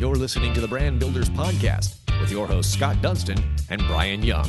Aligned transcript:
You're 0.00 0.16
listening 0.16 0.54
to 0.54 0.62
the 0.62 0.66
Brand 0.66 0.98
Builders 0.98 1.28
Podcast 1.28 1.98
with 2.22 2.32
your 2.32 2.46
hosts, 2.46 2.72
Scott 2.72 3.02
Dunston 3.02 3.36
and 3.68 3.82
Brian 3.86 4.22
Young. 4.22 4.48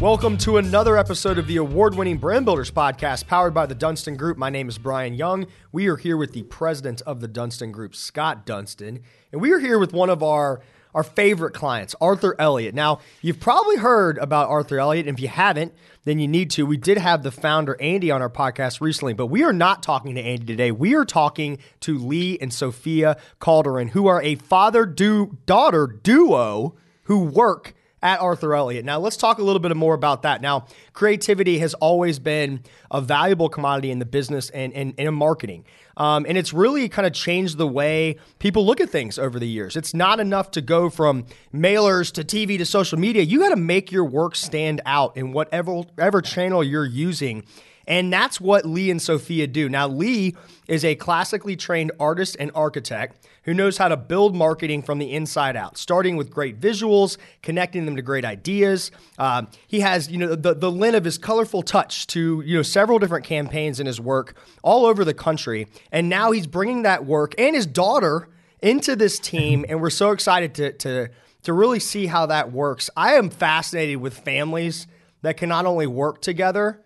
Welcome 0.00 0.36
to 0.38 0.56
another 0.56 0.98
episode 0.98 1.38
of 1.38 1.46
the 1.46 1.58
award 1.58 1.94
winning 1.94 2.18
Brand 2.18 2.44
Builders 2.44 2.72
Podcast 2.72 3.28
powered 3.28 3.54
by 3.54 3.66
the 3.66 3.74
Dunston 3.76 4.16
Group. 4.16 4.36
My 4.36 4.50
name 4.50 4.68
is 4.68 4.78
Brian 4.78 5.14
Young. 5.14 5.46
We 5.70 5.86
are 5.86 5.94
here 5.96 6.16
with 6.16 6.32
the 6.32 6.42
president 6.42 7.02
of 7.02 7.20
the 7.20 7.28
Dunston 7.28 7.70
Group, 7.70 7.94
Scott 7.94 8.44
Dunston, 8.44 9.04
and 9.30 9.40
we 9.40 9.52
are 9.52 9.60
here 9.60 9.78
with 9.78 9.92
one 9.92 10.10
of 10.10 10.20
our 10.20 10.60
our 10.92 11.04
favorite 11.04 11.54
clients, 11.54 11.94
Arthur 12.00 12.36
Elliott. 12.38 12.74
Now, 12.74 13.00
you've 13.20 13.40
probably 13.40 13.76
heard 13.76 14.18
about 14.18 14.48
Arthur 14.48 14.78
Elliott, 14.78 15.06
and 15.06 15.18
if 15.18 15.22
you 15.22 15.28
haven't, 15.28 15.74
then 16.04 16.18
you 16.18 16.28
need 16.28 16.50
to. 16.52 16.66
We 16.66 16.76
did 16.76 16.98
have 16.98 17.22
the 17.22 17.30
founder, 17.30 17.80
Andy, 17.80 18.10
on 18.10 18.22
our 18.22 18.30
podcast 18.30 18.80
recently, 18.80 19.14
but 19.14 19.26
we 19.26 19.42
are 19.42 19.52
not 19.52 19.82
talking 19.82 20.14
to 20.14 20.20
Andy 20.20 20.46
today. 20.46 20.70
We 20.70 20.94
are 20.94 21.04
talking 21.04 21.58
to 21.80 21.98
Lee 21.98 22.38
and 22.40 22.52
Sophia 22.52 23.16
Calderon, 23.40 23.88
who 23.88 24.06
are 24.06 24.22
a 24.22 24.34
father 24.36 24.86
daughter 24.86 25.86
duo 25.86 26.74
who 27.04 27.20
work 27.20 27.73
at 28.04 28.20
Arthur 28.20 28.54
Elliott. 28.54 28.84
Now, 28.84 29.00
let's 29.00 29.16
talk 29.16 29.38
a 29.38 29.42
little 29.42 29.58
bit 29.58 29.74
more 29.74 29.94
about 29.94 30.22
that. 30.22 30.42
Now, 30.42 30.66
creativity 30.92 31.58
has 31.58 31.72
always 31.74 32.18
been 32.18 32.60
a 32.90 33.00
valuable 33.00 33.48
commodity 33.48 33.90
in 33.90 33.98
the 33.98 34.04
business 34.04 34.50
and, 34.50 34.74
and, 34.74 34.94
and 34.98 35.08
in 35.08 35.14
marketing. 35.14 35.64
Um, 35.96 36.26
and 36.28 36.36
it's 36.36 36.52
really 36.52 36.88
kind 36.90 37.06
of 37.06 37.14
changed 37.14 37.56
the 37.56 37.66
way 37.66 38.16
people 38.38 38.66
look 38.66 38.80
at 38.80 38.90
things 38.90 39.18
over 39.18 39.38
the 39.38 39.48
years. 39.48 39.74
It's 39.74 39.94
not 39.94 40.20
enough 40.20 40.50
to 40.52 40.60
go 40.60 40.90
from 40.90 41.24
mailers 41.52 42.12
to 42.12 42.24
TV 42.24 42.58
to 42.58 42.66
social 42.66 42.98
media. 42.98 43.22
You 43.22 43.38
got 43.38 43.50
to 43.50 43.56
make 43.56 43.90
your 43.90 44.04
work 44.04 44.36
stand 44.36 44.82
out 44.84 45.16
in 45.16 45.32
whatever, 45.32 45.72
whatever 45.72 46.20
channel 46.20 46.62
you're 46.62 46.84
using. 46.84 47.44
And 47.86 48.12
that's 48.12 48.40
what 48.40 48.64
Lee 48.64 48.90
and 48.90 49.00
Sophia 49.00 49.46
do. 49.46 49.68
Now, 49.68 49.88
Lee 49.88 50.34
is 50.68 50.84
a 50.84 50.94
classically 50.94 51.56
trained 51.56 51.92
artist 52.00 52.36
and 52.40 52.50
architect 52.54 53.26
who 53.44 53.52
knows 53.52 53.76
how 53.76 53.88
to 53.88 53.96
build 53.96 54.34
marketing 54.34 54.82
from 54.82 54.98
the 54.98 55.12
inside 55.12 55.56
out, 55.56 55.76
starting 55.76 56.16
with 56.16 56.30
great 56.30 56.58
visuals, 56.58 57.18
connecting 57.42 57.84
them 57.84 57.96
to 57.96 58.02
great 58.02 58.24
ideas. 58.24 58.90
Um, 59.18 59.48
he 59.66 59.80
has, 59.80 60.10
you 60.10 60.18
know, 60.18 60.34
the, 60.34 60.54
the 60.54 60.70
lint 60.70 60.96
of 60.96 61.04
his 61.04 61.18
colorful 61.18 61.62
touch 61.62 62.06
to, 62.08 62.42
you 62.44 62.56
know, 62.56 62.62
several 62.62 62.98
different 62.98 63.26
campaigns 63.26 63.80
in 63.80 63.86
his 63.86 64.00
work 64.00 64.36
all 64.62 64.86
over 64.86 65.04
the 65.04 65.14
country. 65.14 65.66
And 65.92 66.08
now 66.08 66.32
he's 66.32 66.46
bringing 66.46 66.82
that 66.82 67.04
work 67.04 67.34
and 67.38 67.54
his 67.54 67.66
daughter 67.66 68.28
into 68.62 68.96
this 68.96 69.18
team. 69.18 69.66
And 69.68 69.82
we're 69.82 69.90
so 69.90 70.10
excited 70.10 70.54
to, 70.54 70.72
to, 70.72 71.10
to 71.42 71.52
really 71.52 71.80
see 71.80 72.06
how 72.06 72.24
that 72.26 72.50
works. 72.50 72.88
I 72.96 73.14
am 73.14 73.28
fascinated 73.28 73.98
with 73.98 74.18
families 74.18 74.86
that 75.20 75.36
can 75.36 75.50
not 75.50 75.66
only 75.66 75.86
work 75.86 76.22
together, 76.22 76.83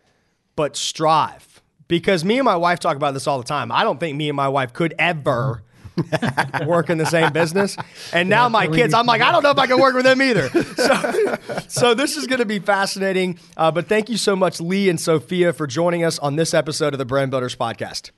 but 0.59 0.77
strive. 0.77 1.63
Because 1.87 2.25
me 2.25 2.37
and 2.39 2.45
my 2.45 2.57
wife 2.57 2.81
talk 2.81 2.97
about 2.97 3.15
this 3.15 3.29
all 3.29 3.39
the 3.39 3.45
time. 3.45 3.71
I 3.71 3.85
don't 3.85 4.01
think 4.01 4.17
me 4.17 4.29
and 4.29 4.35
my 4.35 4.49
wife 4.49 4.73
could 4.73 4.93
ever 4.99 5.63
work 6.67 6.91
in 6.91 6.99
the 6.99 7.07
same 7.07 7.33
business. 7.33 7.77
And 8.13 8.29
now 8.29 8.49
my 8.49 8.67
kids, 8.67 8.93
I'm 8.93 9.07
like, 9.07 9.23
I 9.23 9.31
don't 9.31 9.45
know 9.45 9.53
if 9.53 9.59
I 9.59 9.69
can 9.69 9.81
work 9.81 9.95
with 9.95 10.05
them 10.05 10.21
either. 10.21 10.51
So, 10.79 11.37
so 11.69 11.95
this 11.95 12.17
is 12.17 12.27
going 12.27 12.39
to 12.41 12.47
be 12.47 12.59
fascinating. 12.59 13.39
Uh, 13.57 13.71
but 13.71 13.87
thank 13.89 14.09
you 14.09 14.17
so 14.17 14.35
much, 14.35 14.61
Lee 14.61 14.89
and 14.89 15.01
Sophia, 15.01 15.53
for 15.53 15.67
joining 15.67 16.03
us 16.03 16.19
on 16.19 16.37
this 16.37 16.55
episode 16.55 16.95
of 16.95 16.99
the 16.99 17.05
Brand 17.05 17.31
Builders 17.31 17.55
Podcast. 17.55 18.11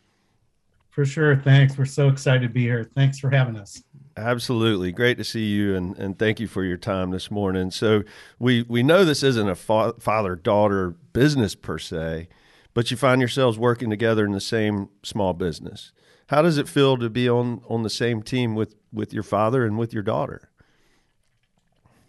For 0.90 1.04
sure. 1.04 1.36
Thanks. 1.36 1.76
We're 1.76 1.84
so 1.84 2.08
excited 2.08 2.42
to 2.42 2.48
be 2.48 2.62
here. 2.62 2.90
Thanks 2.94 3.18
for 3.18 3.28
having 3.30 3.56
us. 3.56 3.82
Absolutely, 4.16 4.92
great 4.92 5.18
to 5.18 5.24
see 5.24 5.46
you, 5.46 5.74
and, 5.76 5.96
and 5.96 6.18
thank 6.18 6.40
you 6.40 6.48
for 6.48 6.64
your 6.64 6.76
time 6.76 7.10
this 7.10 7.30
morning. 7.30 7.70
So 7.70 8.02
we 8.38 8.62
we 8.62 8.82
know 8.82 9.04
this 9.04 9.22
isn't 9.22 9.48
a 9.48 9.54
fa- 9.54 9.94
father 9.98 10.36
daughter 10.36 10.90
business 11.12 11.54
per 11.54 11.78
se, 11.78 12.28
but 12.74 12.90
you 12.90 12.96
find 12.96 13.20
yourselves 13.20 13.58
working 13.58 13.88
together 13.88 14.24
in 14.26 14.32
the 14.32 14.40
same 14.40 14.88
small 15.02 15.32
business. 15.32 15.92
How 16.26 16.42
does 16.42 16.58
it 16.58 16.68
feel 16.68 16.96
to 16.98 17.08
be 17.08 17.28
on 17.28 17.62
on 17.68 17.82
the 17.82 17.90
same 17.90 18.22
team 18.22 18.54
with 18.54 18.74
with 18.92 19.12
your 19.12 19.22
father 19.22 19.64
and 19.64 19.78
with 19.78 19.94
your 19.94 20.02
daughter? 20.02 20.50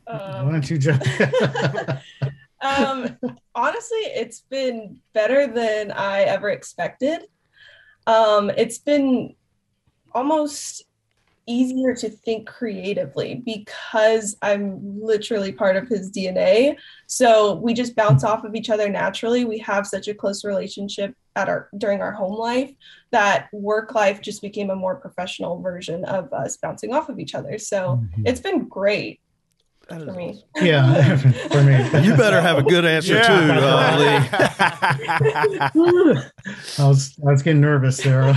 Um, 0.08 0.46
Why 0.46 0.52
don't 0.52 0.70
you 0.70 0.78
jump? 0.78 1.04
um, 2.62 3.18
honestly, 3.56 4.00
it's 4.00 4.42
been 4.42 5.00
better 5.14 5.48
than 5.48 5.92
I 5.92 6.22
ever 6.22 6.50
expected. 6.50 7.28
Um, 8.08 8.50
it's 8.58 8.80
been 8.80 9.36
almost 10.14 10.84
easier 11.52 11.94
to 11.96 12.10
think 12.10 12.48
creatively 12.48 13.42
because 13.46 14.38
I'm 14.42 14.80
literally 15.02 15.52
part 15.52 15.76
of 15.76 15.88
his 15.88 16.12
DNA. 16.12 16.78
So 17.08 17.56
we 17.56 17.74
just 17.74 17.96
bounce 17.96 18.24
off 18.24 18.44
of 18.44 18.56
each 18.56 18.70
other 18.70 18.90
naturally. 18.90 19.46
We 19.46 19.58
have 19.60 19.86
such 19.86 20.08
a 20.08 20.14
close 20.14 20.44
relationship 20.44 21.16
at 21.36 21.48
our 21.48 21.70
during 21.78 22.02
our 22.02 22.12
home 22.12 22.38
life 22.38 22.74
that 23.12 23.48
work 23.54 23.96
life 23.96 24.22
just 24.22 24.42
became 24.42 24.70
a 24.70 24.76
more 24.76 24.96
professional 24.96 25.62
version 25.62 26.04
of 26.06 26.32
us 26.34 26.58
bouncing 26.58 26.94
off 26.94 27.10
of 27.10 27.20
each 27.20 27.36
other. 27.36 27.58
So 27.58 28.02
mm-hmm. 28.02 28.24
it's 28.26 28.42
been 28.42 28.68
great 28.68 29.20
for 30.00 30.14
me. 30.14 30.44
Yeah, 30.62 31.18
for 31.50 31.64
me. 31.64 32.06
You 32.06 32.16
better 32.16 32.42
have 32.42 32.58
a 32.58 32.64
good 32.64 32.86
answer 32.86 33.16
yeah. 33.16 33.28
too, 33.28 33.54
uh, 33.54 33.98
Lee. 34.00 34.06
I 36.80 36.88
was 36.88 37.18
I 37.26 37.32
was 37.32 37.42
getting 37.42 37.62
nervous 37.62 37.98
there. 37.98 38.36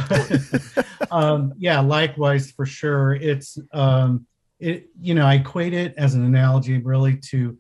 um, 1.10 1.52
yeah, 1.58 1.80
likewise 1.80 2.50
for 2.50 2.66
sure. 2.66 3.14
It's 3.14 3.58
um, 3.72 4.26
it 4.60 4.88
you 5.00 5.14
know 5.14 5.26
I 5.26 5.34
equate 5.34 5.74
it 5.74 5.94
as 5.96 6.14
an 6.14 6.24
analogy 6.24 6.78
really 6.78 7.16
to 7.16 7.58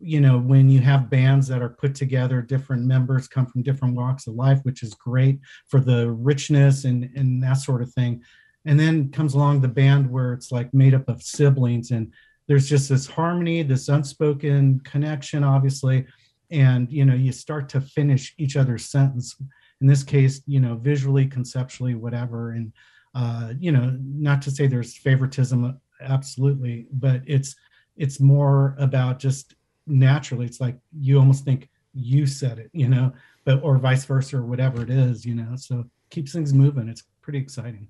you 0.00 0.20
know 0.20 0.38
when 0.38 0.70
you 0.70 0.80
have 0.80 1.10
bands 1.10 1.46
that 1.48 1.60
are 1.60 1.68
put 1.68 1.94
together 1.94 2.40
different 2.40 2.84
members 2.84 3.28
come 3.28 3.44
from 3.44 3.62
different 3.62 3.94
walks 3.94 4.26
of 4.26 4.34
life 4.34 4.58
which 4.62 4.82
is 4.82 4.94
great 4.94 5.38
for 5.68 5.78
the 5.78 6.10
richness 6.10 6.84
and 6.84 7.10
and 7.14 7.42
that 7.42 7.58
sort 7.58 7.82
of 7.82 7.92
thing 7.92 8.22
and 8.64 8.80
then 8.80 9.10
comes 9.10 9.34
along 9.34 9.60
the 9.60 9.68
band 9.68 10.10
where 10.10 10.32
it's 10.32 10.50
like 10.50 10.72
made 10.72 10.94
up 10.94 11.08
of 11.08 11.22
siblings 11.22 11.90
and 11.90 12.12
there's 12.46 12.68
just 12.68 12.88
this 12.88 13.06
harmony, 13.06 13.62
this 13.62 13.88
unspoken 13.88 14.80
connection, 14.80 15.44
obviously, 15.44 16.06
and 16.50 16.90
you 16.92 17.04
know 17.04 17.14
you 17.14 17.32
start 17.32 17.68
to 17.70 17.80
finish 17.80 18.34
each 18.38 18.56
other's 18.56 18.86
sentence. 18.86 19.36
In 19.80 19.86
this 19.86 20.02
case, 20.02 20.42
you 20.46 20.60
know, 20.60 20.76
visually, 20.76 21.26
conceptually, 21.26 21.94
whatever, 21.94 22.52
and 22.52 22.72
uh, 23.14 23.54
you 23.58 23.72
know, 23.72 23.96
not 24.02 24.42
to 24.42 24.50
say 24.50 24.66
there's 24.66 24.96
favoritism, 24.96 25.80
absolutely, 26.00 26.86
but 26.92 27.22
it's 27.26 27.56
it's 27.96 28.20
more 28.20 28.76
about 28.78 29.18
just 29.18 29.54
naturally. 29.86 30.46
It's 30.46 30.60
like 30.60 30.76
you 30.98 31.18
almost 31.18 31.44
think 31.44 31.68
you 31.94 32.26
said 32.26 32.58
it, 32.58 32.70
you 32.72 32.88
know, 32.88 33.12
but 33.44 33.62
or 33.62 33.78
vice 33.78 34.04
versa, 34.04 34.36
or 34.36 34.44
whatever 34.44 34.82
it 34.82 34.90
is, 34.90 35.24
you 35.24 35.34
know. 35.34 35.56
So 35.56 35.84
keeps 36.10 36.32
things 36.32 36.52
moving. 36.52 36.88
It's 36.88 37.04
pretty 37.22 37.38
exciting. 37.38 37.88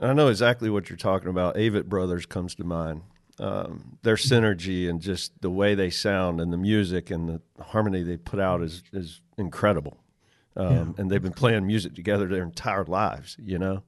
I 0.00 0.12
know 0.14 0.28
exactly 0.28 0.70
what 0.70 0.88
you're 0.88 0.96
talking 0.96 1.28
about. 1.28 1.56
Avett 1.56 1.84
Brothers 1.84 2.24
comes 2.24 2.54
to 2.54 2.64
mind 2.64 3.02
um, 3.38 3.98
their 4.02 4.16
synergy 4.16 4.88
and 4.88 5.00
just 5.00 5.32
the 5.40 5.50
way 5.50 5.74
they 5.74 5.90
sound 5.90 6.40
and 6.40 6.52
the 6.52 6.56
music 6.56 7.10
and 7.10 7.28
the 7.28 7.40
harmony 7.62 8.02
they 8.02 8.16
put 8.16 8.40
out 8.40 8.62
is 8.62 8.82
is 8.92 9.20
incredible. 9.38 9.98
Um, 10.56 10.66
yeah. 10.70 11.02
And 11.02 11.10
they've 11.10 11.22
been 11.22 11.32
playing 11.32 11.66
music 11.66 11.94
together 11.94 12.28
their 12.28 12.42
entire 12.42 12.84
lives, 12.84 13.36
you 13.42 13.58
know. 13.58 13.82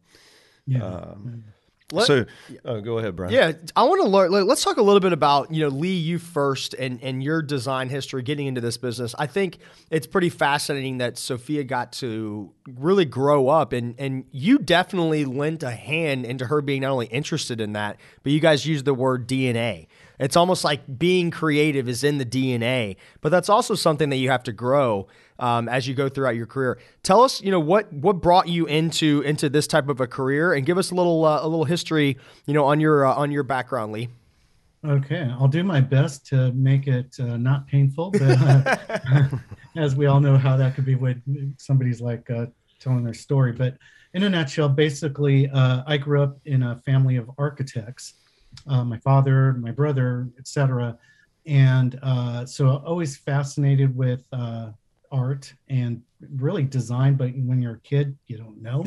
Yeah. 0.67 0.85
Um, 0.85 1.45
let, 1.93 2.07
so, 2.07 2.25
uh, 2.65 2.81
go 2.81 2.99
ahead, 2.99 3.15
Brian. 3.15 3.33
Yeah, 3.33 3.53
I 3.77 3.85
want 3.85 4.03
to 4.03 4.09
learn. 4.09 4.31
Let's 4.31 4.65
talk 4.65 4.79
a 4.79 4.83
little 4.83 5.01
bit 5.01 5.13
about 5.13 5.53
you 5.53 5.63
know 5.63 5.69
Lee, 5.69 5.95
you 5.95 6.19
first, 6.19 6.73
and 6.75 6.99
and 7.03 7.23
your 7.23 7.43
design 7.43 7.91
history, 7.91 8.23
getting 8.23 8.47
into 8.47 8.63
this 8.63 8.79
business. 8.79 9.15
I 9.19 9.27
think 9.27 9.59
it's 9.91 10.07
pretty 10.07 10.31
fascinating 10.31 10.99
that 10.99 11.19
Sophia 11.19 11.63
got 11.63 11.93
to 11.95 12.51
really 12.67 13.05
grow 13.05 13.49
up, 13.49 13.75
and 13.75 13.95
and 13.99 14.25
you 14.31 14.59
definitely 14.59 15.27
lent 15.27 15.63
a 15.63 15.73
hand 15.73 16.25
into 16.25 16.47
her 16.47 16.63
being 16.63 16.83
not 16.83 16.91
only 16.91 17.07
interested 17.07 17.61
in 17.61 17.75
that, 17.75 17.99
but 18.23 18.33
you 18.33 18.41
guys 18.41 18.65
used 18.65 18.87
the 18.87 18.95
word 18.95 19.29
DNA. 19.29 19.87
It's 20.19 20.37
almost 20.37 20.65
like 20.65 20.99
being 20.99 21.31
creative 21.31 21.89
is 21.89 22.05
in 22.05 22.19
the 22.19 22.25
DNA, 22.27 22.97
but 23.21 23.31
that's 23.31 23.49
also 23.49 23.75
something 23.75 24.11
that 24.11 24.17
you 24.17 24.31
have 24.31 24.43
to 24.45 24.53
grow 24.53 25.09
um, 25.39 25.69
as 25.69 25.89
you 25.89 25.95
go 25.95 26.09
throughout 26.09 26.37
your 26.37 26.47
career. 26.47 26.79
Tell 27.03 27.23
us, 27.23 27.43
you 27.43 27.51
know, 27.51 27.61
what 27.61 27.93
what 27.93 28.21
brought 28.21 28.49
you 28.49 28.67
into 28.67 29.23
into 29.23 29.49
this 29.49 29.67
type 29.67 29.89
of 29.89 30.01
a 30.01 30.07
career, 30.07 30.53
and 30.53 30.65
give 30.65 30.79
us 30.79 30.91
a 30.91 30.95
little 30.95 31.25
uh, 31.25 31.41
a 31.43 31.49
little 31.49 31.65
history, 31.65 32.17
you 32.47 32.55
know, 32.55 32.65
on 32.65 32.81
your 32.81 33.07
uh, 33.07 33.15
on 33.15 33.31
your 33.31 33.43
background, 33.43 33.93
Lee. 33.93 34.09
Okay, 34.87 35.31
I'll 35.41 35.49
do 35.49 35.65
my 35.65 35.81
best 35.81 36.27
to 36.27 36.53
make 36.53 36.87
it 36.87 37.17
uh, 37.19 37.39
not 37.39 37.67
painful, 37.67 38.11
but 38.11 38.21
uh, 38.23 39.29
as 39.77 39.97
we 39.97 40.07
all 40.07 40.21
know 40.21 40.37
how 40.37 40.59
that 40.59 40.75
could 40.75 40.85
be 40.85 40.95
when 40.95 41.55
somebody's 41.59 42.03
like 42.03 42.29
uh, 42.31 42.47
telling 42.81 43.03
their 43.03 43.15
story. 43.15 43.53
But 43.53 43.79
in 44.13 44.25
a 44.25 44.29
nutshell, 44.29 44.69
basically, 44.69 45.49
uh, 45.49 45.83
I 45.87 45.97
grew 45.97 46.23
up 46.23 46.39
in 46.45 46.63
a 46.63 46.83
family 46.85 47.17
of 47.17 47.31
architects. 47.39 48.15
My 48.67 48.99
father, 48.99 49.55
my 49.55 49.71
brother, 49.71 50.29
etc. 50.39 50.99
And 51.47 51.99
so 52.47 52.83
always 52.85 53.17
fascinated 53.17 53.97
with 53.97 54.25
art 55.13 55.55
and 55.69 56.03
really 56.37 56.65
design, 56.65 57.15
but 57.15 57.31
when 57.35 57.63
you're 57.63 57.75
a 57.75 57.81
kid, 57.81 58.17
you 58.27 58.37
don't 58.37 58.61
know. 58.61 58.85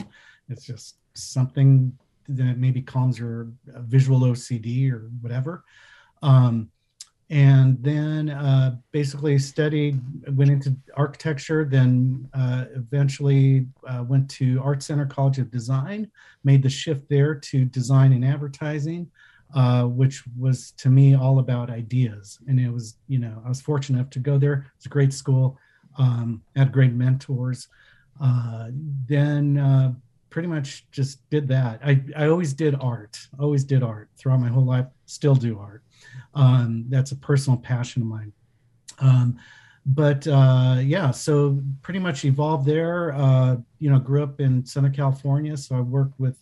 It's 0.49 0.65
just 0.65 0.97
something 1.13 1.97
that 2.29 2.57
maybe 2.57 2.81
calms 2.81 3.17
your 3.17 3.47
visual 3.65 4.19
OCD 4.21 4.91
or 4.91 5.09
whatever. 5.21 5.63
Um, 6.21 6.69
and 7.29 7.81
then 7.83 8.29
uh, 8.29 8.77
basically 8.91 9.37
studied, 9.37 10.01
went 10.37 10.49
into 10.49 10.75
architecture, 10.95 11.65
then 11.65 12.29
uh, 12.33 12.65
eventually 12.73 13.67
uh, 13.85 14.03
went 14.07 14.29
to 14.31 14.61
Art 14.63 14.81
Center 14.81 15.05
College 15.05 15.39
of 15.39 15.51
Design, 15.51 16.09
made 16.45 16.63
the 16.63 16.69
shift 16.69 17.09
there 17.09 17.35
to 17.35 17.65
design 17.65 18.13
and 18.13 18.23
advertising, 18.23 19.11
uh, 19.53 19.83
which 19.83 20.23
was 20.37 20.71
to 20.71 20.89
me 20.89 21.15
all 21.15 21.39
about 21.39 21.69
ideas. 21.69 22.39
And 22.47 22.59
it 22.59 22.71
was, 22.71 22.97
you 23.07 23.19
know, 23.19 23.41
I 23.45 23.49
was 23.49 23.61
fortunate 23.61 23.99
enough 23.99 24.09
to 24.11 24.19
go 24.19 24.37
there. 24.37 24.65
It's 24.75 24.85
a 24.85 24.89
great 24.89 25.13
school, 25.13 25.57
um, 25.97 26.41
had 26.55 26.71
great 26.71 26.93
mentors. 26.93 27.67
Uh, 28.21 28.69
then 29.07 29.57
uh, 29.57 29.93
pretty 30.29 30.47
much 30.47 30.85
just 30.91 31.27
did 31.29 31.47
that. 31.47 31.79
I, 31.83 32.03
I 32.15 32.27
always 32.27 32.53
did 32.53 32.75
art, 32.81 33.17
always 33.39 33.63
did 33.63 33.83
art 33.83 34.09
throughout 34.17 34.39
my 34.39 34.49
whole 34.49 34.65
life, 34.65 34.87
still 35.05 35.35
do 35.35 35.59
art. 35.59 35.83
Um, 36.33 36.85
that's 36.89 37.11
a 37.11 37.15
personal 37.15 37.57
passion 37.57 38.01
of 38.01 38.07
mine. 38.07 38.33
Um, 38.99 39.39
but 39.85 40.27
uh, 40.27 40.77
yeah, 40.81 41.11
so 41.11 41.61
pretty 41.81 41.99
much 41.99 42.25
evolved 42.25 42.65
there. 42.65 43.13
Uh, 43.13 43.57
you 43.79 43.89
know, 43.89 43.99
grew 43.99 44.21
up 44.21 44.41
in 44.41 44.65
Southern 44.65 44.91
California, 44.91 45.55
so 45.55 45.75
I 45.77 45.81
worked 45.81 46.19
with 46.19 46.37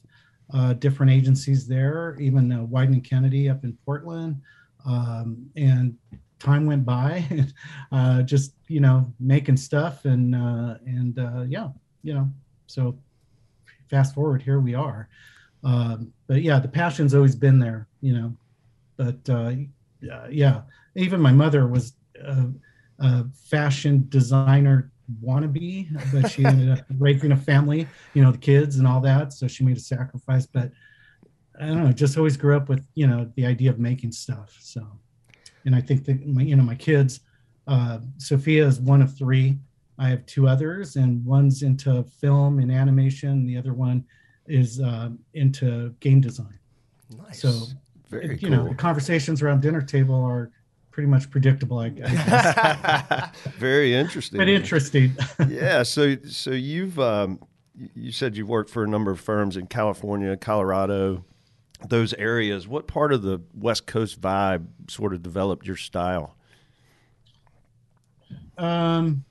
uh, 0.54 0.74
different 0.74 1.12
agencies 1.12 1.68
there, 1.68 2.16
even 2.20 2.52
uh, 2.52 2.66
Wieden 2.66 3.04
Kennedy 3.04 3.50
up 3.50 3.64
in 3.64 3.78
Portland. 3.86 4.42
Um, 4.86 5.50
and 5.56 5.98
time 6.40 6.66
went 6.66 6.86
by, 6.86 7.26
uh, 7.92 8.22
just 8.22 8.54
you 8.68 8.80
know, 8.80 9.12
making 9.20 9.58
stuff 9.58 10.06
and 10.06 10.36
uh, 10.36 10.76
and 10.86 11.18
uh, 11.18 11.44
yeah, 11.48 11.70
you 12.04 12.14
know, 12.14 12.30
so 12.68 12.98
fast 13.90 14.14
forward, 14.14 14.42
here 14.42 14.60
we 14.60 14.76
are. 14.76 15.10
Um, 15.64 16.14
but 16.28 16.42
yeah, 16.42 16.60
the 16.60 16.68
passion's 16.68 17.16
always 17.16 17.36
been 17.36 17.60
there, 17.60 17.88
you 18.02 18.14
know. 18.14 18.36
But 18.98 19.30
uh, 19.30 19.52
yeah, 20.30 20.62
even 20.96 21.20
my 21.20 21.32
mother 21.32 21.68
was 21.68 21.94
a, 22.24 22.48
a 23.00 23.26
fashion 23.34 24.06
designer 24.10 24.92
wannabe, 25.24 25.88
but 26.12 26.32
she 26.32 26.46
ended 26.46 26.70
up 26.70 26.86
raising 26.98 27.32
a 27.32 27.38
family, 27.38 27.88
you 28.14 28.24
know, 28.24 28.32
the 28.32 28.38
kids 28.38 28.78
and 28.78 28.88
all 28.88 29.02
that. 29.02 29.34
So 29.34 29.48
she 29.48 29.64
made 29.64 29.78
a 29.78 29.82
sacrifice. 29.82 30.46
But 30.46 30.72
I 31.60 31.68
don't 31.68 31.84
know, 31.84 31.92
just 31.92 32.18
always 32.18 32.38
grew 32.38 32.56
up 32.56 32.70
with, 32.70 32.86
you 32.96 33.08
know, 33.08 33.32
the 33.36 33.46
idea 33.46 33.70
of 33.70 33.80
making 33.80 34.12
stuff. 34.12 34.58
So, 34.60 34.86
and 35.66 35.76
I 35.76 35.82
think 35.82 36.06
that 36.06 36.26
my, 36.26 36.42
you 36.42 36.56
know, 36.56 36.64
my 36.64 36.76
kids, 36.76 37.22
uh, 37.68 38.00
Sophia 38.18 38.66
is 38.66 38.80
one 38.80 39.02
of 39.02 39.18
three. 39.18 39.58
I 39.98 40.10
have 40.10 40.26
two 40.26 40.48
others, 40.48 40.98
and 40.98 41.24
one's 41.26 41.64
into 41.64 42.04
film 42.04 42.60
and 42.60 42.72
animation. 42.72 43.46
The 43.46 43.58
other 43.58 43.74
one 43.74 44.04
is 44.48 44.82
uh, 44.82 45.10
into 45.34 45.92
game 46.02 46.20
design. 46.20 46.60
Nice. 47.18 47.42
So, 47.42 47.62
Very 48.10 48.38
you 48.38 48.38
cool. 48.38 48.50
know, 48.50 48.70
the 48.70 48.76
conversations 48.76 49.42
around 49.42 49.62
dinner 49.62 49.82
table 49.82 50.22
are 50.22 50.52
pretty 50.96 51.10
much 51.10 51.30
predictable. 51.30 51.78
I 51.78 51.90
guess, 51.90 53.32
Very 53.58 53.94
interesting. 53.94 54.38
but 54.38 54.48
interesting. 54.48 55.14
yeah. 55.50 55.84
So 55.84 56.16
so 56.24 56.52
you've 56.52 56.98
um, 56.98 57.42
you 57.94 58.14
said 58.14 58.38
you've 58.38 58.48
worked 58.48 58.70
for 58.70 58.86
a 58.86 58.88
number 58.88 59.12
of 59.12 59.20
firms 59.20 59.58
in 59.58 59.68
California, 59.68 60.38
Colorado, 60.38 61.26
those 61.90 62.14
areas. 62.14 62.66
What 62.66 62.88
part 62.88 63.12
of 63.12 63.24
the 63.24 63.42
West 63.54 63.88
Coast 63.88 64.22
vibe 64.22 64.68
sort 64.88 65.14
of 65.14 65.22
developed 65.22 65.68
your 65.68 65.76
style? 65.76 66.38
Um, 68.58 69.26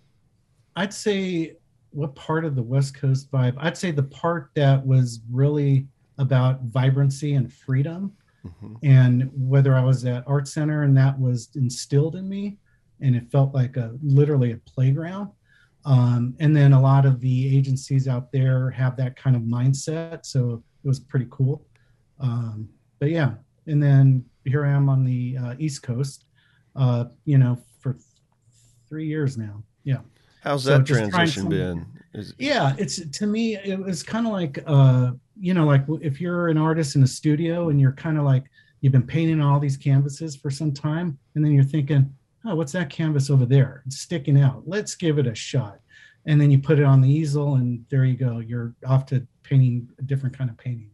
I'd 0.76 0.92
say 0.92 1.56
what 1.92 2.14
part 2.14 2.44
of 2.44 2.56
the 2.56 2.62
West 2.62 2.94
Coast 2.94 3.32
vibe? 3.32 3.54
I'd 3.56 3.78
say 3.78 3.90
the 3.90 4.02
part 4.02 4.50
that 4.54 4.86
was 4.86 5.20
really 5.32 5.86
about 6.18 6.60
vibrancy 6.64 7.36
and 7.36 7.50
freedom. 7.50 8.12
Mhm. 8.44 8.78
And 8.82 9.30
whether 9.34 9.74
I 9.74 9.82
was 9.82 10.04
at 10.04 10.24
Art 10.26 10.46
Center 10.48 10.82
and 10.82 10.96
that 10.96 11.18
was 11.18 11.50
instilled 11.54 12.16
in 12.16 12.28
me, 12.28 12.58
and 13.00 13.16
it 13.16 13.30
felt 13.30 13.54
like 13.54 13.76
a 13.76 13.96
literally 14.02 14.52
a 14.52 14.56
playground. 14.58 15.30
Um, 15.86 16.34
and 16.40 16.56
then 16.56 16.72
a 16.72 16.80
lot 16.80 17.04
of 17.04 17.20
the 17.20 17.56
agencies 17.56 18.08
out 18.08 18.32
there 18.32 18.70
have 18.70 18.96
that 18.96 19.16
kind 19.16 19.36
of 19.36 19.42
mindset, 19.42 20.24
so 20.24 20.62
it 20.82 20.88
was 20.88 21.00
pretty 21.00 21.26
cool. 21.30 21.66
Um, 22.20 22.68
but 23.00 23.10
yeah, 23.10 23.34
and 23.66 23.82
then 23.82 24.24
here 24.44 24.64
I 24.64 24.70
am 24.70 24.88
on 24.88 25.04
the 25.04 25.36
uh, 25.36 25.54
East 25.58 25.82
Coast, 25.82 26.24
uh, 26.76 27.06
you 27.24 27.36
know, 27.38 27.58
for 27.80 27.96
three 28.88 29.06
years 29.06 29.36
now. 29.36 29.62
Yeah. 29.84 30.00
How's 30.42 30.64
So 30.64 30.78
that 30.78 30.86
transition 30.86 31.48
been? 31.48 31.86
Is, 32.14 32.34
Yeah, 32.38 32.74
it's 32.78 33.00
to 33.18 33.26
me 33.26 33.56
it 33.56 33.78
was 33.78 34.02
kind 34.02 34.26
of 34.26 34.32
like 34.32 34.62
uh 34.66 35.12
you 35.38 35.54
know 35.54 35.64
like 35.64 35.84
if 36.00 36.20
you're 36.20 36.48
an 36.48 36.58
artist 36.58 36.96
in 36.96 37.02
a 37.02 37.06
studio 37.06 37.68
and 37.68 37.80
you're 37.80 37.92
kind 37.92 38.18
of 38.18 38.24
like 38.24 38.44
you've 38.80 38.92
been 38.92 39.06
painting 39.06 39.40
all 39.40 39.58
these 39.58 39.76
canvases 39.76 40.36
for 40.36 40.50
some 40.50 40.72
time 40.72 41.18
and 41.34 41.44
then 41.44 41.52
you're 41.52 41.64
thinking, 41.64 42.14
"Oh, 42.44 42.54
what's 42.54 42.72
that 42.72 42.90
canvas 42.90 43.30
over 43.30 43.46
there? 43.46 43.82
It's 43.86 44.00
sticking 44.00 44.40
out. 44.40 44.62
Let's 44.66 44.94
give 44.94 45.18
it 45.18 45.26
a 45.26 45.34
shot." 45.34 45.80
And 46.26 46.40
then 46.40 46.50
you 46.50 46.58
put 46.58 46.78
it 46.78 46.84
on 46.84 47.00
the 47.00 47.08
easel 47.08 47.56
and 47.56 47.84
there 47.90 48.04
you 48.04 48.16
go. 48.16 48.38
You're 48.38 48.74
off 48.86 49.06
to 49.06 49.26
painting 49.42 49.88
a 49.98 50.02
different 50.02 50.36
kind 50.36 50.50
of 50.50 50.56
painting. 50.56 50.90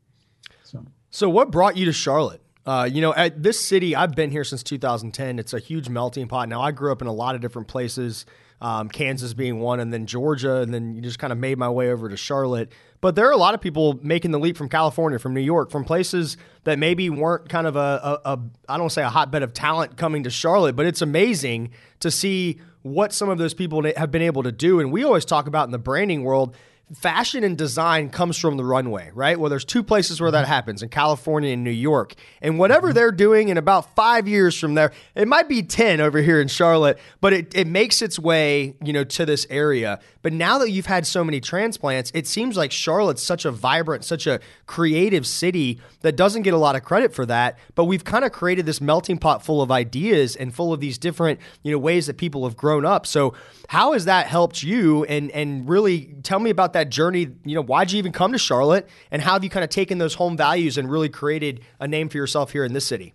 So 0.65 0.85
So, 1.11 1.29
what 1.29 1.51
brought 1.51 1.77
you 1.77 1.85
to 1.87 1.93
Charlotte? 1.93 2.43
Uh, 2.67 2.89
you 2.91 3.01
know, 3.01 3.15
at 3.15 3.43
this 3.43 3.59
city, 3.59 3.97
I've 3.97 4.15
been 4.15 4.31
here 4.31 4.45
since 4.45 4.63
2010. 4.63 5.39
It's 5.39 5.55
a 5.55 5.59
huge 5.59 5.89
melting 5.89 6.29
pot. 6.29 6.49
Now, 6.49 6.61
I 6.61 6.73
grew 6.73 6.93
up 6.93 7.01
in 7.01 7.09
a 7.09 7.13
lot 7.13 7.35
of 7.35 7.41
different 7.41 7.69
places, 7.69 8.27
um, 8.61 8.89
Kansas 8.89 9.35
being 9.35 9.61
one, 9.61 9.81
and 9.81 9.93
then 9.93 10.07
Georgia, 10.07 10.57
and 10.57 10.73
then 10.73 10.95
you 10.95 11.01
just 11.01 11.19
kind 11.19 11.33
of 11.33 11.39
made 11.39 11.59
my 11.59 11.69
way 11.69 11.91
over 11.91 12.09
to 12.09 12.17
Charlotte. 12.17 12.71
But 13.01 13.15
there 13.15 13.27
are 13.27 13.33
a 13.33 13.37
lot 13.39 13.55
of 13.55 13.61
people 13.61 13.99
making 14.03 14.31
the 14.31 14.39
leap 14.39 14.57
from 14.57 14.69
California, 14.69 15.19
from 15.19 15.33
New 15.33 15.41
York, 15.41 15.71
from 15.71 15.85
places 15.85 16.37
that 16.65 16.79
maybe 16.79 17.09
weren't 17.09 17.49
kind 17.49 17.67
of 17.67 17.77
a, 17.77 18.21
a, 18.25 18.33
a 18.33 18.39
I 18.69 18.77
don't 18.77 18.91
say 18.91 19.03
a 19.03 19.09
hotbed 19.09 19.43
of 19.43 19.55
talent 19.55 19.97
coming 19.97 20.25
to 20.25 20.31
Charlotte, 20.31 20.77
but 20.77 20.85
it's 20.85 21.01
amazing 21.01 21.71
to 22.01 22.11
see 22.11 22.61
what 22.83 23.13
some 23.13 23.29
of 23.29 23.39
those 23.39 23.55
people 23.55 23.83
have 23.97 24.11
been 24.11 24.23
able 24.23 24.43
to 24.43 24.53
do. 24.53 24.81
And 24.81 24.93
we 24.93 25.05
always 25.05 25.25
talk 25.25 25.47
about 25.47 25.67
in 25.69 25.71
the 25.71 25.79
branding 25.79 26.25
world, 26.25 26.55
fashion 26.95 27.45
and 27.45 27.57
design 27.57 28.11
comes 28.11 28.37
from 28.37 28.57
the 28.57 28.65
runway, 28.65 29.11
right? 29.15 29.39
Well, 29.39 29.49
there's 29.49 29.65
two 29.65 29.83
places 29.83 30.21
where 30.21 30.31
that 30.31 30.45
mm-hmm. 30.45 30.53
happens 30.53 30.83
in 30.83 30.89
California 30.89 31.53
and 31.53 31.63
New 31.63 31.71
York. 31.71 32.15
And 32.43 32.59
whatever 32.59 32.89
mm-hmm. 32.89 32.95
they're 32.95 33.13
doing 33.13 33.49
in 33.49 33.57
about 33.57 33.95
five 33.95 34.27
years 34.27 34.59
from 34.59 34.75
there, 34.75 34.93
it 35.15 35.29
might 35.29 35.49
be 35.49 35.63
10 35.63 36.01
over 36.01 36.21
here 36.21 36.41
in 36.41 36.49
Charlotte, 36.49 36.99
but 37.21 37.33
it, 37.33 37.55
it 37.55 37.67
makes 37.67 38.03
its 38.03 38.19
way, 38.19 38.75
you 38.83 38.93
know, 38.93 39.05
to 39.05 39.25
this 39.25 39.47
area. 39.51 40.01
But 40.23 40.33
now 40.33 40.59
that 40.59 40.71
you've 40.71 40.87
had 40.87 41.07
so 41.07 41.25
many 41.25 41.41
transplants, 41.41 42.11
it 42.15 42.27
seems 42.27 42.57
like 42.57 42.73
Charlotte's 42.73 43.23
such 43.23 43.45
a 43.45 43.51
vibrant, 43.51 44.05
such 44.05 44.27
a 44.27 44.41
creative 44.67 45.27
city 45.27 45.81
that 46.01 46.17
doesn't 46.17 46.43
get 46.43 46.55
a 46.55 46.59
lot 46.59 46.77
of 46.77 46.83
credit 46.83 47.15
for 47.15 47.25
that. 47.27 47.59
But 47.75 47.85
we've 47.85 48.05
kind 48.05 48.25
of 48.25 48.33
created 48.33 48.67
this 48.67 48.81
melting 48.81 49.19
pot 49.19 49.45
full 49.45 49.63
of 49.63 49.71
ideas 49.71 50.37
and 50.37 50.55
full 50.55 50.73
of 50.73 50.81
these 50.81 50.99
different, 50.99 51.41
you 51.63 51.73
know, 51.73 51.79
ways 51.79 52.07
that 52.07 52.19
people 52.19 52.45
have 52.45 52.57
grown 52.57 52.85
up. 52.85 53.07
So 53.07 53.35
how 53.69 53.93
has 53.93 54.05
that 54.05 54.27
helped 54.27 54.63
you? 54.63 55.05
And 55.05 55.31
and 55.31 55.69
really 55.69 56.15
tell 56.23 56.41
me 56.41 56.51
about 56.51 56.75
that 56.75 56.91
journey. 56.91 57.29
You 57.45 57.55
know, 57.55 57.63
why'd 57.63 57.93
you 57.93 57.99
even 57.99 58.13
come 58.13 58.33
to 58.33 58.39
Charlotte? 58.39 58.89
And 59.11 59.23
how 59.23 59.33
have 59.33 59.45
you 59.45 59.51
kind 59.51 59.65
of 59.65 59.71
taken 59.71 59.99
those 59.99 60.15
home 60.15 60.37
values 60.37 60.77
and 60.77 60.91
really 60.91 61.09
created 61.09 61.61
a 61.79 61.89
name 61.89 62.09
for 62.09 62.19
yourself 62.19 62.53
here 62.53 62.65
in 62.65 62.73
this 62.73 62.87
city? 62.87 63.15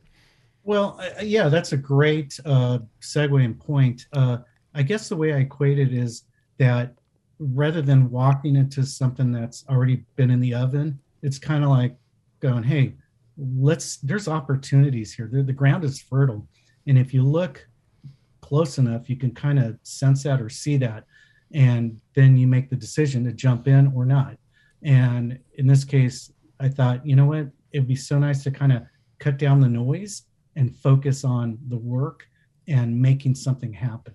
Well, 0.63 0.99
uh, 0.99 1.21
yeah, 1.21 1.49
that's 1.49 1.73
a 1.73 1.77
great 1.77 2.39
uh, 2.43 2.79
segue 2.99 3.45
and 3.45 3.59
point. 3.59 4.07
Uh, 4.11 4.39
I 4.73 4.81
guess 4.81 5.07
the 5.07 5.15
way 5.15 5.31
I 5.31 5.37
equate 5.37 5.77
it 5.77 5.93
is 5.93 6.23
that 6.57 6.95
rather 7.39 7.81
than 7.81 8.09
walking 8.09 8.55
into 8.55 8.85
something 8.85 9.31
that's 9.31 9.65
already 9.69 10.03
been 10.15 10.31
in 10.31 10.39
the 10.39 10.53
oven, 10.53 10.99
it's 11.21 11.39
kind 11.39 11.63
of 11.63 11.69
like 11.69 11.95
going, 12.39 12.63
"Hey, 12.63 12.93
let's." 13.37 13.97
There's 13.97 14.27
opportunities 14.27 15.13
here. 15.13 15.29
The, 15.31 15.43
the 15.43 15.53
ground 15.53 15.83
is 15.83 16.01
fertile, 16.01 16.47
and 16.87 16.97
if 16.97 17.13
you 17.13 17.23
look 17.23 17.67
close 18.41 18.77
enough, 18.77 19.09
you 19.09 19.15
can 19.15 19.33
kind 19.33 19.59
of 19.59 19.77
sense 19.83 20.23
that 20.23 20.41
or 20.41 20.49
see 20.49 20.77
that, 20.77 21.05
and 21.53 21.99
then 22.13 22.37
you 22.37 22.47
make 22.47 22.69
the 22.69 22.75
decision 22.75 23.23
to 23.25 23.33
jump 23.33 23.67
in 23.67 23.91
or 23.95 24.05
not. 24.05 24.37
And 24.83 25.39
in 25.55 25.65
this 25.65 25.83
case, 25.83 26.31
I 26.59 26.69
thought, 26.69 27.05
you 27.05 27.15
know 27.15 27.25
what? 27.25 27.47
It'd 27.71 27.87
be 27.87 27.95
so 27.95 28.19
nice 28.19 28.43
to 28.43 28.51
kind 28.51 28.71
of 28.71 28.83
cut 29.19 29.37
down 29.37 29.59
the 29.59 29.67
noise 29.67 30.23
and 30.55 30.75
focus 30.75 31.23
on 31.23 31.57
the 31.69 31.77
work 31.77 32.27
and 32.67 33.01
making 33.01 33.35
something 33.35 33.73
happen. 33.73 34.13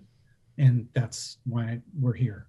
And 0.60 0.88
that's 0.92 1.38
why 1.46 1.80
we're 1.98 2.12
here. 2.12 2.46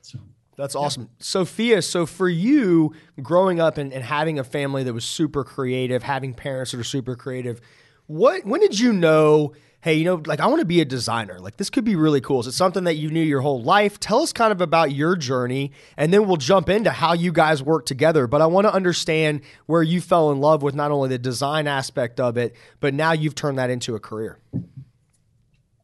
So 0.00 0.18
That's 0.56 0.74
awesome. 0.74 1.10
Sophia, 1.18 1.82
so 1.82 2.06
for 2.06 2.28
you, 2.28 2.94
growing 3.22 3.60
up 3.60 3.76
and, 3.76 3.92
and 3.92 4.02
having 4.02 4.38
a 4.38 4.44
family 4.44 4.82
that 4.84 4.94
was 4.94 5.04
super 5.04 5.44
creative, 5.44 6.02
having 6.02 6.32
parents 6.32 6.72
that 6.72 6.80
are 6.80 6.84
super 6.84 7.16
creative, 7.16 7.60
what 8.06 8.46
when 8.46 8.62
did 8.62 8.80
you 8.80 8.94
know, 8.94 9.52
hey, 9.82 9.92
you 9.94 10.04
know, 10.04 10.22
like 10.24 10.40
I 10.40 10.46
want 10.46 10.60
to 10.60 10.66
be 10.66 10.80
a 10.80 10.86
designer. 10.86 11.38
Like 11.38 11.58
this 11.58 11.68
could 11.68 11.84
be 11.84 11.96
really 11.96 12.22
cool. 12.22 12.40
Is 12.40 12.46
it 12.46 12.52
something 12.52 12.84
that 12.84 12.96
you 12.96 13.10
knew 13.10 13.22
your 13.22 13.42
whole 13.42 13.62
life? 13.62 14.00
Tell 14.00 14.22
us 14.22 14.32
kind 14.32 14.52
of 14.52 14.62
about 14.62 14.92
your 14.92 15.16
journey 15.16 15.70
and 15.98 16.14
then 16.14 16.26
we'll 16.26 16.38
jump 16.38 16.70
into 16.70 16.90
how 16.90 17.12
you 17.12 17.30
guys 17.30 17.62
work 17.62 17.84
together. 17.84 18.26
But 18.26 18.40
I 18.40 18.46
want 18.46 18.66
to 18.66 18.72
understand 18.72 19.42
where 19.66 19.82
you 19.82 20.00
fell 20.00 20.32
in 20.32 20.40
love 20.40 20.62
with 20.62 20.74
not 20.74 20.90
only 20.92 21.10
the 21.10 21.18
design 21.18 21.66
aspect 21.66 22.20
of 22.20 22.38
it, 22.38 22.56
but 22.80 22.94
now 22.94 23.12
you've 23.12 23.34
turned 23.34 23.58
that 23.58 23.68
into 23.68 23.94
a 23.94 24.00
career. 24.00 24.38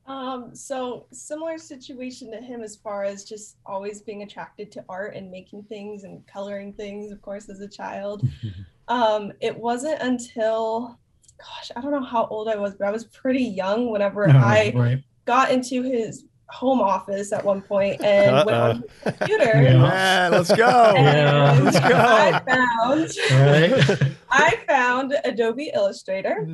Um, 0.07 0.55
so 0.55 1.07
similar 1.13 1.59
situation 1.59 2.31
to 2.31 2.39
him 2.39 2.63
as 2.63 2.77
far 2.77 3.03
as 3.05 3.25
just 3.25 3.57
always 3.67 4.01
being 4.03 4.23
attracted 4.23 4.71
to 4.73 4.85
art 4.89 5.17
and 5.17 5.31
making 5.31 5.65
things 5.65 6.05
and 6.05 6.25
coloring 6.27 6.73
things, 6.73 7.11
of 7.11 7.21
course, 7.23 7.49
as 7.49 7.61
a 7.61 7.69
child. 7.69 8.23
Um, 8.89 9.33
it 9.41 9.59
wasn't 9.59 10.01
until 10.01 10.97
gosh, 11.41 11.73
I 11.75 11.81
don't 11.81 11.91
know 11.91 12.05
how 12.05 12.27
old 12.29 12.49
I 12.49 12.55
was, 12.55 12.77
but 12.77 12.87
I 12.87 12.93
was 12.93 13.07
pretty 13.07 13.43
young 13.43 13.91
whenever 13.91 14.29
Oh, 14.29 14.33
I 14.33 14.73
right. 14.77 15.03
got 15.25 15.51
into 15.51 15.83
his 15.83 16.25
home 16.51 16.81
office 16.81 17.33
at 17.33 17.45
one 17.45 17.61
point 17.63 18.01
and 18.05 18.47
went 18.47 18.57
on 18.57 18.85
his 19.03 19.17
computer. 19.17 19.45
Yeah. 19.61 19.77
Man, 19.79 20.31
let's 20.31 20.55
go. 20.55 20.93
Yeah. 20.95 21.59
Let's 21.65 21.81
go. 21.81 21.97
I 21.97 22.41
found 22.47 23.11
Right. 23.99 24.13
I 24.31 24.57
found 24.69 25.17
Adobe 25.25 25.73
Illustrator 25.75 26.47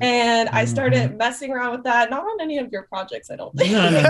and 0.00 0.48
I 0.50 0.64
started 0.64 1.16
messing 1.16 1.52
around 1.52 1.72
with 1.72 1.84
that. 1.84 2.10
Not 2.10 2.22
on 2.22 2.40
any 2.40 2.58
of 2.58 2.70
your 2.72 2.82
projects, 2.84 3.30
I 3.30 3.36
don't 3.36 3.56
think. 3.56 3.72
No, 3.72 3.88
no, 3.90 4.00
no. 4.02 4.08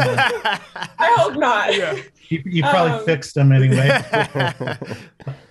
I 0.99 1.15
hope 1.17 1.35
not. 1.37 1.77
Yeah. 1.77 1.97
You, 2.29 2.43
you 2.45 2.63
probably 2.63 2.93
Um, 2.99 3.05
fixed 3.05 3.35
them 3.35 3.53
anyway. 3.53 3.89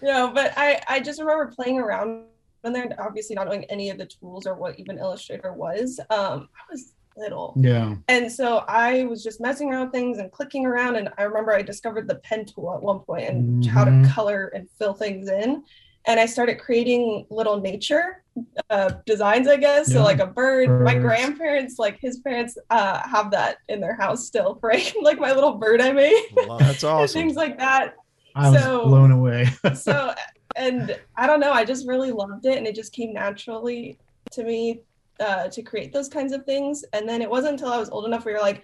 No, 0.01 0.31
but 0.33 0.53
I 0.55 0.81
I 0.87 0.99
just 0.99 1.19
remember 1.19 1.47
playing 1.55 1.79
around 1.79 2.25
in 2.63 2.73
there, 2.73 2.83
and 2.83 2.93
obviously 2.99 3.35
not 3.35 3.47
knowing 3.47 3.63
any 3.65 3.89
of 3.89 3.97
the 3.97 4.05
tools 4.05 4.45
or 4.45 4.55
what 4.55 4.79
even 4.79 4.97
Illustrator 4.99 5.53
was. 5.53 5.99
Um, 6.09 6.47
I 6.55 6.71
was 6.71 6.93
little, 7.17 7.53
yeah. 7.57 7.95
and 8.07 8.31
so 8.31 8.63
I 8.67 9.05
was 9.05 9.23
just 9.23 9.39
messing 9.41 9.71
around 9.71 9.85
with 9.85 9.93
things 9.93 10.17
and 10.19 10.31
clicking 10.31 10.65
around. 10.65 10.95
And 10.97 11.09
I 11.17 11.23
remember 11.23 11.53
I 11.53 11.61
discovered 11.63 12.07
the 12.07 12.15
pen 12.15 12.45
tool 12.45 12.73
at 12.75 12.81
one 12.83 12.99
point 12.99 13.29
and 13.29 13.65
how 13.65 13.83
to 13.85 13.91
Mhm. 13.91 14.11
color 14.11 14.51
and 14.53 14.69
fill 14.77 14.93
things 14.93 15.27
in. 15.29 15.63
And 16.07 16.19
I 16.19 16.25
started 16.25 16.55
creating 16.59 17.25
little 17.29 17.59
nature 17.59 18.23
uh, 18.69 18.91
designs, 19.05 19.47
I 19.47 19.57
guess. 19.57 19.91
So 19.91 20.03
like 20.03 20.19
a 20.19 20.27
bird. 20.27 20.83
My 20.83 20.95
grandparents, 20.95 21.79
like 21.79 21.99
his 21.99 22.19
parents, 22.19 22.57
uh, 22.69 23.07
have 23.07 23.31
that 23.31 23.57
in 23.69 23.79
their 23.79 23.95
house 23.95 24.25
still, 24.27 24.59
right? 24.63 24.93
like 25.01 25.19
my 25.19 25.31
little 25.33 25.53
bird 25.53 25.81
I 25.81 25.91
made, 25.93 26.23
That's 26.59 26.83
awesome. 26.91 27.19
things 27.21 27.35
like 27.35 27.57
that 27.59 27.95
I 28.35 28.49
was 28.51 28.61
So- 28.61 28.85
blown 28.87 29.11
away. 29.11 29.47
so 29.75 30.13
and 30.57 30.97
i 31.17 31.27
don't 31.27 31.41
know 31.41 31.51
i 31.51 31.65
just 31.65 31.85
really 31.85 32.13
loved 32.13 32.45
it 32.45 32.57
and 32.57 32.65
it 32.65 32.73
just 32.75 32.93
came 32.93 33.11
naturally 33.11 33.97
to 34.31 34.41
me 34.45 34.79
uh, 35.19 35.49
to 35.49 35.61
create 35.61 35.91
those 35.91 36.07
kinds 36.07 36.31
of 36.31 36.45
things 36.45 36.85
and 36.93 37.09
then 37.09 37.21
it 37.21 37.29
wasn't 37.29 37.51
until 37.51 37.67
i 37.67 37.77
was 37.77 37.89
old 37.89 38.05
enough 38.05 38.23
where 38.23 38.35
you're 38.35 38.41
like 38.41 38.63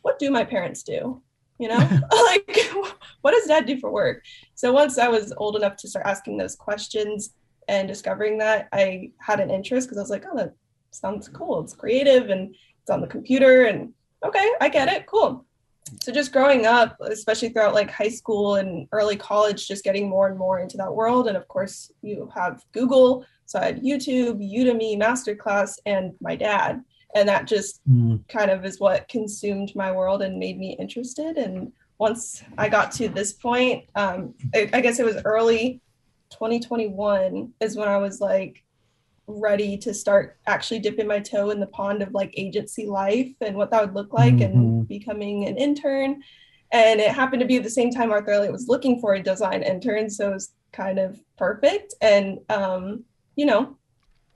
what 0.00 0.18
do 0.18 0.30
my 0.30 0.42
parents 0.42 0.82
do 0.82 1.20
you 1.58 1.68
know? 1.68 1.78
Like 2.12 2.58
what 3.22 3.32
does 3.32 3.46
dad 3.46 3.66
do 3.66 3.78
for 3.78 3.90
work? 3.90 4.22
So 4.54 4.72
once 4.72 4.98
i 4.98 5.08
was 5.08 5.32
old 5.36 5.56
enough 5.56 5.76
to 5.76 5.88
start 5.88 6.06
asking 6.06 6.36
those 6.36 6.56
questions 6.56 7.34
and 7.68 7.88
discovering 7.88 8.38
that 8.38 8.68
i 8.72 9.10
had 9.18 9.40
an 9.40 9.50
interest 9.50 9.86
because 9.86 9.98
i 9.98 10.00
was 10.00 10.10
like 10.10 10.24
oh 10.30 10.36
that 10.36 10.54
sounds 10.90 11.28
cool. 11.28 11.60
It's 11.62 11.74
creative 11.74 12.30
and 12.30 12.54
it's 12.80 12.90
on 12.90 13.00
the 13.00 13.06
computer 13.06 13.64
and 13.64 13.92
okay 14.24 14.48
i 14.60 14.68
get 14.68 14.88
it. 14.88 15.06
Cool. 15.06 15.44
So 16.02 16.12
just 16.12 16.32
growing 16.32 16.66
up 16.66 16.96
especially 17.00 17.50
throughout 17.50 17.74
like 17.74 17.90
high 17.90 18.08
school 18.08 18.56
and 18.56 18.88
early 18.92 19.16
college 19.16 19.68
just 19.68 19.84
getting 19.84 20.08
more 20.08 20.28
and 20.28 20.38
more 20.38 20.58
into 20.58 20.76
that 20.78 20.92
world. 20.92 21.28
And 21.28 21.36
of 21.36 21.46
course 21.48 21.92
you 22.02 22.30
have 22.34 22.64
google 22.72 23.24
so 23.46 23.60
i 23.60 23.66
had 23.66 23.82
youtube 23.82 24.38
udemy 24.54 24.98
masterclass 24.98 25.78
and 25.86 26.12
my 26.20 26.34
dad 26.36 26.82
and 27.16 27.28
that 27.28 27.46
just 27.46 27.80
Mm, 27.88 28.20
kind 28.28 28.50
of 28.50 28.64
is 28.64 28.78
what 28.80 29.08
consumed 29.08 29.72
my 29.74 29.90
world 29.92 30.20
and 30.22 30.38
made 30.38 30.58
me 30.58 30.76
interested 30.78 31.36
and 31.36 31.72
once 31.98 32.42
i 32.58 32.68
got 32.68 32.92
to 32.92 33.08
this 33.08 33.32
point 33.32 33.84
um, 33.94 34.34
I, 34.54 34.68
I 34.72 34.80
guess 34.80 34.98
it 34.98 35.04
was 35.06 35.18
early 35.24 35.80
2021 36.30 37.52
is 37.60 37.76
when 37.76 37.88
i 37.88 37.96
was 37.96 38.20
like 38.20 38.62
ready 39.28 39.76
to 39.78 39.92
start 39.94 40.38
actually 40.46 40.80
dipping 40.80 41.06
my 41.06 41.18
toe 41.20 41.50
in 41.50 41.58
the 41.60 41.66
pond 41.68 42.02
of 42.02 42.12
like 42.12 42.32
agency 42.36 42.86
life 42.86 43.32
and 43.40 43.56
what 43.56 43.70
that 43.70 43.82
would 43.84 43.94
look 43.94 44.12
like 44.12 44.40
and 44.40 44.54
Mhm. 44.54 44.88
becoming 44.88 45.46
an 45.46 45.56
intern. 45.56 46.22
And 46.72 47.00
it 47.00 47.10
happened 47.10 47.40
to 47.40 47.46
be 47.46 47.56
at 47.56 47.64
the 47.64 47.70
same 47.70 47.90
time 47.90 48.12
Arthur 48.12 48.30
Elliott 48.32 48.52
was 48.52 48.68
looking 48.68 49.00
for 49.00 49.14
a 49.14 49.22
design 49.22 49.64
intern. 49.64 50.10
So 50.10 50.30
it 50.30 50.34
was 50.34 50.52
kind 50.72 51.00
of 51.00 51.20
perfect. 51.36 51.94
And, 52.00 52.38
um, 52.48 53.04
you 53.34 53.46
know, 53.46 53.76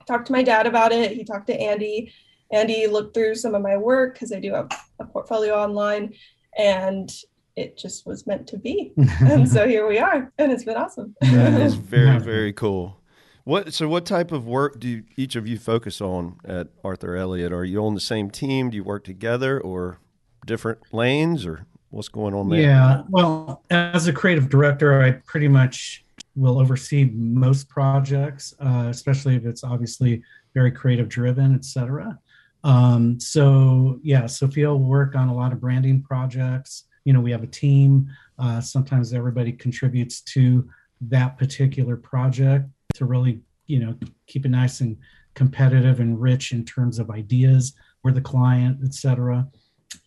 talked 0.07 0.27
to 0.27 0.33
my 0.33 0.43
dad 0.43 0.67
about 0.67 0.91
it. 0.91 1.11
He 1.13 1.23
talked 1.23 1.47
to 1.47 1.57
Andy. 1.59 2.11
Andy 2.51 2.87
looked 2.87 3.13
through 3.13 3.35
some 3.35 3.55
of 3.55 3.61
my 3.61 3.77
work 3.77 4.13
because 4.13 4.31
I 4.31 4.39
do 4.39 4.53
have 4.53 4.69
a 4.99 5.05
portfolio 5.05 5.55
online 5.55 6.13
and 6.57 7.11
it 7.55 7.77
just 7.77 8.05
was 8.05 8.25
meant 8.27 8.47
to 8.47 8.57
be. 8.57 8.93
and 9.21 9.47
so 9.47 9.67
here 9.67 9.87
we 9.87 9.99
are. 9.99 10.31
And 10.37 10.51
it's 10.51 10.63
been 10.63 10.77
awesome. 10.77 11.15
That 11.21 11.61
is 11.61 11.73
very, 11.75 12.19
very 12.19 12.53
cool. 12.53 12.97
What 13.43 13.73
so 13.73 13.87
what 13.87 14.05
type 14.05 14.31
of 14.31 14.45
work 14.45 14.79
do 14.79 14.87
you, 14.87 15.03
each 15.17 15.35
of 15.35 15.47
you 15.47 15.57
focus 15.57 15.99
on 15.99 16.37
at 16.45 16.67
Arthur 16.83 17.15
Elliott? 17.15 17.51
Are 17.51 17.65
you 17.65 17.83
on 17.83 17.95
the 17.95 17.99
same 17.99 18.29
team? 18.29 18.69
Do 18.69 18.77
you 18.77 18.83
work 18.83 19.03
together 19.03 19.59
or 19.59 19.97
different 20.45 20.79
lanes 20.91 21.45
or 21.45 21.65
what's 21.89 22.07
going 22.07 22.35
on 22.35 22.49
there? 22.49 22.61
Yeah. 22.61 23.01
Well, 23.09 23.63
as 23.71 24.07
a 24.07 24.13
creative 24.13 24.49
director, 24.49 25.01
I 25.01 25.11
pretty 25.25 25.47
much 25.47 26.05
will 26.35 26.59
oversee 26.59 27.09
most 27.13 27.67
projects, 27.67 28.53
uh, 28.59 28.87
especially 28.89 29.35
if 29.35 29.45
it's 29.45 29.63
obviously 29.63 30.21
very 30.53 30.71
creative 30.71 31.09
driven, 31.09 31.55
et 31.55 31.65
cetera. 31.65 32.17
Um, 32.63 33.19
so 33.19 33.99
yeah, 34.03 34.25
Sophia 34.25 34.69
will 34.69 34.79
work 34.79 35.15
on 35.15 35.29
a 35.29 35.35
lot 35.35 35.51
of 35.51 35.61
branding 35.61 36.01
projects. 36.01 36.85
You 37.05 37.13
know, 37.13 37.21
we 37.21 37.31
have 37.31 37.43
a 37.43 37.47
team. 37.47 38.09
Uh, 38.37 38.61
sometimes 38.61 39.13
everybody 39.13 39.51
contributes 39.51 40.21
to 40.21 40.69
that 41.01 41.37
particular 41.37 41.97
project 41.97 42.69
to 42.95 43.05
really, 43.05 43.41
you 43.65 43.79
know, 43.79 43.95
keep 44.27 44.45
it 44.45 44.49
nice 44.49 44.81
and 44.81 44.97
competitive 45.33 45.99
and 45.99 46.21
rich 46.21 46.51
in 46.51 46.63
terms 46.63 46.99
of 46.99 47.09
ideas 47.09 47.73
for 48.01 48.11
the 48.11 48.21
client, 48.21 48.79
et 48.83 48.93
cetera. 48.93 49.47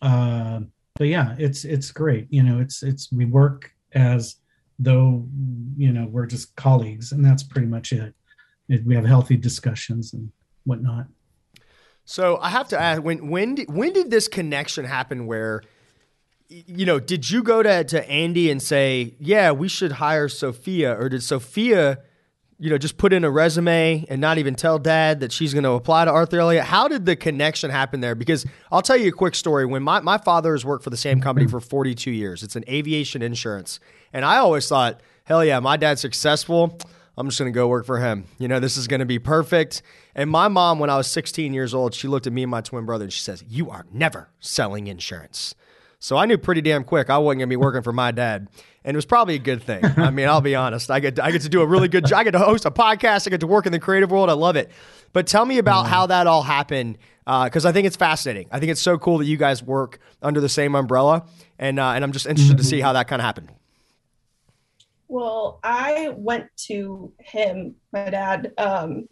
Uh, 0.01 0.61
but 0.95 1.07
yeah, 1.07 1.35
it's 1.37 1.65
it's 1.65 1.91
great. 1.91 2.27
You 2.29 2.43
know, 2.43 2.59
it's 2.59 2.83
it's 2.83 3.11
we 3.11 3.25
work 3.25 3.71
as 3.93 4.37
though 4.79 5.27
you 5.77 5.91
know 5.91 6.07
we're 6.07 6.25
just 6.25 6.55
colleagues, 6.55 7.11
and 7.11 7.23
that's 7.23 7.43
pretty 7.43 7.67
much 7.67 7.91
it. 7.91 8.13
it 8.69 8.85
we 8.85 8.95
have 8.95 9.05
healthy 9.05 9.35
discussions 9.37 10.13
and 10.13 10.31
whatnot. 10.63 11.07
So 12.05 12.37
I 12.37 12.49
have 12.49 12.67
to 12.69 12.79
ask 12.79 13.01
when 13.01 13.29
when 13.29 13.55
did, 13.55 13.73
when 13.73 13.91
did 13.91 14.11
this 14.11 14.27
connection 14.27 14.85
happen? 14.85 15.25
Where 15.25 15.63
you 16.47 16.85
know, 16.85 16.99
did 16.99 17.29
you 17.29 17.41
go 17.41 17.63
to 17.63 17.83
to 17.83 18.09
Andy 18.09 18.51
and 18.51 18.61
say, 18.61 19.15
"Yeah, 19.19 19.51
we 19.51 19.67
should 19.67 19.93
hire 19.93 20.29
Sophia," 20.29 20.95
or 20.95 21.09
did 21.09 21.23
Sophia, 21.23 21.99
you 22.59 22.69
know, 22.69 22.77
just 22.77 22.97
put 22.97 23.11
in 23.11 23.23
a 23.23 23.31
resume 23.31 24.05
and 24.07 24.21
not 24.21 24.37
even 24.37 24.53
tell 24.53 24.77
Dad 24.77 25.19
that 25.21 25.31
she's 25.31 25.53
going 25.53 25.63
to 25.63 25.71
apply 25.71 26.05
to 26.05 26.11
Arthur 26.11 26.39
Elliott? 26.39 26.65
How 26.65 26.87
did 26.87 27.07
the 27.07 27.15
connection 27.15 27.71
happen 27.71 28.01
there? 28.01 28.13
Because 28.13 28.45
I'll 28.71 28.83
tell 28.83 28.97
you 28.97 29.09
a 29.09 29.11
quick 29.11 29.33
story. 29.33 29.65
When 29.65 29.81
my 29.81 29.99
my 30.01 30.19
father 30.19 30.51
has 30.51 30.63
worked 30.63 30.83
for 30.83 30.91
the 30.91 30.97
same 30.97 31.19
company 31.19 31.47
for 31.47 31.59
42 31.59 32.11
years, 32.11 32.43
it's 32.43 32.55
an 32.55 32.63
aviation 32.69 33.23
insurance, 33.23 33.79
and 34.13 34.23
I 34.23 34.37
always 34.37 34.67
thought, 34.67 35.01
"Hell 35.23 35.43
yeah, 35.43 35.59
my 35.59 35.75
dad's 35.75 36.01
successful." 36.01 36.77
I'm 37.17 37.27
just 37.27 37.39
going 37.39 37.51
to 37.51 37.55
go 37.55 37.67
work 37.67 37.85
for 37.85 37.99
him. 37.99 38.25
You 38.39 38.47
know, 38.47 38.59
this 38.59 38.77
is 38.77 38.87
going 38.87 38.99
to 38.99 39.05
be 39.05 39.19
perfect. 39.19 39.81
And 40.15 40.29
my 40.29 40.47
mom, 40.47 40.79
when 40.79 40.89
I 40.89 40.97
was 40.97 41.07
16 41.07 41.53
years 41.53 41.73
old, 41.73 41.93
she 41.93 42.07
looked 42.07 42.27
at 42.27 42.33
me 42.33 42.43
and 42.43 42.51
my 42.51 42.61
twin 42.61 42.85
brother 42.85 43.05
and 43.05 43.13
she 43.13 43.21
says, 43.21 43.43
You 43.47 43.69
are 43.69 43.85
never 43.91 44.29
selling 44.39 44.87
insurance. 44.87 45.55
So 45.99 46.17
I 46.17 46.25
knew 46.25 46.37
pretty 46.37 46.61
damn 46.61 46.83
quick 46.83 47.09
I 47.09 47.17
wasn't 47.17 47.39
going 47.39 47.49
to 47.49 47.53
be 47.53 47.55
working 47.55 47.81
for 47.81 47.93
my 47.93 48.11
dad. 48.11 48.47
And 48.83 48.93
it 48.93 48.97
was 48.97 49.05
probably 49.05 49.35
a 49.35 49.39
good 49.39 49.63
thing. 49.63 49.83
I 49.83 50.11
mean, 50.11 50.27
I'll 50.27 50.41
be 50.41 50.53
honest. 50.55 50.91
I 50.91 50.99
get, 50.99 51.19
I 51.19 51.31
get 51.31 51.41
to 51.43 51.49
do 51.49 51.61
a 51.61 51.65
really 51.65 51.87
good 51.87 52.05
job. 52.05 52.19
I 52.19 52.23
get 52.25 52.31
to 52.31 52.39
host 52.39 52.65
a 52.65 52.71
podcast. 52.71 53.25
I 53.27 53.31
get 53.31 53.39
to 53.39 53.47
work 53.47 53.65
in 53.65 53.71
the 53.71 53.79
creative 53.79 54.11
world. 54.11 54.29
I 54.29 54.33
love 54.33 54.55
it. 54.55 54.69
But 55.13 55.25
tell 55.25 55.45
me 55.45 55.57
about 55.57 55.87
how 55.87 56.05
that 56.07 56.27
all 56.27 56.43
happened 56.43 56.97
because 57.25 57.65
I 57.65 57.71
think 57.71 57.87
it's 57.87 57.95
fascinating. 57.95 58.47
I 58.51 58.59
think 58.59 58.71
it's 58.71 58.81
so 58.81 58.97
cool 58.97 59.17
that 59.17 59.25
you 59.25 59.37
guys 59.37 59.63
work 59.63 59.99
under 60.21 60.41
the 60.41 60.49
same 60.49 60.75
umbrella. 60.75 61.25
And, 61.57 61.79
uh, 61.79 61.91
and 61.91 62.03
I'm 62.03 62.11
just 62.11 62.27
interested 62.27 62.57
to 62.57 62.63
see 62.63 62.81
how 62.81 62.93
that 62.93 63.07
kind 63.07 63.21
of 63.21 63.25
happened. 63.25 63.51
Well, 65.07 65.59
I 65.63 66.09
went 66.15 66.47
to 66.67 67.13
him, 67.19 67.75
my 67.93 68.09
dad, 68.09 68.53
um, 68.57 69.07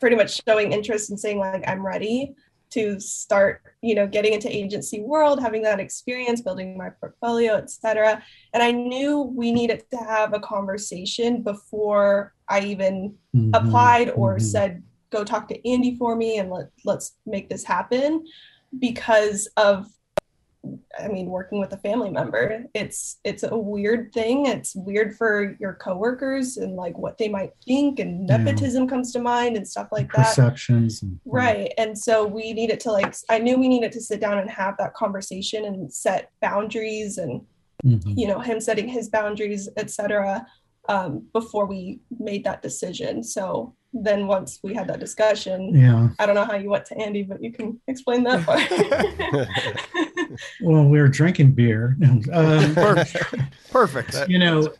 pretty 0.00 0.16
much 0.16 0.40
showing 0.46 0.72
interest 0.72 1.10
and 1.10 1.18
saying 1.18 1.38
like 1.38 1.68
I'm 1.68 1.84
ready 1.84 2.34
to 2.70 2.98
start, 2.98 3.62
you 3.80 3.94
know, 3.94 4.06
getting 4.06 4.32
into 4.32 4.54
agency 4.54 5.00
world, 5.00 5.40
having 5.40 5.62
that 5.62 5.78
experience, 5.80 6.40
building 6.40 6.76
my 6.76 6.90
portfolio, 6.90 7.54
etc. 7.54 8.22
And 8.52 8.62
I 8.62 8.72
knew 8.72 9.22
we 9.22 9.52
needed 9.52 9.84
to 9.92 9.96
have 9.98 10.34
a 10.34 10.40
conversation 10.40 11.42
before 11.42 12.34
I 12.48 12.60
even 12.60 13.14
Mhm, 13.34 13.50
applied 13.54 14.10
or 14.10 14.36
mhm. 14.36 14.40
said 14.42 14.82
go 15.10 15.22
talk 15.22 15.46
to 15.48 15.68
Andy 15.68 15.94
for 15.96 16.16
me 16.16 16.38
and 16.38 16.50
let 16.50 16.66
let's 16.84 17.12
make 17.26 17.48
this 17.48 17.62
happen 17.64 18.24
because 18.78 19.48
of 19.56 19.86
I 21.02 21.08
mean 21.08 21.26
working 21.26 21.58
with 21.60 21.72
a 21.72 21.76
family 21.78 22.10
member 22.10 22.64
it's 22.74 23.18
it's 23.24 23.42
a 23.42 23.56
weird 23.56 24.12
thing 24.12 24.46
it's 24.46 24.74
weird 24.74 25.16
for 25.16 25.56
your 25.60 25.74
coworkers 25.74 26.56
and 26.56 26.74
like 26.76 26.96
what 26.98 27.18
they 27.18 27.28
might 27.28 27.52
think 27.66 27.98
and 27.98 28.28
Yeah. 28.28 28.36
nepotism 28.38 28.88
comes 28.88 29.12
to 29.12 29.20
mind 29.20 29.56
and 29.56 29.66
stuff 29.66 29.88
like 29.92 30.10
that 30.12 30.26
perceptions. 30.36 31.02
And, 31.02 31.18
right 31.24 31.72
and 31.78 31.96
so 31.98 32.26
we 32.26 32.52
needed 32.52 32.80
to 32.80 32.92
like 32.92 33.14
I 33.28 33.38
knew 33.38 33.56
we 33.58 33.68
needed 33.68 33.92
to 33.92 34.00
sit 34.00 34.20
down 34.20 34.38
and 34.38 34.50
have 34.50 34.74
that 34.78 34.94
conversation 34.94 35.64
and 35.64 35.92
set 35.92 36.30
boundaries 36.40 37.18
and 37.18 37.40
Mhm. 37.84 38.14
you 38.16 38.26
know 38.26 38.40
him 38.40 38.58
setting 38.58 38.88
his 38.88 39.10
boundaries 39.10 39.68
etc 39.76 40.46
um, 40.88 41.26
before 41.34 41.66
we 41.66 42.00
made 42.18 42.42
that 42.44 42.62
decision 42.62 43.22
so 43.22 43.74
then 43.92 44.26
once 44.26 44.60
we 44.64 44.72
had 44.72 44.88
that 44.88 44.98
discussion 44.98 45.58
Yeah. 45.74 46.08
i 46.18 46.24
don't 46.26 46.34
know 46.34 46.44
how 46.50 46.56
you 46.56 46.70
went 46.70 46.86
to 46.86 46.96
andy 46.96 47.22
but 47.22 47.42
you 47.42 47.52
can 47.52 47.78
explain 47.86 48.24
that 48.24 48.40
part 48.46 48.60
Well, 50.60 50.84
we 50.84 51.00
were 51.00 51.08
drinking 51.08 51.52
beer. 51.52 51.96
Um, 52.32 52.74
Perfect. 52.74 53.34
Perfect. 53.70 54.28
you 54.28 54.38
know, 54.38 54.72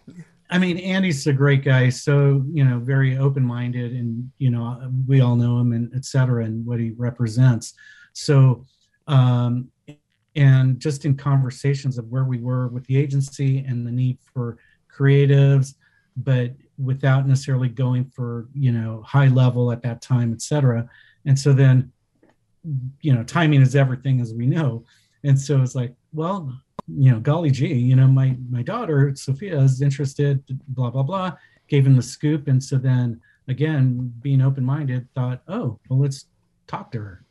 I 0.51 0.59
mean, 0.59 0.79
Andy's 0.79 1.27
a 1.27 1.33
great 1.33 1.65
guy. 1.65 1.89
So, 1.89 2.45
you 2.53 2.65
know, 2.65 2.79
very 2.79 3.19
open 3.19 3.45
minded 3.45 3.93
and, 3.93 4.31
you 4.39 4.51
know, 4.51 4.91
we 5.07 5.21
all 5.21 5.37
know 5.37 5.59
him 5.59 5.73
and 5.73 5.93
et 5.95 6.05
cetera 6.05 6.45
and 6.45 6.65
what 6.65 6.79
he 6.79 6.93
represents. 6.97 7.75
So, 8.13 8.65
um, 9.07 9.69
and 10.37 10.79
just 10.79 11.05
in 11.05 11.17
conversations 11.17 11.99
of 11.99 12.07
where 12.09 12.25
we 12.25 12.39
were 12.39 12.69
with 12.69 12.85
the 12.87 12.97
agency 12.97 13.59
and 13.67 13.87
the 13.87 13.91
need 13.91 14.19
for 14.33 14.59
creatives, 14.95 15.75
but 16.17 16.53
without 16.79 17.27
necessarily 17.27 17.69
going 17.69 18.05
for, 18.05 18.49
you 18.55 18.71
know, 18.73 19.03
high 19.03 19.29
level 19.29 19.73
at 19.73 19.83
that 19.83 20.03
time, 20.03 20.33
et 20.33 20.43
cetera. 20.43 20.89
And 21.25 21.39
so 21.39 21.53
then, 21.53 21.91
you 23.01 23.15
know, 23.15 23.25
timing 23.25 23.63
is 23.63 23.75
everything 23.75 24.21
as 24.21 24.35
we 24.35 24.47
know. 24.47 24.85
And 25.27 25.39
so 25.39 25.61
it's 25.61 25.75
like, 25.75 25.93
well, 26.13 26.57
you 26.87 27.11
know, 27.11 27.19
golly 27.19 27.51
gee, 27.51 27.75
you 27.75 27.97
know, 27.97 28.07
my 28.07 28.37
my 28.49 28.63
daughter 28.63 29.13
Sophia 29.17 29.59
is 29.61 29.83
interested, 29.83 30.43
blah 30.69 30.91
blah 30.91 31.03
blah. 31.03 31.33
Gave 31.69 31.85
him 31.85 31.97
the 31.97 32.03
scoop, 32.03 32.47
and 32.47 32.63
so 32.63 32.79
then 32.79 33.21
again, 33.49 34.13
being 34.21 34.41
open 34.41 34.65
minded, 34.65 35.09
thought, 35.15 35.43
oh, 35.49 35.79
well, 35.89 35.99
let's 35.99 36.27
talk 36.69 36.93
to 36.93 36.99
her. 36.99 37.25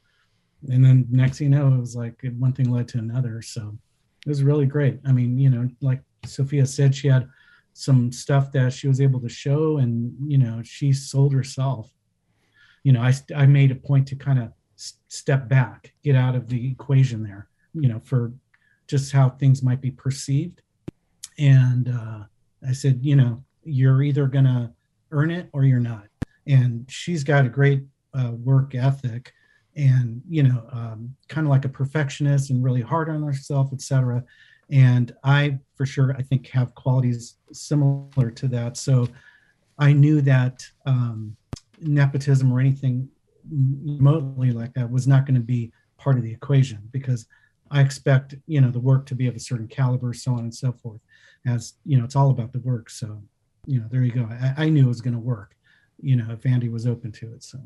And 0.69 0.83
then 0.83 1.07
next 1.09 1.37
thing 1.37 1.53
you 1.53 1.57
know, 1.57 1.73
it 1.73 1.79
was 1.79 1.95
like 1.95 2.21
one 2.37 2.51
thing 2.51 2.69
led 2.69 2.87
to 2.89 2.97
another. 2.97 3.41
So 3.41 3.77
it 4.25 4.29
was 4.29 4.43
really 4.43 4.65
great. 4.65 4.99
I 5.05 5.13
mean, 5.13 5.37
you 5.37 5.49
know, 5.49 5.69
like 5.81 6.01
Sophia 6.25 6.65
said, 6.65 6.93
she 6.93 7.07
had 7.07 7.27
some 7.73 8.11
stuff 8.11 8.51
that 8.53 8.73
she 8.73 8.87
was 8.87 8.99
able 8.99 9.21
to 9.21 9.29
show, 9.29 9.77
and 9.77 10.13
you 10.27 10.37
know, 10.37 10.61
she 10.63 10.91
sold 10.91 11.33
herself. 11.33 11.89
You 12.83 12.91
know, 12.91 13.01
I 13.01 13.13
I 13.33 13.45
made 13.45 13.71
a 13.71 13.75
point 13.75 14.07
to 14.09 14.17
kind 14.17 14.39
of 14.39 14.51
step 15.07 15.47
back, 15.47 15.93
get 16.03 16.15
out 16.15 16.35
of 16.35 16.49
the 16.49 16.71
equation 16.71 17.23
there. 17.23 17.47
You 17.75 17.89
know, 17.89 17.99
for 17.99 18.33
just 18.87 19.11
how 19.11 19.29
things 19.29 19.63
might 19.63 19.81
be 19.81 19.91
perceived. 19.91 20.61
And 21.37 21.89
uh, 21.89 22.23
I 22.67 22.71
said, 22.71 22.99
you 23.01 23.15
know, 23.15 23.43
you're 23.63 24.03
either 24.03 24.27
going 24.27 24.45
to 24.45 24.71
earn 25.11 25.31
it 25.31 25.49
or 25.53 25.63
you're 25.63 25.79
not. 25.79 26.05
And 26.47 26.85
she's 26.89 27.23
got 27.23 27.45
a 27.45 27.49
great 27.49 27.83
uh, 28.13 28.31
work 28.31 28.75
ethic 28.75 29.33
and, 29.75 30.21
you 30.29 30.43
know, 30.43 30.63
um, 30.71 31.15
kind 31.27 31.45
of 31.45 31.51
like 31.51 31.65
a 31.65 31.69
perfectionist 31.69 32.49
and 32.49 32.63
really 32.63 32.81
hard 32.81 33.09
on 33.09 33.23
herself, 33.23 33.73
etc. 33.73 34.23
And 34.69 35.13
I, 35.23 35.59
for 35.75 35.85
sure, 35.85 36.15
I 36.17 36.21
think 36.21 36.47
have 36.49 36.73
qualities 36.75 37.35
similar 37.51 38.31
to 38.31 38.47
that. 38.49 38.77
So 38.77 39.07
I 39.77 39.91
knew 39.91 40.21
that 40.21 40.65
um, 40.85 41.35
nepotism 41.81 42.53
or 42.53 42.59
anything 42.59 43.09
remotely 43.51 44.51
like 44.51 44.73
that 44.73 44.89
was 44.89 45.07
not 45.07 45.25
going 45.25 45.35
to 45.35 45.45
be 45.45 45.71
part 45.97 46.17
of 46.17 46.23
the 46.23 46.31
equation 46.31 46.79
because 46.91 47.27
I 47.71 47.81
expect 47.81 48.35
you 48.47 48.61
know 48.61 48.71
the 48.71 48.79
work 48.79 49.05
to 49.07 49.15
be 49.15 49.27
of 49.27 49.35
a 49.35 49.39
certain 49.39 49.67
caliber, 49.67 50.13
so 50.13 50.33
on 50.33 50.39
and 50.39 50.53
so 50.53 50.71
forth. 50.71 51.01
As 51.45 51.73
you 51.85 51.97
know, 51.97 52.05
it's 52.05 52.15
all 52.15 52.31
about 52.31 52.53
the 52.53 52.59
work. 52.59 52.89
So 52.89 53.21
you 53.65 53.79
know, 53.79 53.87
there 53.89 54.03
you 54.03 54.11
go. 54.11 54.27
I, 54.29 54.65
I 54.65 54.69
knew 54.69 54.85
it 54.85 54.89
was 54.89 55.01
going 55.01 55.13
to 55.13 55.19
work. 55.19 55.55
You 56.01 56.15
know, 56.15 56.31
if 56.31 56.45
Andy 56.45 56.69
was 56.69 56.85
open 56.85 57.11
to 57.13 57.33
it. 57.33 57.43
So. 57.43 57.59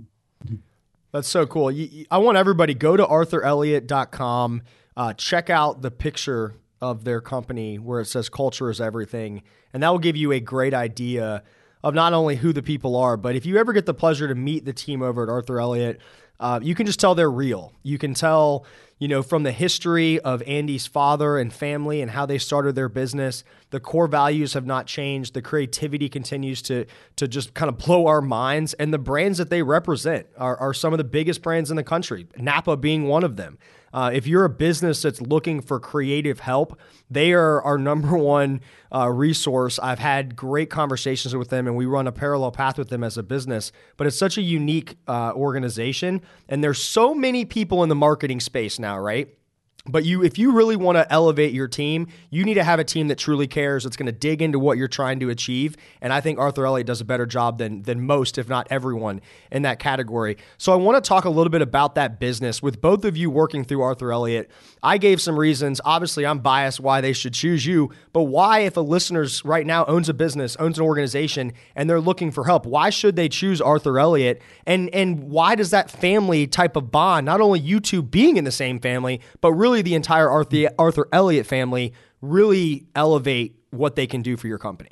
That's 1.11 1.27
so 1.27 1.47
cool. 1.47 1.71
I 2.11 2.17
want 2.19 2.37
everybody 2.37 2.75
go 2.75 2.95
to 2.95 3.03
arthurelliott.com, 3.03 4.61
uh, 4.95 5.13
check 5.13 5.49
out 5.49 5.81
the 5.81 5.89
picture 5.89 6.53
of 6.81 7.03
their 7.03 7.19
company 7.19 7.79
where 7.79 7.99
it 7.99 8.05
says 8.05 8.29
culture 8.29 8.69
is 8.69 8.79
everything, 8.79 9.41
and 9.73 9.81
that 9.81 9.89
will 9.89 9.99
give 9.99 10.15
you 10.15 10.31
a 10.31 10.39
great 10.39 10.73
idea 10.73 11.43
of 11.83 11.93
not 11.93 12.13
only 12.13 12.35
who 12.35 12.53
the 12.53 12.61
people 12.61 12.95
are, 12.95 13.17
but 13.17 13.35
if 13.35 13.45
you 13.45 13.57
ever 13.57 13.73
get 13.73 13.85
the 13.85 13.93
pleasure 13.93 14.27
to 14.27 14.35
meet 14.35 14.65
the 14.65 14.73
team 14.73 15.01
over 15.01 15.23
at 15.23 15.29
Arthur 15.29 15.59
Elliott, 15.59 15.99
uh, 16.39 16.59
you 16.61 16.75
can 16.75 16.85
just 16.85 16.99
tell 16.99 17.15
they're 17.15 17.31
real. 17.31 17.73
You 17.83 17.97
can 17.97 18.13
tell, 18.13 18.65
you 18.99 19.07
know, 19.07 19.23
from 19.23 19.43
the 19.43 19.51
history 19.51 20.19
of 20.19 20.43
Andy's 20.43 20.85
father 20.85 21.37
and 21.37 21.51
family 21.51 22.01
and 22.01 22.11
how 22.11 22.25
they 22.25 22.37
started 22.37 22.75
their 22.75 22.89
business, 22.89 23.45
the 23.71 23.79
core 23.79 24.07
values 24.07 24.53
have 24.53 24.65
not 24.65 24.87
changed. 24.87 25.33
The 25.33 25.41
creativity 25.41 26.09
continues 26.09 26.61
to 26.63 26.85
to 27.17 27.27
just 27.27 27.53
kind 27.53 27.69
of 27.69 27.77
blow 27.77 28.07
our 28.07 28.21
minds, 28.21 28.73
and 28.75 28.93
the 28.93 28.97
brands 28.97 29.37
that 29.37 29.49
they 29.49 29.61
represent 29.61 30.27
are, 30.37 30.57
are 30.57 30.73
some 30.73 30.93
of 30.93 30.97
the 30.97 31.03
biggest 31.03 31.41
brands 31.41 31.69
in 31.69 31.77
the 31.77 31.83
country. 31.83 32.27
Napa 32.37 32.77
being 32.77 33.07
one 33.07 33.23
of 33.23 33.35
them. 33.35 33.57
Uh, 33.91 34.11
if 34.13 34.27
you're 34.27 34.45
a 34.45 34.49
business 34.49 35.01
that's 35.01 35.19
looking 35.21 35.61
for 35.61 35.79
creative 35.79 36.41
help, 36.41 36.79
they 37.09 37.33
are 37.33 37.61
our 37.63 37.77
number 37.77 38.17
one 38.17 38.61
uh, 38.93 39.09
resource. 39.09 39.79
I've 39.79 39.99
had 39.99 40.35
great 40.35 40.69
conversations 40.69 41.35
with 41.35 41.49
them, 41.49 41.67
and 41.67 41.75
we 41.75 41.85
run 41.85 42.07
a 42.07 42.11
parallel 42.11 42.51
path 42.51 42.77
with 42.77 42.89
them 42.89 43.03
as 43.03 43.17
a 43.17 43.23
business. 43.23 43.71
But 43.97 44.07
it's 44.07 44.17
such 44.17 44.37
a 44.37 44.41
unique 44.41 44.97
uh, 45.07 45.33
organization, 45.33 46.21
and 46.47 46.63
there's 46.63 46.81
so 46.81 47.13
many 47.13 47.45
people 47.45 47.83
in 47.83 47.89
the 47.89 47.95
marketing 47.95 48.39
space 48.39 48.79
now, 48.79 48.99
right? 48.99 49.35
But 49.85 50.05
you, 50.05 50.23
if 50.23 50.37
you 50.37 50.51
really 50.51 50.75
want 50.75 50.97
to 50.97 51.11
elevate 51.11 51.53
your 51.53 51.67
team, 51.67 52.07
you 52.29 52.43
need 52.43 52.55
to 52.55 52.63
have 52.63 52.79
a 52.79 52.83
team 52.83 53.07
that 53.07 53.17
truly 53.17 53.47
cares. 53.47 53.83
That's 53.83 53.95
going 53.95 54.07
to 54.07 54.11
dig 54.11 54.41
into 54.41 54.59
what 54.59 54.77
you're 54.77 54.89
trying 54.89 55.19
to 55.21 55.29
achieve. 55.29 55.77
And 56.01 56.11
I 56.11 56.21
think 56.21 56.37
Arthur 56.37 56.65
Elliott 56.65 56.85
does 56.85 57.01
a 57.01 57.05
better 57.05 57.25
job 57.25 57.57
than 57.57 57.81
than 57.83 58.05
most, 58.05 58.37
if 58.37 58.49
not 58.49 58.67
everyone, 58.69 59.21
in 59.51 59.61
that 59.63 59.79
category. 59.79 60.37
So 60.57 60.73
I 60.73 60.75
want 60.75 61.01
to 61.03 61.07
talk 61.07 61.25
a 61.25 61.29
little 61.29 61.49
bit 61.49 61.61
about 61.61 61.95
that 61.95 62.19
business 62.19 62.61
with 62.61 62.81
both 62.81 63.05
of 63.05 63.15
you 63.15 63.29
working 63.29 63.63
through 63.63 63.81
Arthur 63.81 64.11
Elliott. 64.11 64.51
I 64.83 64.97
gave 64.97 65.21
some 65.21 65.39
reasons. 65.39 65.81
Obviously, 65.85 66.25
I'm 66.25 66.39
biased 66.39 66.79
why 66.79 67.01
they 67.01 67.13
should 67.13 67.33
choose 67.33 67.65
you, 67.65 67.89
but 68.13 68.23
why, 68.23 68.59
if 68.59 68.77
a 68.77 68.81
listener's 68.81 69.43
right 69.45 69.65
now 69.65 69.85
owns 69.85 70.09
a 70.09 70.13
business, 70.13 70.55
owns 70.57 70.77
an 70.77 70.83
organization, 70.83 71.53
and 71.75 71.89
they're 71.89 72.01
looking 72.01 72.31
for 72.31 72.43
help, 72.45 72.65
why 72.65 72.89
should 72.89 73.15
they 73.15 73.29
choose 73.29 73.61
Arthur 73.61 73.97
Elliott? 73.97 74.41
And 74.65 74.89
and 74.93 75.23
why 75.31 75.55
does 75.55 75.71
that 75.71 75.89
family 75.89 76.47
type 76.47 76.75
of 76.75 76.91
bond, 76.91 77.25
not 77.25 77.41
only 77.41 77.59
you 77.59 77.79
two 77.79 78.01
being 78.01 78.37
in 78.37 78.43
the 78.43 78.51
same 78.51 78.79
family, 78.79 79.21
but 79.41 79.53
really 79.53 79.78
really 79.79 79.91
the 79.91 79.95
entire 79.95 80.29
Arthur, 80.29 80.69
Arthur 80.77 81.07
Elliott 81.11 81.45
family 81.45 81.93
really 82.21 82.87
elevate 82.95 83.55
what 83.71 83.95
they 83.95 84.07
can 84.07 84.21
do 84.21 84.35
for 84.35 84.47
your 84.47 84.57
company? 84.57 84.89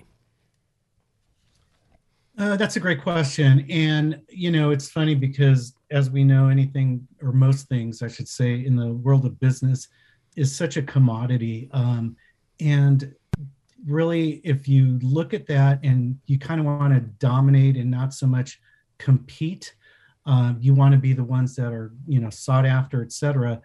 Uh, 2.38 2.56
that's 2.56 2.76
a 2.76 2.80
great 2.80 3.02
question. 3.02 3.66
And, 3.70 4.22
you 4.30 4.52
know, 4.52 4.70
it's 4.70 4.90
funny 4.90 5.16
because 5.16 5.74
as 5.90 6.12
we 6.12 6.24
know, 6.24 6.50
anything 6.50 7.08
or 7.22 7.32
most 7.32 7.68
things, 7.68 8.04
I 8.04 8.08
should 8.08 8.28
say, 8.28 8.66
in 8.66 8.76
the 8.76 8.94
world 8.94 9.26
of 9.26 9.40
business 9.40 9.88
is 10.36 10.56
such 10.56 10.78
a 10.78 10.84
commodity. 10.84 11.68
Um, 11.74 12.16
and 12.60 13.14
really, 13.86 14.40
if 14.44 14.68
you 14.68 15.00
look 15.02 15.34
at 15.34 15.48
that 15.48 15.80
and 15.84 16.20
you 16.28 16.38
kind 16.38 16.60
of 16.60 16.68
want 16.68 16.94
to 16.94 17.00
dominate 17.00 17.76
and 17.76 17.90
not 17.90 18.14
so 18.14 18.28
much 18.28 18.62
compete, 19.00 19.74
uh, 20.28 20.54
you 20.60 20.76
want 20.76 20.94
to 20.94 21.00
be 21.00 21.14
the 21.14 21.24
ones 21.24 21.56
that 21.56 21.74
are, 21.74 21.92
you 22.08 22.20
know, 22.20 22.30
sought 22.30 22.66
after, 22.66 23.02
et 23.02 23.12
cetera 23.12 23.60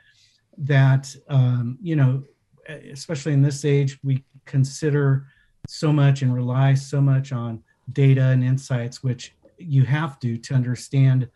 that 0.58 1.14
um, 1.28 1.78
you 1.82 1.96
know 1.96 2.22
especially 2.92 3.32
in 3.32 3.42
this 3.42 3.64
age 3.64 3.98
we 4.02 4.24
consider 4.44 5.26
so 5.68 5.92
much 5.92 6.22
and 6.22 6.34
rely 6.34 6.74
so 6.74 7.00
much 7.00 7.32
on 7.32 7.62
data 7.92 8.22
and 8.22 8.44
insights 8.44 9.02
which 9.02 9.34
you 9.58 9.84
have 9.84 10.18
to 10.20 10.36
to 10.36 10.54
understand 10.54 11.28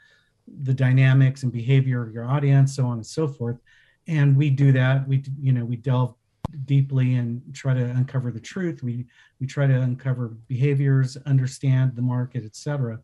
the 0.62 0.74
dynamics 0.74 1.42
and 1.42 1.52
behavior 1.52 2.02
of 2.02 2.12
your 2.12 2.24
audience 2.24 2.76
so 2.76 2.86
on 2.86 2.94
and 2.94 3.06
so 3.06 3.26
forth. 3.26 3.58
And 4.06 4.36
we 4.36 4.50
do 4.50 4.70
that. 4.72 5.06
We 5.08 5.24
you 5.40 5.52
know 5.52 5.64
we 5.64 5.76
delve 5.76 6.14
deeply 6.64 7.16
and 7.16 7.42
try 7.52 7.74
to 7.74 7.84
uncover 7.84 8.30
the 8.30 8.40
truth. 8.40 8.82
We 8.82 9.06
we 9.40 9.46
try 9.46 9.66
to 9.66 9.80
uncover 9.80 10.28
behaviors 10.48 11.16
understand 11.26 11.96
the 11.96 12.02
market 12.02 12.44
etc 12.44 13.00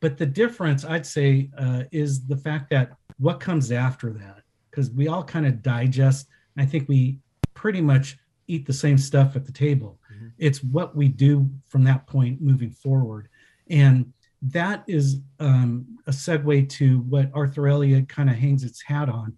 but 0.00 0.18
the 0.18 0.26
difference 0.26 0.84
i'd 0.84 1.06
say 1.06 1.48
uh, 1.58 1.84
is 1.92 2.26
the 2.26 2.36
fact 2.36 2.68
that 2.70 2.92
what 3.18 3.40
comes 3.40 3.72
after 3.72 4.12
that 4.12 4.42
because 4.72 4.90
we 4.90 5.06
all 5.06 5.22
kind 5.22 5.46
of 5.46 5.62
digest. 5.62 6.28
I 6.56 6.64
think 6.64 6.88
we 6.88 7.18
pretty 7.54 7.80
much 7.80 8.18
eat 8.48 8.66
the 8.66 8.72
same 8.72 8.98
stuff 8.98 9.36
at 9.36 9.44
the 9.44 9.52
table. 9.52 9.98
Mm-hmm. 10.12 10.28
It's 10.38 10.62
what 10.64 10.96
we 10.96 11.08
do 11.08 11.48
from 11.68 11.84
that 11.84 12.06
point 12.06 12.40
moving 12.40 12.70
forward. 12.70 13.28
And 13.70 14.12
that 14.42 14.82
is 14.88 15.20
um, 15.38 15.86
a 16.06 16.10
segue 16.10 16.68
to 16.68 17.00
what 17.00 17.30
Arthur 17.32 17.68
Elliott 17.68 18.08
kind 18.08 18.28
of 18.28 18.36
hangs 18.36 18.64
its 18.64 18.82
hat 18.82 19.08
on, 19.08 19.36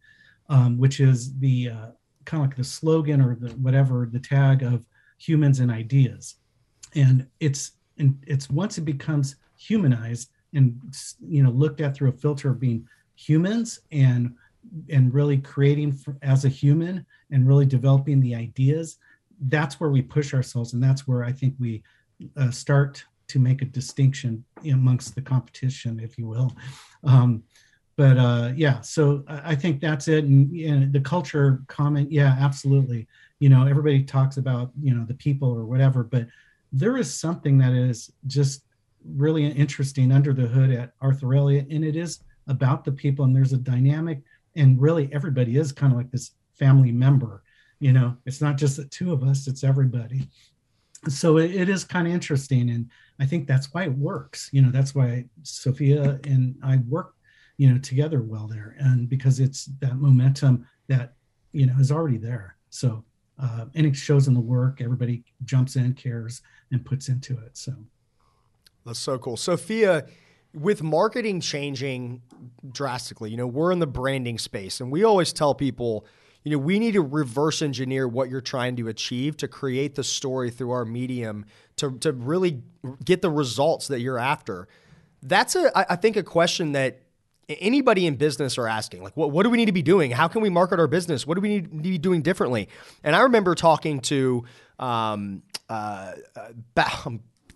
um, 0.49 0.79
which 0.79 1.01
is 1.01 1.37
the 1.39 1.71
uh, 1.71 1.87
kind 2.25 2.43
of 2.43 2.49
like 2.49 2.57
the 2.57 2.65
slogan 2.65 3.21
or 3.21 3.35
the 3.35 3.51
whatever 3.51 4.09
the 4.11 4.19
tag 4.19 4.63
of 4.63 4.87
humans 5.19 5.61
and 5.61 5.71
ideas. 5.71 6.37
And 6.95 7.27
it's 7.41 7.73
and 7.99 8.23
it's 8.27 8.49
once 8.49 8.79
it 8.79 8.85
becomes 8.85 9.37
humanized 9.59 10.31
and 10.55 10.81
you 11.21 11.43
know 11.43 11.51
looked 11.51 11.81
at 11.81 11.95
through 11.95 12.09
a 12.09 12.13
filter 12.13 12.51
of 12.51 12.61
being 12.61 12.89
humans 13.17 13.81
and 13.93 14.35
and 14.91 15.13
really 15.15 15.39
creating 15.39 15.93
for, 15.93 16.17
as 16.23 16.45
a 16.45 16.49
human 16.49 17.05
and 17.31 17.47
really 17.47 17.67
developing 17.67 18.21
the 18.21 18.35
ideas 18.35 18.99
that's 19.49 19.81
where 19.81 19.91
we 19.91 20.01
push 20.01 20.33
ourselves 20.35 20.73
and 20.73 20.83
that's 20.83 21.07
where 21.07 21.25
i 21.25 21.33
think 21.33 21.55
we 21.59 21.83
uh, 22.37 22.51
start 22.51 23.05
to 23.27 23.39
make 23.39 23.63
a 23.63 23.67
distinction 23.67 24.45
amongst 24.71 25.15
the 25.15 25.23
competition 25.23 25.99
if 26.01 26.19
you 26.19 26.27
will. 26.27 26.53
Um, 27.05 27.43
but 27.97 28.17
uh, 28.19 28.53
yeah 28.57 28.81
so 28.81 29.23
i 29.29 29.55
think 29.55 29.81
that's 29.81 30.09
it 30.09 30.25
and, 30.25 30.55
and 30.57 30.93
the 30.93 31.01
culture 31.01 31.63
comment 31.69 32.11
yeah 32.11 32.37
absolutely. 32.41 33.07
You 33.41 33.51
know 33.51 33.67
everybody 33.67 34.03
talks 34.03 34.37
about 34.37 34.71
you 34.81 34.95
know 34.95 35.05
the 35.05 35.15
people 35.15 35.51
or 35.51 35.65
whatever 35.65 36.03
but 36.03 36.27
there 36.73 36.97
is 36.97 37.13
something 37.13 37.59
that 37.59 37.73
is 37.73 38.11
just 38.27 38.65
really 39.05 39.47
interesting 39.47 40.11
under 40.11 40.33
the 40.33 40.47
hood 40.47 40.71
at 40.71 40.93
arthur 41.01 41.35
elliott 41.35 41.67
and 41.71 41.85
it 41.85 41.95
is 41.95 42.21
about 42.49 42.85
the 42.85 42.93
people 42.93 43.25
and 43.27 43.37
there's 43.37 43.53
a 43.53 43.59
dynamic 43.59 44.23
and 44.57 44.81
really 44.81 45.09
everybody 45.13 45.57
is 45.57 45.73
kind 45.73 45.93
of 45.93 45.97
like 45.97 46.11
this 46.11 46.33
family 46.55 46.93
member 46.93 47.43
you 47.81 47.93
know? 47.93 48.17
It's 48.25 48.41
not 48.41 48.57
just 48.57 48.77
the 48.79 48.85
two 48.87 49.13
of 49.13 49.23
us 49.23 49.47
it's 49.47 49.63
everybody. 49.65 50.29
So 51.09 51.37
it, 51.37 51.55
it 51.55 51.69
is 51.69 51.85
kind 51.85 52.07
of 52.07 52.15
interesting 52.15 52.71
and 52.71 52.91
i 53.21 53.27
think 53.27 53.47
that's 53.47 53.73
why 53.73 53.85
it 53.85 53.93
works 53.93 54.49
you 54.53 54.63
know? 54.63 54.71
That's 54.71 54.95
why 54.95 55.27
sophia 55.43 56.19
and 56.25 56.57
i 56.63 56.79
work 56.89 57.15
you 57.59 57.71
know 57.71 57.79
together 57.79 58.23
well 58.23 58.49
there 58.49 58.75
and 58.79 59.09
because 59.09 59.39
it's 59.39 59.67
that 59.81 59.97
momentum 59.97 60.67
that 60.89 61.15
you 61.53 61.67
know 61.67 61.75
is 61.79 61.93
already 61.93 62.17
there. 62.17 62.57
So 62.71 63.05
uh, 63.39 63.67
and 63.75 63.87
it 63.87 63.97
shows 63.97 64.29
in 64.29 64.35
the 64.35 64.41
work 64.41 64.81
everybody 64.81 65.25
jumps 65.45 65.77
in 65.77 65.93
cares 65.95 66.41
and 66.73 66.85
puts 66.85 67.09
into 67.09 67.35
it 67.39 67.57
so. 67.57 67.75
That's 68.87 68.99
so 68.99 69.19
cool. 69.19 69.37
Sophia 69.37 70.07
with 70.55 70.83
marketing 70.83 71.41
changing 71.41 72.23
drastically 72.71 73.31
you 73.31 73.37
know 73.37 73.47
we're 73.47 73.73
in 73.73 73.81
the 73.81 73.87
branding 73.87 74.39
space 74.39 74.81
and 74.81 74.91
we 74.91 75.05
always 75.05 75.33
tell 75.33 75.55
people 75.55 76.07
you 76.45 76.51
know, 76.51 76.59
we 76.59 76.79
need 76.79 76.93
to 76.93 77.01
reverse 77.01 77.63
engineer 77.63 78.07
what 78.07 78.29
you're 78.29 78.43
trying 78.43 78.77
to 78.77 78.89
achieve 78.89 79.37
to 79.39 79.49
create 79.49 79.95
the 79.95 80.05
story 80.05 80.51
through 80.51 80.73
our 80.73 80.85
medium 80.85 81.47
to, 81.77 81.99
to 81.99 82.13
really 82.13 82.63
get 83.03 83.23
the 83.23 83.31
results 83.31 83.89
that 83.89 84.01
you're 84.01 84.19
after. 84.19 84.69
That's 85.23 85.57
a, 85.57 85.73
I 85.91 85.97
think, 85.97 86.17
a 86.19 86.23
question 86.23 86.73
that 86.73 87.01
anybody 87.49 88.07
in 88.07 88.17
business 88.17 88.59
are 88.59 88.69
asking. 88.69 89.03
Like, 89.03 89.17
what, 89.17 89.31
what 89.31 89.45
do 89.45 89.51
we 89.51 89.57
need 89.57 89.67
to 89.67 89.73
be 89.73 89.83
doing? 89.83 90.11
How 90.11 90.29
can 90.29 90.43
we 90.43 90.51
market 90.51 90.79
our 90.79 90.87
business? 90.87 91.27
What 91.27 91.37
do 91.37 91.41
we 91.41 91.49
need 91.49 91.65
to 91.65 91.77
be 91.79 91.99
doing 91.99 92.21
differently? 92.21 92.69
And 93.03 93.17
I 93.17 93.23
remember 93.23 93.55
talking 93.55 94.01
to, 94.01 94.45
um, 94.79 95.43
uh, 95.71 96.13
uh, 96.37 96.49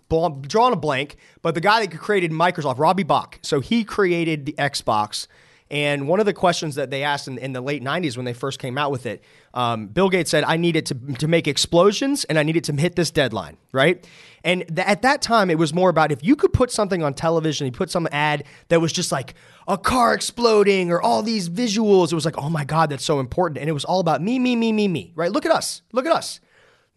drawing 0.08 0.72
a 0.72 0.76
blank, 0.76 1.16
but 1.42 1.54
the 1.54 1.60
guy 1.60 1.84
that 1.84 1.98
created 1.98 2.30
Microsoft, 2.30 2.78
Robbie 2.78 3.02
Bach. 3.02 3.38
So 3.42 3.60
he 3.60 3.84
created 3.84 4.46
the 4.46 4.52
Xbox 4.54 5.26
and 5.70 6.08
one 6.08 6.18
of 6.18 6.26
the 6.26 6.32
questions 6.32 6.76
that 6.76 6.90
they 6.90 7.02
asked 7.02 7.28
in, 7.28 7.36
in 7.38 7.52
the 7.52 7.60
late 7.60 7.82
90s 7.82 8.16
when 8.16 8.24
they 8.24 8.32
first 8.32 8.58
came 8.58 8.78
out 8.78 8.90
with 8.90 9.04
it, 9.04 9.22
um, 9.52 9.88
Bill 9.88 10.08
Gates 10.08 10.30
said, 10.30 10.44
I 10.44 10.56
need 10.56 10.76
it 10.76 10.86
to, 10.86 10.94
to 10.94 11.28
make 11.28 11.46
explosions 11.46 12.24
and 12.24 12.38
I 12.38 12.42
need 12.42 12.56
it 12.56 12.64
to 12.64 12.72
hit 12.72 12.96
this 12.96 13.10
deadline, 13.10 13.58
right? 13.72 14.06
And 14.44 14.64
th- 14.66 14.86
at 14.86 15.02
that 15.02 15.20
time, 15.20 15.50
it 15.50 15.58
was 15.58 15.74
more 15.74 15.90
about 15.90 16.10
if 16.10 16.24
you 16.24 16.36
could 16.36 16.52
put 16.52 16.70
something 16.70 17.02
on 17.02 17.12
television, 17.12 17.66
you 17.66 17.72
put 17.72 17.90
some 17.90 18.08
ad 18.12 18.44
that 18.68 18.80
was 18.80 18.92
just 18.92 19.12
like 19.12 19.34
a 19.66 19.76
car 19.76 20.14
exploding 20.14 20.90
or 20.90 21.02
all 21.02 21.22
these 21.22 21.50
visuals, 21.50 22.12
it 22.12 22.14
was 22.14 22.24
like, 22.24 22.38
oh 22.38 22.48
my 22.48 22.64
God, 22.64 22.88
that's 22.88 23.04
so 23.04 23.20
important. 23.20 23.58
And 23.58 23.68
it 23.68 23.74
was 23.74 23.84
all 23.84 24.00
about 24.00 24.22
me, 24.22 24.38
me, 24.38 24.56
me, 24.56 24.72
me, 24.72 24.88
me, 24.88 25.12
right? 25.16 25.30
Look 25.30 25.44
at 25.44 25.52
us. 25.52 25.82
Look 25.92 26.06
at 26.06 26.12
us. 26.12 26.40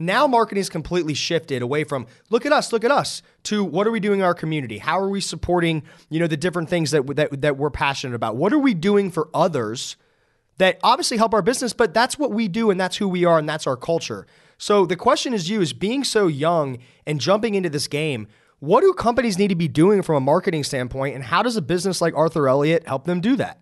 Now 0.06 0.28
marketing 0.28 0.62
is 0.62 0.70
completely 0.70 1.14
shifted 1.14 1.62
away 1.62 1.84
from 1.84 2.08
look 2.30 2.46
at 2.46 2.52
us, 2.52 2.74
look 2.74 2.84
at 2.84 2.92
us 2.92 3.22
to 3.44 3.64
what 3.64 3.88
are 3.88 3.92
we 3.92 4.00
doing 4.00 4.20
in 4.20 4.26
our 4.26 4.34
community? 4.34 4.78
How 4.78 5.00
are 5.00 5.10
we 5.10 5.22
supporting, 5.22 5.84
you 6.10 6.20
know, 6.20 6.28
the 6.28 6.38
different 6.38 6.70
things 6.70 6.92
that 6.92 7.08
that 7.16 7.42
that 7.42 7.58
we're 7.58 7.70
passionate 7.70 8.16
about? 8.16 8.36
What 8.36 8.52
are 8.54 8.60
we 8.60 8.74
doing 8.74 9.12
for 9.12 9.30
others 9.34 9.96
that 10.58 10.80
obviously 10.84 11.18
help 11.18 11.34
our 11.34 11.42
business, 11.42 11.74
but 11.74 11.94
that's 11.94 12.20
what 12.20 12.32
we 12.32 12.48
do 12.48 12.70
and 12.70 12.80
that's 12.80 12.98
who 12.98 13.08
we 13.08 13.26
are 13.26 13.40
and 13.40 13.50
that's 13.50 13.66
our 13.66 13.78
culture. 13.78 14.28
So 14.58 14.86
the 14.86 14.96
question 14.96 15.34
is 15.34 15.50
you 15.50 15.62
is 15.62 15.74
being 15.74 16.04
so 16.04 16.28
young 16.28 16.78
and 17.08 17.20
jumping 17.20 17.56
into 17.56 17.70
this 17.70 17.88
game, 17.88 18.28
what 18.60 18.82
do 18.82 18.94
companies 18.94 19.40
need 19.40 19.48
to 19.48 19.56
be 19.56 19.68
doing 19.68 20.04
from 20.04 20.18
a 20.18 20.20
marketing 20.20 20.64
standpoint 20.64 21.16
and 21.16 21.24
how 21.24 21.42
does 21.42 21.58
a 21.58 21.64
business 21.64 22.00
like 22.00 22.14
Arthur 22.16 22.48
Elliott 22.48 22.86
help 22.86 23.06
them 23.06 23.22
do 23.22 23.36
that? 23.38 23.61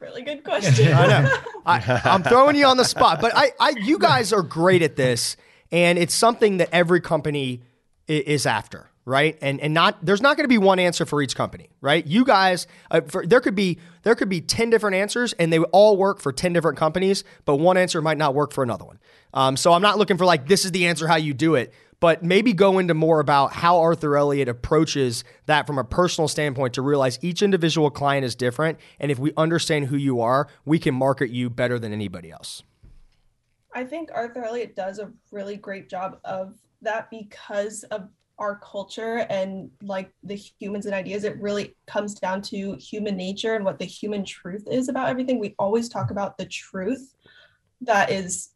Really 0.00 0.22
good 0.22 0.44
question. 0.44 0.92
I 0.92 1.06
know. 1.06 1.36
I, 1.66 2.00
am 2.14 2.22
throwing 2.22 2.56
you 2.56 2.66
on 2.66 2.76
the 2.76 2.84
spot, 2.84 3.20
but 3.20 3.32
I, 3.34 3.52
I, 3.58 3.70
you 3.70 3.98
guys 3.98 4.32
are 4.32 4.42
great 4.42 4.82
at 4.82 4.96
this, 4.96 5.36
and 5.72 5.98
it's 5.98 6.14
something 6.14 6.58
that 6.58 6.68
every 6.72 7.00
company 7.00 7.62
is 8.06 8.46
after, 8.46 8.88
right? 9.04 9.36
And 9.42 9.60
and 9.60 9.74
not 9.74 10.04
there's 10.04 10.22
not 10.22 10.36
going 10.36 10.44
to 10.44 10.48
be 10.48 10.58
one 10.58 10.78
answer 10.78 11.04
for 11.04 11.20
each 11.20 11.36
company, 11.36 11.68
right? 11.80 12.06
You 12.06 12.24
guys, 12.24 12.66
uh, 12.90 13.02
for, 13.02 13.26
there 13.26 13.40
could 13.40 13.54
be 13.54 13.78
there 14.02 14.14
could 14.14 14.28
be 14.28 14.40
ten 14.40 14.70
different 14.70 14.96
answers, 14.96 15.34
and 15.34 15.52
they 15.52 15.58
all 15.58 15.96
work 15.96 16.20
for 16.20 16.32
ten 16.32 16.52
different 16.52 16.78
companies, 16.78 17.24
but 17.44 17.56
one 17.56 17.76
answer 17.76 18.00
might 18.00 18.18
not 18.18 18.34
work 18.34 18.52
for 18.52 18.62
another 18.62 18.84
one. 18.84 18.98
Um, 19.34 19.56
so 19.58 19.72
I'm 19.72 19.82
not 19.82 19.98
looking 19.98 20.16
for 20.16 20.24
like 20.24 20.48
this 20.48 20.64
is 20.64 20.72
the 20.72 20.86
answer 20.86 21.06
how 21.06 21.16
you 21.16 21.34
do 21.34 21.54
it 21.54 21.74
but 22.00 22.22
maybe 22.22 22.52
go 22.52 22.78
into 22.78 22.94
more 22.94 23.20
about 23.20 23.52
how 23.52 23.78
Arthur 23.78 24.16
Elliott 24.16 24.48
approaches 24.48 25.24
that 25.46 25.66
from 25.66 25.78
a 25.78 25.84
personal 25.84 26.28
standpoint 26.28 26.74
to 26.74 26.82
realize 26.82 27.18
each 27.22 27.42
individual 27.42 27.90
client 27.90 28.24
is 28.24 28.34
different. 28.34 28.78
And 29.00 29.10
if 29.10 29.18
we 29.18 29.32
understand 29.36 29.86
who 29.86 29.96
you 29.96 30.20
are, 30.20 30.48
we 30.64 30.78
can 30.78 30.94
market 30.94 31.30
you 31.30 31.50
better 31.50 31.78
than 31.78 31.92
anybody 31.92 32.30
else. 32.30 32.62
I 33.74 33.84
think 33.84 34.10
Arthur 34.14 34.44
Elliott 34.44 34.76
does 34.76 34.98
a 34.98 35.12
really 35.30 35.56
great 35.56 35.88
job 35.88 36.18
of 36.24 36.54
that 36.82 37.10
because 37.10 37.82
of 37.84 38.08
our 38.38 38.60
culture 38.60 39.26
and 39.30 39.70
like 39.82 40.10
the 40.22 40.36
humans 40.36 40.86
and 40.86 40.94
ideas 40.94 41.24
it 41.24 41.40
really 41.40 41.74
comes 41.86 42.14
down 42.14 42.40
to 42.40 42.76
human 42.76 43.16
nature 43.16 43.56
and 43.56 43.64
what 43.64 43.78
the 43.78 43.84
human 43.84 44.24
truth 44.24 44.64
is 44.70 44.88
about 44.88 45.08
everything 45.08 45.40
we 45.40 45.56
always 45.58 45.88
talk 45.88 46.12
about 46.12 46.38
the 46.38 46.46
truth 46.46 47.14
that 47.80 48.10
is 48.10 48.50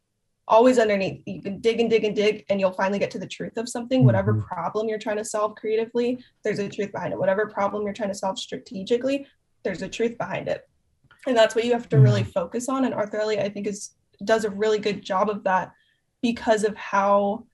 always 0.47 0.77
underneath. 0.77 1.21
You 1.25 1.41
can 1.41 1.59
dig 1.59 1.79
and 1.79 1.89
dig 1.89 2.03
and 2.03 2.15
dig, 2.15 2.45
and 2.49 2.59
you'll 2.59 2.71
finally 2.71 2.99
get 2.99 3.11
to 3.11 3.19
the 3.19 3.27
truth 3.27 3.57
of 3.57 3.69
something. 3.69 3.99
Mm-hmm. 3.99 4.05
Whatever 4.07 4.33
problem 4.41 4.87
you're 4.89 4.99
trying 4.99 5.17
to 5.17 5.25
solve 5.25 5.55
creatively, 5.55 6.23
there's 6.43 6.59
a 6.59 6.69
truth 6.69 6.91
behind 6.91 7.13
it. 7.13 7.19
Whatever 7.19 7.47
problem 7.47 7.83
you're 7.83 7.93
trying 7.93 8.09
to 8.09 8.15
solve 8.15 8.37
strategically, 8.37 9.27
there's 9.63 9.81
a 9.81 9.89
truth 9.89 10.17
behind 10.17 10.47
it. 10.47 10.67
And 11.25 11.37
that's 11.37 11.55
what 11.55 11.63
you 11.63 11.71
have 11.73 11.87
to 11.89 11.95
mm-hmm. 11.95 12.05
really 12.05 12.23
focus 12.23 12.67
on. 12.67 12.85
And 12.85 12.93
Arthur 12.93 13.19
Elliott, 13.19 13.45
I 13.45 13.49
think, 13.49 13.67
is 13.67 13.91
does 14.23 14.45
a 14.45 14.49
really 14.49 14.79
good 14.79 15.01
job 15.01 15.29
of 15.29 15.43
that 15.43 15.71
because 16.21 16.63
of 16.63 16.75
how 16.77 17.45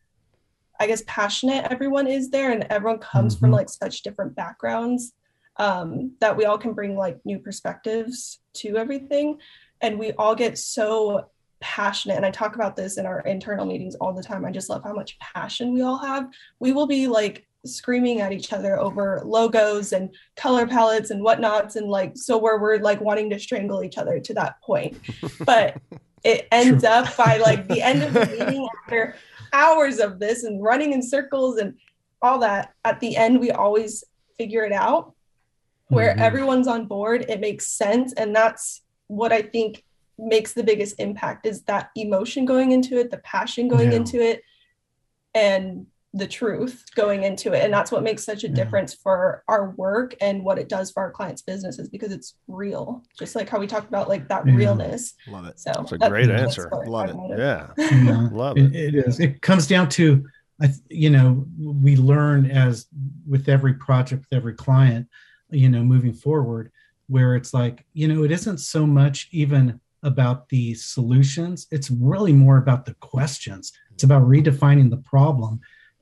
I 0.79 0.87
guess 0.87 1.03
passionate 1.07 1.67
everyone 1.69 2.07
is 2.07 2.29
there 2.29 2.51
and 2.51 2.65
everyone 2.69 2.99
comes 2.99 3.35
mm-hmm. 3.35 3.45
from 3.45 3.51
like 3.51 3.69
such 3.69 4.01
different 4.01 4.35
backgrounds 4.35 5.13
um, 5.57 6.13
that 6.21 6.35
we 6.35 6.45
all 6.45 6.57
can 6.57 6.73
bring 6.73 6.95
like 6.95 7.19
new 7.25 7.37
perspectives 7.39 8.39
to 8.55 8.77
everything. 8.77 9.39
And 9.81 9.99
we 9.99 10.13
all 10.13 10.35
get 10.35 10.57
so 10.57 11.29
passionate 11.61 12.15
and 12.15 12.25
i 12.25 12.31
talk 12.31 12.55
about 12.55 12.75
this 12.75 12.97
in 12.97 13.05
our 13.05 13.19
internal 13.21 13.65
meetings 13.65 13.95
all 13.95 14.13
the 14.13 14.23
time 14.23 14.45
i 14.45 14.51
just 14.51 14.69
love 14.69 14.83
how 14.83 14.93
much 14.93 15.17
passion 15.19 15.73
we 15.73 15.81
all 15.81 15.97
have 15.97 16.29
we 16.59 16.71
will 16.71 16.87
be 16.87 17.07
like 17.07 17.45
screaming 17.65 18.21
at 18.21 18.31
each 18.31 18.53
other 18.53 18.79
over 18.79 19.21
logos 19.25 19.91
and 19.91 20.09
color 20.37 20.65
palettes 20.65 21.09
and 21.09 21.21
whatnots 21.21 21.75
and 21.75 21.87
like 21.87 22.15
so 22.15 22.37
where 22.37 22.57
we're 22.57 22.77
like 22.77 23.01
wanting 23.01 23.29
to 23.29 23.37
strangle 23.37 23.83
each 23.83 23.97
other 23.97 24.19
to 24.19 24.33
that 24.33 24.61
point 24.61 24.97
but 25.45 25.77
it 26.23 26.47
ends 26.51 26.83
True. 26.83 26.91
up 26.91 27.17
by 27.17 27.37
like 27.37 27.67
the 27.67 27.81
end 27.81 28.03
of 28.03 28.13
the 28.13 28.25
meeting 28.39 28.67
after 28.83 29.15
hours 29.51 29.99
of 29.99 30.19
this 30.19 30.43
and 30.43 30.63
running 30.63 30.93
in 30.93 31.01
circles 31.01 31.57
and 31.57 31.75
all 32.21 32.39
that 32.39 32.73
at 32.85 32.99
the 32.99 33.15
end 33.15 33.39
we 33.39 33.51
always 33.51 34.03
figure 34.37 34.63
it 34.63 34.71
out 34.71 35.13
where 35.87 36.11
mm-hmm. 36.11 36.21
everyone's 36.21 36.67
on 36.67 36.85
board 36.85 37.25
it 37.27 37.41
makes 37.41 37.67
sense 37.67 38.13
and 38.13 38.33
that's 38.33 38.83
what 39.07 39.33
i 39.33 39.41
think 39.41 39.83
makes 40.19 40.53
the 40.53 40.63
biggest 40.63 40.99
impact 40.99 41.45
is 41.45 41.63
that 41.63 41.89
emotion 41.95 42.45
going 42.45 42.71
into 42.71 42.99
it, 42.99 43.11
the 43.11 43.17
passion 43.19 43.67
going 43.67 43.91
yeah. 43.91 43.97
into 43.97 44.21
it, 44.21 44.41
and 45.33 45.87
the 46.13 46.27
truth 46.27 46.85
going 46.95 47.23
into 47.23 47.53
it. 47.53 47.63
And 47.63 47.71
that's 47.71 47.91
what 47.91 48.01
makes 48.01 48.23
such 48.23 48.43
a 48.43 48.47
yeah. 48.47 48.55
difference 48.55 48.95
for 48.95 49.43
our 49.47 49.69
work 49.71 50.15
and 50.21 50.43
what 50.43 50.57
it 50.57 50.67
does 50.67 50.89
for 50.91 51.03
our 51.03 51.11
clients' 51.11 51.43
businesses 51.43 51.87
because 51.87 52.11
it's 52.11 52.35
real. 52.47 53.03
Just 53.17 53.35
like 53.35 53.47
how 53.47 53.59
we 53.59 53.67
talked 53.67 53.87
about 53.87 54.09
like 54.09 54.27
that 54.27 54.45
yeah. 54.47 54.55
realness. 54.55 55.13
Love 55.27 55.45
it. 55.45 55.59
So 55.59 55.71
that's 55.75 55.91
a 55.91 55.97
great 56.09 56.29
answer. 56.31 56.69
Love 56.85 57.11
it. 57.11 57.37
Yeah. 57.37 57.67
yeah. 57.77 58.27
Love 58.31 58.57
it. 58.57 58.75
it. 58.75 58.95
It 58.95 59.07
is. 59.07 59.19
It 59.19 59.41
comes 59.41 59.67
down 59.67 59.89
to 59.89 60.25
you 60.89 61.09
know, 61.09 61.45
we 61.57 61.95
learn 61.95 62.49
as 62.49 62.87
with 63.27 63.47
every 63.47 63.73
project, 63.73 64.25
with 64.29 64.37
every 64.37 64.53
client, 64.53 65.07
you 65.49 65.69
know, 65.69 65.83
moving 65.83 66.13
forward, 66.13 66.71
where 67.07 67.35
it's 67.35 67.53
like, 67.53 67.85
you 67.93 68.07
know, 68.07 68.23
it 68.23 68.31
isn't 68.31 68.59
so 68.59 68.85
much 68.85 69.29
even 69.31 69.79
about 70.03 70.49
the 70.49 70.73
solutions. 70.75 71.67
It's 71.71 71.91
really 71.91 72.33
more 72.33 72.57
about 72.57 72.85
the 72.85 72.93
questions. 72.95 73.73
It's 73.91 74.03
about 74.03 74.23
redefining 74.23 74.89
the 74.89 74.97
problem. 74.97 75.59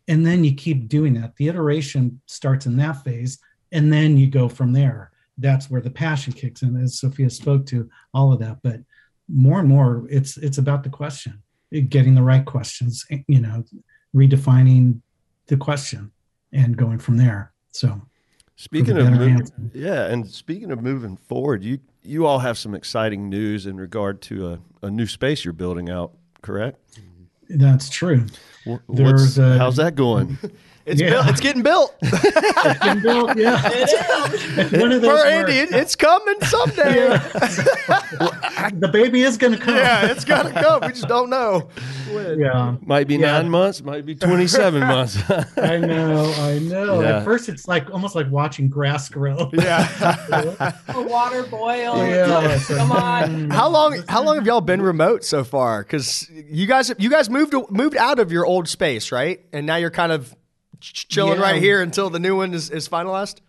And 0.08 0.26
then 0.26 0.44
you 0.44 0.54
keep 0.54 0.88
doing 0.88 1.14
that. 1.16 1.36
The 1.36 1.48
iteration 1.48 2.22
starts 2.28 2.66
in 2.66 2.78
that 2.78 3.04
phase, 3.04 3.40
and 3.72 3.92
then 3.92 4.18
you 4.18 4.28
go 4.28 4.48
from 4.48 4.72
there. 4.72 5.12
That's 5.38 5.70
where 5.70 5.82
the 5.82 5.90
passion 5.90 6.34
kicks 6.34 6.62
in, 6.62 6.78
as 6.78 7.00
Sophia 7.00 7.30
spoke 7.30 7.66
to 7.68 7.90
all 8.14 8.32
of 8.32 8.40
that. 8.40 8.60
But 8.64 8.80
more 9.28 9.60
and 9.60 9.68
more, 9.68 10.08
it's 10.10 10.38
it's 10.38 10.58
about 10.58 10.84
the 10.84 10.90
question, 10.90 11.42
getting 11.90 12.16
the 12.16 12.24
right 12.24 12.46
questions, 12.46 13.06
eh, 13.12 13.20
you 13.28 13.42
know, 13.42 13.66
redefining 14.16 15.02
the 15.48 15.58
question 15.58 16.12
and 16.54 16.78
going 16.78 17.00
from 17.00 17.18
there. 17.18 17.52
So 17.72 18.02
Speaking 18.60 18.98
of 18.98 19.12
moving, 19.12 19.72
yeah, 19.72 20.08
and 20.08 20.28
speaking 20.28 20.72
of 20.72 20.82
moving 20.82 21.16
forward, 21.16 21.64
you 21.64 21.78
you 22.08 22.26
all 22.26 22.40
have 22.40 22.58
some 22.58 22.74
exciting 22.74 23.30
news 23.30 23.66
in 23.66 23.78
regard 23.78 24.22
to 24.24 24.48
a, 24.52 24.60
a 24.88 24.90
new 24.90 25.06
space 25.08 25.44
you're 25.46 25.54
building 25.54 25.90
out, 25.90 26.14
correct? 26.42 26.80
That's 27.50 27.90
true. 27.90 28.26
Wh- 28.66 28.78
There's 28.90 29.38
a- 29.38 29.58
how's 29.58 29.76
that 29.78 29.96
going? 29.96 30.38
It's 30.88 31.02
Yeah. 31.02 31.10
built. 31.10 31.28
It's 31.28 31.40
getting 31.42 31.64
built. 31.64 31.96
It's 32.02 32.80
been 32.80 33.02
built, 33.02 33.38
yeah. 33.38 33.62
It 33.72 33.90
is. 34.74 34.82
One 34.82 34.92
of 34.92 35.02
those 35.02 35.10
For 35.10 35.16
where- 35.16 35.26
Andy, 35.42 35.60
it- 35.60 35.72
it's 35.72 35.96
coming 35.96 36.36
someday. 36.42 37.08
the 38.74 38.90
baby 38.92 39.22
is 39.22 39.38
going 39.38 39.54
to 39.54 39.60
come. 39.60 39.76
yeah, 39.76 40.08
it's 40.12 40.26
gotta 40.26 40.52
come. 40.52 40.82
We 40.82 40.90
just 40.90 41.08
don't 41.08 41.30
know. 41.30 41.70
when. 42.12 42.40
yeah. 42.40 42.76
Might 42.82 43.08
be 43.08 43.16
Yeah. 43.16 43.34
nine 43.34 43.50
months, 43.50 43.84
might 43.84 44.06
be 44.06 44.16
27 44.16 44.80
months. 44.82 45.18
I 45.58 45.78
know, 45.78 46.32
I 46.40 46.60
know. 46.60 47.02
Yeah. 47.02 47.18
At 47.18 47.24
first, 47.26 47.50
it's 47.50 47.68
like 47.68 47.90
almost 47.92 48.16
like 48.16 48.30
watching 48.32 48.70
grass 48.70 49.10
grow. 49.10 49.50
Yeah. 49.54 49.84
The 50.88 51.06
water 51.08 51.44
boil. 51.44 51.98
Yeah. 52.06 52.60
Come 52.68 52.92
on. 52.92 53.30
Hmm. 53.46 53.50
How 53.52 53.68
long? 53.70 54.04
How 54.08 54.24
long 54.24 54.36
have 54.38 54.46
y'all 54.46 54.62
been 54.62 54.82
remote 54.82 55.24
so 55.24 55.44
far? 55.44 55.84
Because 55.84 56.30
you 56.30 56.66
guys, 56.68 56.92
you 56.98 57.10
guys 57.10 57.30
moved 57.30 57.54
moved 57.70 57.98
out 57.98 58.20
of 58.20 58.32
your 58.32 58.46
old 58.46 58.68
space, 58.68 59.12
right? 59.12 59.42
And 59.54 59.66
now 59.66 59.76
you're 59.76 59.92
kind 59.92 60.12
of 60.12 60.30
ch- 60.32 60.36
chilling 60.80 61.40
Yeah. 61.40 61.44
right 61.52 61.62
here 61.62 61.82
until 61.82 62.10
the 62.10 62.20
new 62.20 62.36
one 62.38 62.54
is, 62.54 62.70
is 62.70 62.88
finalized. 62.88 63.40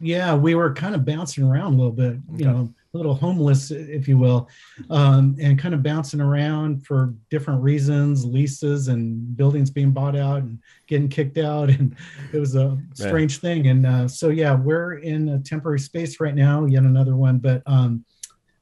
yeah, 0.00 0.34
we 0.34 0.54
were 0.54 0.72
kind 0.72 0.94
of 0.94 1.04
bouncing 1.04 1.44
around 1.44 1.74
a 1.74 1.76
little 1.76 1.92
bit, 1.92 2.16
you 2.36 2.44
know, 2.44 2.72
a 2.94 2.96
little 2.96 3.14
homeless, 3.14 3.70
if 3.70 4.06
you 4.08 4.16
will, 4.16 4.48
um, 4.90 5.36
and 5.40 5.58
kind 5.58 5.74
of 5.74 5.82
bouncing 5.82 6.20
around 6.20 6.86
for 6.86 7.12
different 7.30 7.60
reasons, 7.62 8.24
leases 8.24 8.88
and 8.88 9.36
buildings 9.36 9.70
being 9.70 9.90
bought 9.90 10.16
out 10.16 10.42
and 10.42 10.58
getting 10.86 11.08
kicked 11.08 11.36
out. 11.36 11.68
And 11.78 11.94
it 12.32 12.38
was 12.38 12.54
a 12.54 12.78
strange 12.94 13.38
thing. 13.40 13.66
And 13.66 13.84
uh, 13.86 14.08
so, 14.08 14.28
yeah, 14.30 14.54
we're 14.54 14.94
in 15.00 15.28
a 15.30 15.38
temporary 15.40 15.80
space 15.80 16.18
right 16.20 16.34
now, 16.34 16.64
yet 16.64 16.84
another 16.84 17.16
one. 17.16 17.38
But 17.38 17.62
um, 17.66 18.04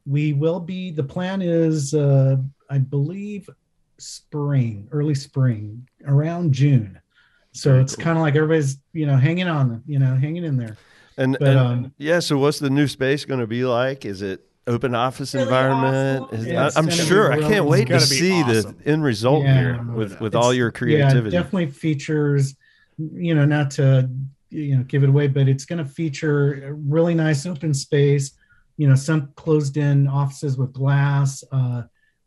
we 0.06 0.32
will 0.32 0.58
be, 0.60 0.90
the 0.90 1.04
plan 1.04 1.40
is, 1.42 1.92
uh, 1.94 2.36
I 2.70 2.78
believe, 2.78 3.48
spring, 3.98 4.88
early 4.90 5.14
spring, 5.14 5.86
around 6.06 6.52
June. 6.52 6.98
So 7.56 7.70
Very 7.70 7.82
it's 7.82 7.96
cool. 7.96 8.04
kind 8.04 8.18
of 8.18 8.22
like 8.22 8.34
everybody's, 8.36 8.78
you 8.92 9.06
know, 9.06 9.16
hanging 9.16 9.48
on, 9.48 9.82
you 9.86 9.98
know, 9.98 10.14
hanging 10.14 10.44
in 10.44 10.56
there. 10.56 10.76
And, 11.16 11.36
But, 11.38 11.48
and 11.48 11.58
um, 11.58 11.92
yeah, 11.98 12.20
so 12.20 12.36
what's 12.38 12.58
the 12.58 12.68
new 12.70 12.86
space 12.86 13.24
going 13.24 13.40
to 13.40 13.46
be 13.46 13.64
like? 13.64 14.04
Is 14.04 14.20
it 14.22 14.44
open 14.66 14.94
office 14.94 15.32
Really 15.34 15.44
environment? 15.46 16.24
awesome. 16.24 16.38
Is- 16.38 16.46
Yeah, 16.46 16.70
I, 16.74 16.78
am 16.78 16.90
sure. 16.90 17.32
I 17.32 17.38
can't 17.40 17.64
wait 17.64 17.88
to 17.88 18.00
see 18.00 18.42
awesome. 18.42 18.76
the 18.84 18.90
end 18.90 19.02
result 19.02 19.44
Yeah. 19.44 19.58
here 19.60 19.82
with 19.94 20.20
with 20.20 20.34
It's- 20.34 20.44
all 20.44 20.52
your 20.52 20.70
creativity. 20.70 21.34
Yeah, 21.34 21.42
definitely 21.42 21.70
features, 21.70 22.54
you 22.98 23.34
know, 23.34 23.44
not 23.46 23.70
to 23.72 24.10
you 24.50 24.76
know 24.76 24.82
give 24.84 25.02
it 25.02 25.08
away, 25.08 25.26
but 25.28 25.48
it's 25.48 25.64
going 25.64 25.82
to 25.82 25.90
feature 25.90 26.66
a 26.68 26.72
really 26.74 27.14
nice 27.14 27.46
open 27.46 27.72
space. 27.74 28.32
You 28.76 28.88
know, 28.88 28.94
some 28.94 29.30
closed-in 29.36 30.06
offices 30.06 30.58
with 30.58 30.72
glass. 30.74 31.42
Uh, 31.50 31.82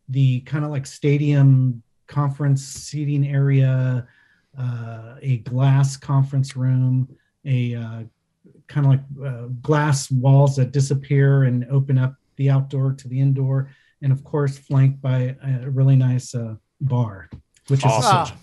the 0.08 0.40
kind 0.42 0.66
of 0.66 0.72
like 0.72 0.88
stadium 0.88 1.84
conference 2.08 2.64
seating 2.64 3.28
area, 3.28 4.08
uh, 4.58 5.16
a 5.22 5.38
glass 5.40 5.98
conference 5.98 6.56
room, 6.56 7.08
a 7.46 7.76
uh, 7.76 8.04
kind 8.68 8.86
of 8.86 8.92
like 8.94 9.02
uh, 9.34 9.48
glass 9.62 10.10
walls 10.12 10.56
that 10.58 10.72
disappear 10.72 11.44
and 11.44 11.66
open 11.72 11.98
up 11.98 12.16
the 12.38 12.50
outdoor 12.50 12.94
to 12.94 13.08
the 13.08 13.20
indoor, 13.20 13.70
and 14.02 14.12
of 14.12 14.24
course 14.24 14.58
flanked 14.58 15.02
by 15.02 15.36
a 15.44 15.70
really 15.70 15.96
nice 15.96 16.34
uh, 16.36 16.56
bar, 16.82 17.30
which 17.68 17.80
is 17.80 17.86
Awesome. 17.86 18.38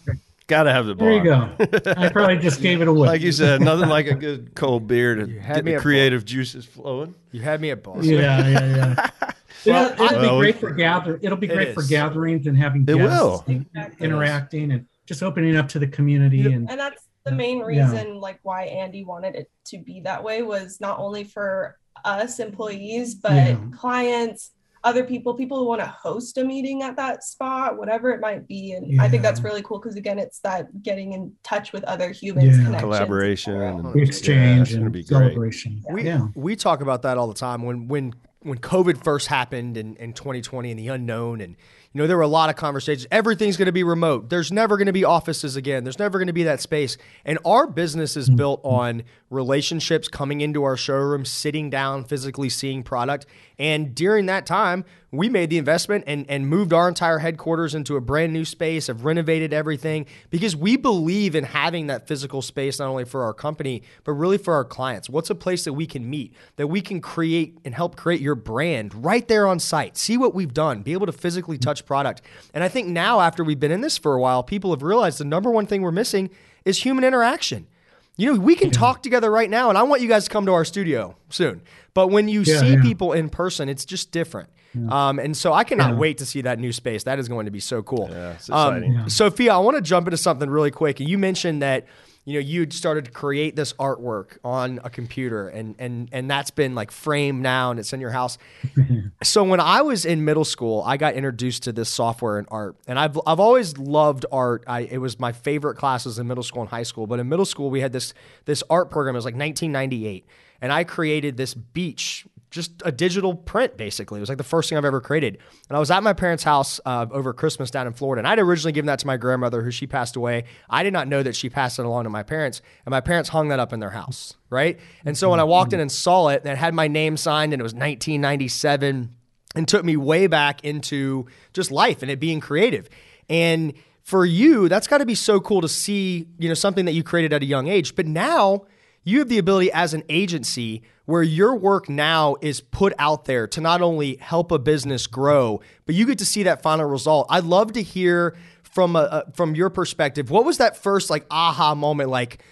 Got 0.48 0.62
to 0.64 0.72
have 0.72 0.86
the 0.86 0.94
bar. 0.94 1.08
there 1.08 1.16
you 1.18 1.24
go. 1.24 1.92
I 2.00 2.08
probably 2.12 2.36
just 2.38 2.60
gave 2.62 2.80
it 2.80 2.86
away. 2.86 3.08
like 3.08 3.20
you 3.20 3.32
said, 3.32 3.60
nothing 3.60 3.88
like 3.88 4.06
a 4.06 4.14
good 4.14 4.54
cold 4.54 4.86
beer 4.86 5.16
to 5.16 5.28
You 5.28 5.40
had 5.40 5.56
get 5.56 5.64
me 5.64 5.70
the 5.72 5.76
at 5.78 5.82
creative 5.82 6.24
juices 6.24 6.64
flowing. 6.64 7.16
You 7.32 7.40
had 7.40 7.60
me 7.60 7.70
at 7.70 7.82
boss. 7.82 8.04
yeah, 8.04 8.46
yeah, 8.48 8.76
yeah. 8.76 9.10
Well, 9.66 9.90
it'll, 9.90 10.04
it'll 10.06 10.20
Well, 10.20 10.34
be 10.36 10.38
great 10.42 10.58
for 10.60 10.70
gather. 10.70 11.18
It'll 11.20 11.36
be 11.36 11.48
It 11.48 11.54
great 11.54 11.74
for 11.74 11.82
gatherings 11.82 12.46
and 12.46 12.56
having 12.56 12.82
It 12.82 12.86
guests 12.86 13.00
will. 13.00 13.44
and 13.48 13.66
interacting 13.98 14.70
and 14.70 14.86
just 15.06 15.22
opening 15.22 15.56
up 15.56 15.68
to 15.68 15.78
the 15.78 15.86
community 15.86 16.52
and 16.52 16.68
And 16.70 16.78
that's 16.78 17.04
the 17.24 17.32
main 17.32 17.58
Yeah. 17.58 17.64
reason 17.64 18.20
like 18.20 18.38
why 18.42 18.64
Andy 18.64 19.04
wanted 19.04 19.34
it 19.34 19.50
to 19.66 19.78
be 19.78 20.00
that 20.00 20.22
way 20.22 20.42
was 20.42 20.80
not 20.80 20.98
only 20.98 21.24
for 21.24 21.76
us 22.04 22.38
employees, 22.40 23.14
but 23.14 23.32
Yeah. 23.32 23.58
clients, 23.72 24.52
other 24.84 25.02
people, 25.02 25.34
people 25.34 25.58
who 25.58 25.66
want 25.66 25.80
to 25.80 25.86
host 25.86 26.38
a 26.38 26.44
meeting 26.44 26.82
at 26.82 26.94
that 26.96 27.24
spot, 27.24 27.76
whatever 27.76 28.10
it 28.10 28.20
might 28.20 28.46
be. 28.46 28.72
And 28.72 29.00
I 29.00 29.08
think 29.08 29.22
that's 29.22 29.40
really 29.42 29.62
cool 29.62 29.78
because 29.80 29.96
again, 29.96 30.18
it's 30.18 30.38
that 30.40 30.82
getting 30.82 31.12
in 31.12 31.32
touch 31.42 31.72
with 31.72 31.82
other 31.84 32.10
humans, 32.10 32.58
Yeah. 32.58 32.78
Collaboration 32.78 33.60
and- 33.60 33.92
the 33.92 33.98
exchange 34.02 34.68
it's 34.68 34.72
gonna 34.74 34.84
and 34.84 34.92
be 34.92 35.02
great. 35.02 35.08
celebration. 35.08 35.82
We 35.90 36.04
yeah. 36.04 36.28
we 36.36 36.54
talk 36.54 36.80
about 36.82 37.02
that 37.02 37.18
all 37.18 37.26
the 37.26 37.34
time 37.34 37.62
when 37.62 37.88
when 37.88 38.12
when 38.42 38.58
COVID 38.58 39.02
first 39.02 39.26
happened 39.26 39.76
in, 39.76 39.96
in 39.96 40.12
2020 40.12 40.70
and 40.70 40.78
the 40.78 40.86
unknown 40.86 41.40
and 41.40 41.56
you 41.92 42.00
know 42.00 42.06
there 42.06 42.16
were 42.16 42.22
a 42.22 42.28
lot 42.28 42.50
of 42.50 42.56
conversations. 42.56 43.06
Everything's 43.10 43.56
going 43.56 43.66
to 43.66 43.72
be 43.72 43.82
remote. 43.82 44.28
There's 44.28 44.52
never 44.52 44.76
going 44.76 44.86
to 44.86 44.92
be 44.92 45.04
offices 45.04 45.56
again. 45.56 45.84
There's 45.84 45.98
never 45.98 46.18
going 46.18 46.26
to 46.26 46.32
be 46.32 46.44
that 46.44 46.60
space. 46.60 46.96
And 47.24 47.38
our 47.44 47.66
business 47.66 48.16
is 48.16 48.28
mm. 48.28 48.36
built 48.36 48.60
on 48.64 49.02
relationships 49.30 50.08
coming 50.08 50.40
into 50.40 50.62
our 50.62 50.76
showroom 50.76 51.24
sitting 51.24 51.68
down 51.68 52.04
physically 52.04 52.48
seeing 52.48 52.82
product. 52.82 53.26
And 53.58 53.94
during 53.94 54.26
that 54.26 54.46
time 54.46 54.84
we 55.10 55.28
made 55.28 55.50
the 55.50 55.58
investment 55.58 56.04
and, 56.06 56.28
and 56.28 56.46
moved 56.46 56.72
our 56.72 56.88
entire 56.88 57.18
headquarters 57.18 57.74
into 57.74 57.96
a 57.96 58.00
brand 58.00 58.32
new 58.32 58.44
space 58.44 58.86
have 58.88 59.04
renovated 59.04 59.52
everything 59.52 60.06
because 60.30 60.54
we 60.54 60.76
believe 60.76 61.34
in 61.34 61.44
having 61.44 61.86
that 61.86 62.06
physical 62.06 62.42
space 62.42 62.78
not 62.78 62.88
only 62.88 63.04
for 63.04 63.24
our 63.24 63.32
company 63.32 63.82
but 64.04 64.12
really 64.12 64.38
for 64.38 64.54
our 64.54 64.64
clients. 64.64 65.08
What's 65.08 65.30
a 65.30 65.34
place 65.34 65.64
that 65.64 65.72
we 65.72 65.86
can 65.86 66.08
meet 66.08 66.34
that 66.56 66.68
we 66.68 66.80
can 66.80 67.00
create 67.00 67.58
and 67.64 67.74
help 67.74 67.96
create 67.96 68.20
your 68.20 68.34
brand 68.34 69.04
right 69.04 69.26
there 69.26 69.46
on 69.46 69.58
site? 69.58 69.96
See 69.96 70.16
what 70.16 70.34
we've 70.34 70.54
done 70.54 70.82
be 70.82 70.92
able 70.92 71.06
to 71.06 71.12
physically 71.12 71.58
touch 71.58 71.84
product. 71.84 72.22
And 72.54 72.62
i 72.62 72.68
think 72.68 72.86
now 72.88 73.20
after 73.20 73.42
we've 73.42 73.60
been 73.60 73.72
in 73.72 73.80
this 73.80 73.98
for 73.98 74.14
a 74.14 74.20
while 74.20 74.42
people 74.42 74.70
have 74.70 74.82
realized 74.82 75.18
the 75.18 75.24
number 75.24 75.50
one 75.50 75.66
thing 75.66 75.82
we're 75.82 75.90
missing 75.90 76.30
is 76.64 76.82
human 76.82 77.04
interaction 77.04 77.66
you 78.16 78.32
know, 78.32 78.40
we 78.40 78.54
can 78.54 78.70
talk 78.70 79.02
together 79.02 79.30
right 79.30 79.50
now, 79.50 79.68
and 79.68 79.76
I 79.78 79.82
want 79.82 80.00
you 80.02 80.08
guys 80.08 80.24
to 80.24 80.30
come 80.30 80.46
to 80.46 80.52
our 80.52 80.64
studio 80.64 81.16
soon. 81.28 81.62
But 81.94 82.08
when 82.08 82.28
you 82.28 82.40
Yeah, 82.42 82.60
see 82.60 82.72
yeah. 82.74 82.82
people 82.82 83.12
in 83.12 83.28
person, 83.28 83.68
it's 83.68 83.84
just 83.84 84.10
different. 84.12 84.48
Um, 84.90 85.18
and 85.18 85.34
so 85.34 85.54
I 85.54 85.64
cannot 85.64 85.92
Yeah. 85.92 85.96
wait 85.96 86.18
to 86.18 86.26
see 86.26 86.42
that 86.42 86.58
new 86.58 86.70
space. 86.70 87.04
That 87.04 87.18
is 87.18 87.28
going 87.28 87.46
to 87.46 87.50
be 87.50 87.60
so 87.60 87.82
cool. 87.82 88.08
Yeah, 88.12 88.32
it's 88.32 88.50
Um. 88.50 88.82
Yeah. 88.84 89.06
Sophia, 89.06 89.54
I 89.54 89.58
want 89.58 89.76
to 89.76 89.80
jump 89.82 90.06
into 90.06 90.18
something 90.18 90.50
really 90.50 90.70
quick. 90.70 91.00
You 91.00 91.16
mentioned 91.16 91.62
that 91.62 91.86
you 92.26 92.34
know 92.34 92.40
you'd 92.40 92.72
started 92.72 93.04
to 93.04 93.10
create 93.12 93.54
this 93.54 93.72
artwork 93.74 94.38
on 94.44 94.80
a 94.82 94.90
computer, 94.90 95.48
and 95.48 95.76
and 95.78 96.08
and 96.10 96.28
that's 96.28 96.50
been 96.50 96.74
like 96.74 96.90
framed 96.90 97.40
now, 97.40 97.70
and 97.70 97.78
it's 97.78 97.92
in 97.92 98.00
your 98.00 98.10
house. 98.10 98.36
so 99.22 99.44
when 99.44 99.60
I 99.60 99.82
was 99.82 100.04
in 100.04 100.24
middle 100.24 100.44
school, 100.44 100.82
I 100.84 100.96
got 100.96 101.14
introduced 101.14 101.62
to 101.62 101.72
this 101.72 101.88
software 101.88 102.38
and 102.38 102.48
art, 102.50 102.76
and 102.88 102.98
I've 102.98 103.18
I've 103.26 103.38
always 103.38 103.78
loved 103.78 104.26
art. 104.32 104.64
I 104.66 104.80
it 104.80 104.98
was 104.98 105.20
my 105.20 105.30
favorite 105.30 105.76
classes 105.76 106.18
in 106.18 106.26
middle 106.26 106.42
school 106.42 106.62
and 106.62 106.68
high 106.68 106.82
school. 106.82 107.06
But 107.06 107.20
in 107.20 107.28
middle 107.28 107.44
school, 107.44 107.70
we 107.70 107.80
had 107.80 107.92
this 107.92 108.12
this 108.44 108.64
art 108.68 108.90
program. 108.90 109.14
It 109.14 109.18
was 109.18 109.24
like 109.24 109.36
1998, 109.36 110.26
and 110.60 110.72
I 110.72 110.82
created 110.82 111.36
this 111.36 111.54
beach 111.54 112.26
just 112.50 112.82
a 112.84 112.92
digital 112.92 113.34
print 113.34 113.76
basically. 113.76 114.18
It 114.18 114.20
was 114.20 114.28
like 114.28 114.38
the 114.38 114.44
first 114.44 114.68
thing 114.68 114.78
I've 114.78 114.84
ever 114.84 115.00
created. 115.00 115.38
And 115.68 115.76
I 115.76 115.80
was 115.80 115.90
at 115.90 116.02
my 116.02 116.12
parents' 116.12 116.44
house 116.44 116.80
uh, 116.86 117.06
over 117.10 117.32
Christmas 117.32 117.70
down 117.70 117.86
in 117.86 117.92
Florida, 117.92 118.20
and 118.20 118.28
I'd 118.28 118.38
originally 118.38 118.72
given 118.72 118.86
that 118.86 119.00
to 119.00 119.06
my 119.06 119.16
grandmother, 119.16 119.62
who 119.62 119.70
she 119.70 119.86
passed 119.86 120.16
away. 120.16 120.44
I 120.70 120.82
did 120.82 120.92
not 120.92 121.08
know 121.08 121.22
that 121.22 121.36
she 121.36 121.50
passed 121.50 121.78
it 121.78 121.84
along 121.84 122.04
to 122.04 122.10
my 122.10 122.22
parents, 122.22 122.62
and 122.84 122.90
my 122.90 123.00
parents 123.00 123.30
hung 123.30 123.48
that 123.48 123.58
up 123.58 123.72
in 123.72 123.80
their 123.80 123.90
house, 123.90 124.36
right? 124.50 124.78
And 125.04 125.16
so 125.16 125.30
when 125.30 125.40
I 125.40 125.44
walked 125.44 125.72
in 125.72 125.80
and 125.80 125.90
saw 125.90 126.28
it, 126.28 126.42
and 126.42 126.52
it 126.52 126.58
had 126.58 126.74
my 126.74 126.88
name 126.88 127.16
signed, 127.16 127.52
and 127.52 127.60
it 127.60 127.64
was 127.64 127.74
1997, 127.74 129.14
and 129.56 129.66
took 129.66 129.84
me 129.84 129.96
way 129.96 130.26
back 130.26 130.62
into 130.64 131.26
just 131.52 131.70
life 131.70 132.02
and 132.02 132.10
it 132.10 132.20
being 132.20 132.40
creative. 132.40 132.88
And 133.28 133.72
for 134.02 134.24
you, 134.24 134.68
that's 134.68 134.86
got 134.86 134.98
to 134.98 135.06
be 135.06 135.14
so 135.16 135.40
cool 135.40 135.62
to 135.62 135.68
see, 135.68 136.28
you 136.38 136.48
know, 136.48 136.54
something 136.54 136.84
that 136.84 136.92
you 136.92 137.02
created 137.02 137.32
at 137.32 137.42
a 137.42 137.46
young 137.46 137.66
age. 137.66 137.96
But 137.96 138.06
now 138.06 138.66
you 139.06 139.20
have 139.20 139.28
the 139.28 139.38
ability 139.38 139.70
as 139.72 139.94
an 139.94 140.02
agency 140.08 140.82
where 141.04 141.22
your 141.22 141.54
work 141.54 141.88
now 141.88 142.34
is 142.42 142.60
put 142.60 142.92
out 142.98 143.24
there 143.24 143.46
to 143.46 143.60
not 143.60 143.80
only 143.80 144.16
help 144.16 144.50
a 144.50 144.58
business 144.58 145.06
grow, 145.06 145.60
but 145.86 145.94
you 145.94 146.04
get 146.04 146.18
to 146.18 146.26
see 146.26 146.42
that 146.42 146.60
final 146.60 146.84
result. 146.86 147.28
I'd 147.30 147.44
love 147.44 147.72
to 147.74 147.82
hear 147.82 148.36
from 148.64 148.96
a, 148.96 149.24
a 149.26 149.32
from 149.32 149.54
your 149.54 149.70
perspective, 149.70 150.28
what 150.28 150.44
was 150.44 150.58
that 150.58 150.76
first 150.76 151.08
like 151.08 151.24
aha 151.30 151.76
moment 151.76 152.10
like, 152.10 152.42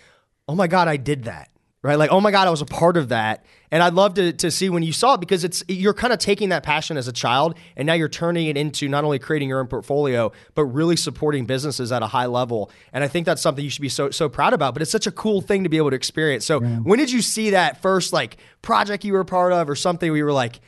"Oh 0.48 0.54
my 0.54 0.68
god, 0.68 0.86
I 0.86 0.96
did 0.96 1.24
that." 1.24 1.50
Right? 1.84 1.96
Like, 1.96 2.10
"Oh 2.10 2.20
my 2.20 2.30
god, 2.30 2.48
I 2.48 2.50
was 2.50 2.62
a 2.62 2.66
part 2.66 2.96
of 2.96 3.10
that." 3.10 3.44
And 3.70 3.82
I'd 3.82 3.92
love 3.92 4.14
to 4.14 4.32
to 4.32 4.50
see 4.50 4.70
when 4.70 4.82
you 4.82 4.92
saw 4.92 5.14
it 5.14 5.20
because 5.20 5.44
it's 5.44 5.62
you're 5.68 5.94
kind 5.94 6.12
of 6.12 6.18
taking 6.18 6.48
that 6.48 6.62
passion 6.62 6.96
as 6.96 7.08
a 7.08 7.12
child 7.12 7.56
and 7.76 7.86
now 7.86 7.92
you're 7.92 8.08
turning 8.08 8.46
it 8.46 8.56
into 8.56 8.88
not 8.88 9.04
only 9.04 9.18
creating 9.18 9.48
your 9.48 9.60
own 9.60 9.66
portfolio, 9.66 10.32
but 10.54 10.64
really 10.64 10.96
supporting 10.96 11.44
businesses 11.44 11.92
at 11.92 12.02
a 12.02 12.06
high 12.06 12.26
level. 12.26 12.70
And 12.92 13.04
I 13.04 13.08
think 13.08 13.26
that's 13.26 13.42
something 13.42 13.62
you 13.62 13.70
should 13.70 13.82
be 13.82 13.88
so 13.88 14.10
so 14.10 14.28
proud 14.28 14.54
about, 14.54 14.74
but 14.74 14.82
it's 14.82 14.90
such 14.90 15.06
a 15.06 15.12
cool 15.12 15.42
thing 15.42 15.62
to 15.64 15.68
be 15.68 15.76
able 15.76 15.90
to 15.90 15.96
experience. 15.96 16.46
So, 16.46 16.60
when 16.60 16.98
did 16.98 17.12
you 17.12 17.20
see 17.20 17.50
that 17.50 17.82
first 17.82 18.12
like 18.12 18.38
project 18.62 19.04
you 19.04 19.12
were 19.12 19.20
a 19.20 19.24
part 19.26 19.52
of 19.52 19.68
or 19.68 19.76
something 19.76 20.10
where 20.10 20.18
you 20.18 20.24
were 20.24 20.32
like, 20.32 20.60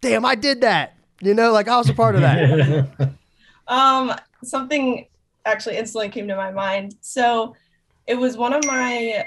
"Damn, 0.00 0.24
I 0.24 0.36
did 0.36 0.60
that." 0.60 0.94
You 1.20 1.34
know, 1.34 1.52
like 1.52 1.66
I 1.68 1.76
was 1.76 1.88
a 1.88 1.94
part 1.94 2.14
of 2.14 2.20
that. 2.22 3.10
Um, 3.70 4.12
something 4.42 5.06
actually 5.46 5.76
instantly 5.76 6.08
came 6.08 6.26
to 6.28 6.36
my 6.36 6.50
mind. 6.50 6.96
So 7.00 7.54
it 8.06 8.16
was 8.16 8.36
one 8.36 8.52
of 8.52 8.64
my, 8.66 9.26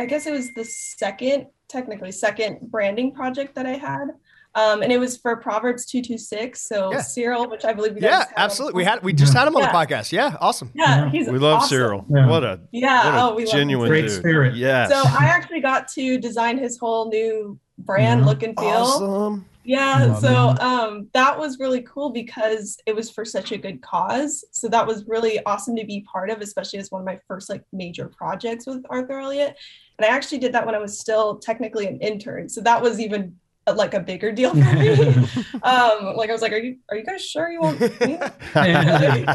I 0.00 0.06
guess 0.06 0.26
it 0.26 0.32
was 0.32 0.52
the 0.54 0.64
second, 0.64 1.46
technically 1.68 2.12
second 2.12 2.58
branding 2.70 3.12
project 3.12 3.54
that 3.54 3.66
I 3.66 3.76
had. 3.76 4.08
Um, 4.56 4.82
and 4.82 4.90
it 4.90 4.98
was 4.98 5.16
for 5.16 5.36
Proverbs 5.36 5.86
226. 5.86 6.60
So 6.66 6.90
Yeah. 6.92 7.00
Cyril, 7.02 7.48
which 7.48 7.64
I 7.64 7.72
believe 7.72 7.94
you 7.94 8.00
guys 8.00 8.10
Yeah, 8.10 8.18
had 8.18 8.32
absolutely. 8.36 8.78
We 8.78 8.84
had 8.84 9.00
we 9.04 9.12
just 9.12 9.32
had 9.32 9.46
him 9.46 9.54
on 9.54 9.62
Yeah. 9.62 9.70
the 9.70 9.78
podcast. 9.78 10.10
Yeah, 10.10 10.36
awesome. 10.40 10.72
Yeah, 10.74 11.04
Yeah. 11.04 11.10
he's 11.10 11.28
We 11.28 11.38
love 11.38 11.58
awesome. 11.58 11.68
Cyril. 11.68 12.04
Yeah. 12.08 12.26
What 12.26 12.42
a 12.42 12.58
Yeah, 12.72 13.04
what 13.04 13.14
a 13.14 13.22
oh, 13.22 13.34
we 13.36 13.44
love 13.44 13.52
him 13.54 13.58
genuine 13.60 13.88
Great 13.88 14.02
dude. 14.08 14.10
spirit. 14.18 14.56
Yeah. 14.56 14.88
So 14.88 14.96
I 14.96 15.26
actually 15.26 15.60
got 15.60 15.86
to 15.88 16.18
design 16.18 16.58
his 16.58 16.78
whole 16.78 17.08
new 17.10 17.60
brand 17.78 18.20
Yeah. 18.22 18.26
look 18.26 18.42
and 18.42 18.58
feel. 18.58 18.66
awesome. 18.68 19.46
Yeah, 19.62 20.06
Love 20.06 20.20
so 20.20 20.28
that. 20.54 20.60
um, 20.62 21.08
that 21.12 21.38
was 21.38 21.58
really 21.60 21.82
cool 21.82 22.10
because 22.10 22.78
it 22.86 22.96
was 22.96 23.10
for 23.10 23.24
such 23.26 23.52
a 23.52 23.58
good 23.58 23.82
cause. 23.82 24.42
So 24.52 24.68
that 24.68 24.84
was 24.86 25.04
really 25.06 25.38
awesome 25.44 25.76
to 25.76 25.84
be 25.84 26.00
part 26.10 26.30
of, 26.30 26.40
especially 26.40 26.78
as 26.80 26.90
one 26.90 27.02
of 27.02 27.06
my 27.06 27.20
first 27.28 27.50
like 27.50 27.62
major 27.72 28.08
projects 28.08 28.66
with 28.66 28.82
Arthur 28.90 29.20
Elliott. 29.20 29.56
And 30.00 30.10
I 30.10 30.16
actually 30.16 30.38
did 30.38 30.54
that 30.54 30.64
when 30.64 30.74
I 30.74 30.78
was 30.78 30.98
still 30.98 31.38
technically 31.38 31.86
an 31.86 31.98
intern. 32.00 32.48
So 32.48 32.62
that 32.62 32.80
was 32.80 32.98
even 33.00 33.36
uh, 33.66 33.74
like 33.74 33.92
a 33.92 34.00
bigger 34.00 34.32
deal 34.32 34.50
for 34.50 34.56
me. 34.56 34.88
um, 35.62 36.16
like 36.16 36.30
I 36.30 36.32
was 36.32 36.40
like, 36.40 36.52
"Are 36.52 36.56
you 36.56 36.78
are 36.90 36.96
you 36.96 37.04
guys 37.04 37.22
sure 37.22 37.50
you 37.50 37.60
want 37.60 37.80
me?" 38.00 38.18
okay, 38.56 39.26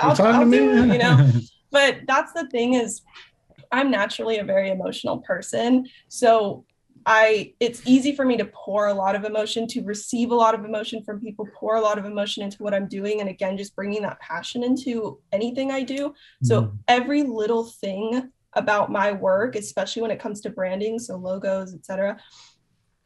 I'll, 0.00 0.22
I'll 0.22 0.48
do 0.48 0.70
it, 0.84 0.92
you 0.92 0.98
know 0.98 1.30
but 1.72 1.98
that's 2.06 2.32
the 2.32 2.46
thing 2.48 2.74
is 2.74 3.02
i'm 3.72 3.90
naturally 3.90 4.38
a 4.38 4.44
very 4.44 4.70
emotional 4.70 5.18
person 5.18 5.84
so 6.08 6.64
i 7.04 7.52
it's 7.58 7.82
easy 7.84 8.14
for 8.14 8.24
me 8.24 8.36
to 8.36 8.44
pour 8.46 8.86
a 8.86 8.94
lot 8.94 9.16
of 9.16 9.24
emotion 9.24 9.66
to 9.66 9.82
receive 9.82 10.30
a 10.30 10.34
lot 10.34 10.54
of 10.54 10.64
emotion 10.64 11.02
from 11.02 11.20
people 11.20 11.44
pour 11.58 11.74
a 11.74 11.80
lot 11.80 11.98
of 11.98 12.04
emotion 12.04 12.44
into 12.44 12.62
what 12.62 12.72
i'm 12.72 12.86
doing 12.88 13.20
and 13.20 13.28
again 13.28 13.56
just 13.56 13.74
bringing 13.74 14.02
that 14.02 14.18
passion 14.20 14.62
into 14.62 15.20
anything 15.32 15.72
i 15.72 15.82
do 15.82 16.14
so 16.44 16.62
Mhm. 16.62 16.78
every 16.86 17.22
little 17.24 17.64
thing 17.64 18.30
about 18.56 18.90
my 18.90 19.12
work 19.12 19.54
especially 19.54 20.02
when 20.02 20.10
it 20.10 20.18
comes 20.18 20.40
to 20.40 20.50
branding 20.50 20.98
so 20.98 21.16
logos 21.16 21.74
etc 21.74 22.18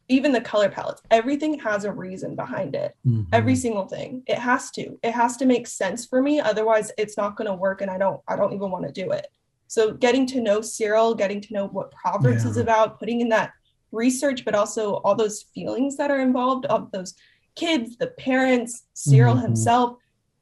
even 0.08 0.32
the 0.32 0.40
color 0.40 0.68
palettes 0.68 1.02
everything 1.10 1.58
has 1.58 1.84
a 1.84 1.92
reason 1.92 2.34
behind 2.34 2.74
it. 2.74 2.96
Mhm. 3.06 3.26
every 3.32 3.54
single 3.54 3.86
thing. 3.86 4.22
It 4.26 4.38
has 4.38 4.70
to. 4.72 4.98
It 5.02 5.12
has 5.12 5.36
to 5.36 5.46
make 5.46 5.66
sense 5.68 6.04
for 6.06 6.20
me 6.22 6.40
otherwise 6.40 6.90
it's 6.98 7.16
not 7.16 7.36
going 7.36 7.46
to 7.46 7.54
work 7.54 7.80
and 7.82 7.90
i 7.90 7.98
don't 7.98 8.20
i 8.26 8.34
don't 8.36 8.52
even 8.52 8.70
want 8.70 8.86
to 8.86 8.92
do 8.92 9.10
it. 9.12 9.26
So 9.68 9.92
getting 9.94 10.26
to 10.32 10.40
know 10.40 10.60
cyril 10.62 11.14
getting 11.14 11.40
to 11.42 11.52
know 11.54 11.66
what 11.68 11.92
proverbs 11.92 12.44
is 12.44 12.56
about 12.56 12.98
putting 12.98 13.20
in 13.20 13.28
that 13.28 13.52
research 13.92 14.44
but 14.44 14.54
also 14.56 14.94
all 15.04 15.14
those 15.14 15.42
feelings 15.54 15.96
that 15.96 16.10
are 16.10 16.20
involved 16.20 16.66
of 16.66 16.90
those 16.92 17.14
kids 17.56 17.96
the 17.96 18.08
parents 18.28 18.86
cyril 18.94 19.34
Mhm. 19.36 19.42
himself 19.42 19.96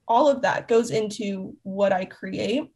all 0.06 0.28
of 0.28 0.40
that 0.42 0.66
goes 0.68 0.90
into 0.90 1.54
what 1.62 1.92
i 1.92 2.04
create 2.04 2.70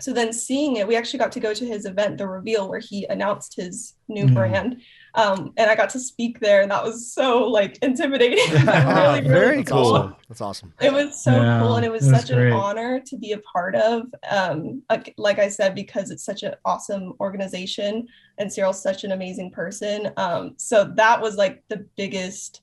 so 0.00 0.12
then 0.12 0.32
seeing 0.32 0.76
it 0.76 0.88
we 0.88 0.96
actually 0.96 1.18
got 1.18 1.30
to 1.32 1.40
go 1.40 1.52
to 1.52 1.66
his 1.66 1.84
event 1.84 2.16
the 2.18 2.26
reveal 2.26 2.68
where 2.68 2.80
he 2.80 3.04
announced 3.06 3.54
his 3.56 3.94
new 4.08 4.26
Yeah. 4.26 4.32
brand 4.34 4.80
um, 5.14 5.52
and 5.58 5.70
i 5.70 5.74
got 5.74 5.90
to 5.90 6.00
speak 6.00 6.40
there 6.40 6.62
and 6.62 6.70
that 6.70 6.82
was 6.82 7.12
so 7.12 7.46
like 7.48 7.76
intimidating 7.82 8.38
really, 8.52 8.66
really 8.94 9.20
Very 9.28 9.56
That's 9.58 9.70
cool. 9.70 9.94
awesome. 9.96 10.16
That's 10.28 10.40
awesome. 10.40 10.72
it 10.80 10.92
was 10.92 11.22
so 11.22 11.32
Yeah, 11.32 11.60
cool 11.60 11.76
and 11.76 11.84
it 11.84 11.92
was 11.92 12.06
it 12.08 12.12
was 12.12 12.20
such 12.22 12.30
great. 12.34 12.46
an 12.48 12.52
honor 12.54 13.00
to 13.00 13.16
be 13.18 13.32
a 13.32 13.38
part 13.38 13.74
of 13.76 14.04
um 14.30 14.82
like, 14.88 15.12
like 15.18 15.38
i 15.38 15.48
said 15.48 15.74
because 15.74 16.10
it's 16.10 16.24
such 16.24 16.42
an 16.42 16.54
awesome 16.64 17.12
organization 17.20 18.06
and 18.38 18.50
cyril's 18.52 18.82
such 18.82 19.04
an 19.04 19.12
amazing 19.12 19.50
person 19.50 20.10
um 20.16 20.54
so 20.56 20.90
that 20.96 21.20
was 21.20 21.36
like 21.36 21.62
the 21.68 21.86
biggest 21.96 22.62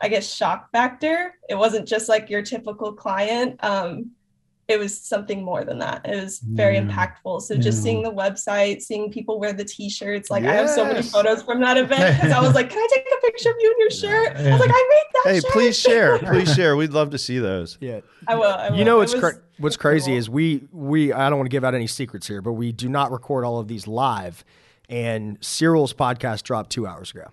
i 0.00 0.08
guess 0.08 0.32
shock 0.32 0.70
factor 0.70 1.34
it 1.48 1.56
wasn't 1.56 1.86
just 1.88 2.08
like 2.08 2.30
your 2.30 2.42
typical 2.42 2.92
client 2.92 3.58
um 3.64 4.10
it 4.68 4.78
was 4.78 5.00
something 5.00 5.42
more 5.42 5.64
than 5.64 5.78
that 5.78 6.02
it 6.04 6.22
was 6.22 6.40
very 6.40 6.74
Yeah. 6.76 6.82
impactful 6.82 7.40
so 7.42 7.56
just 7.56 7.82
seeing 7.82 8.02
the 8.02 8.12
website 8.12 8.82
seeing 8.82 9.10
people 9.10 9.40
wear 9.40 9.52
the 9.52 9.64
t-shirts 9.64 10.30
like 10.30 10.44
i 10.44 10.52
have 10.52 10.68
so 10.68 10.84
many 10.84 11.02
photos 11.02 11.42
from 11.42 11.60
that 11.62 11.76
event 11.78 12.16
because 12.16 12.32
i 12.32 12.40
was 12.40 12.54
like 12.54 12.68
can 12.68 12.78
i 12.78 12.86
take 12.92 13.06
a 13.06 13.20
picture 13.26 13.48
of 13.50 13.56
you 13.60 13.70
in 13.72 13.78
your 13.80 13.90
shirt 13.90 14.36
i 14.36 14.50
was 14.52 14.60
like 14.60 14.70
i 14.70 14.86
made 14.90 15.04
that 15.24 15.32
Hey, 15.32 15.40
shirt. 15.40 15.50
please 15.52 15.78
share. 15.78 16.18
Please 16.28 16.54
share. 16.54 16.76
We'd 16.76 16.92
love 16.92 17.10
to 17.10 17.18
see 17.18 17.38
those. 17.40 17.76
Yeah. 17.80 18.00
I 18.28 18.36
will. 18.36 18.44
I 18.44 18.70
will. 18.70 18.78
You 18.78 18.84
know 18.84 18.96
It 18.96 18.98
what's 19.00 19.12
was 19.14 19.20
cra- 19.20 19.40
what's 19.58 19.76
crazy 19.76 20.12
cool. 20.12 20.18
is 20.18 20.30
we 20.30 20.62
we 20.72 21.12
I 21.12 21.28
don't 21.28 21.38
want 21.38 21.46
to 21.46 21.54
give 21.54 21.64
out 21.64 21.74
any 21.74 21.88
secrets 21.88 22.26
here, 22.28 22.40
but 22.40 22.52
we 22.52 22.70
do 22.70 22.88
not 22.88 23.10
record 23.10 23.44
all 23.44 23.58
of 23.58 23.66
these 23.66 23.86
live. 23.88 24.44
And 24.88 25.36
Cyril's 25.40 25.92
podcast 25.92 26.44
dropped 26.44 26.70
two 26.70 26.86
hours 26.86 27.10
ago. 27.10 27.24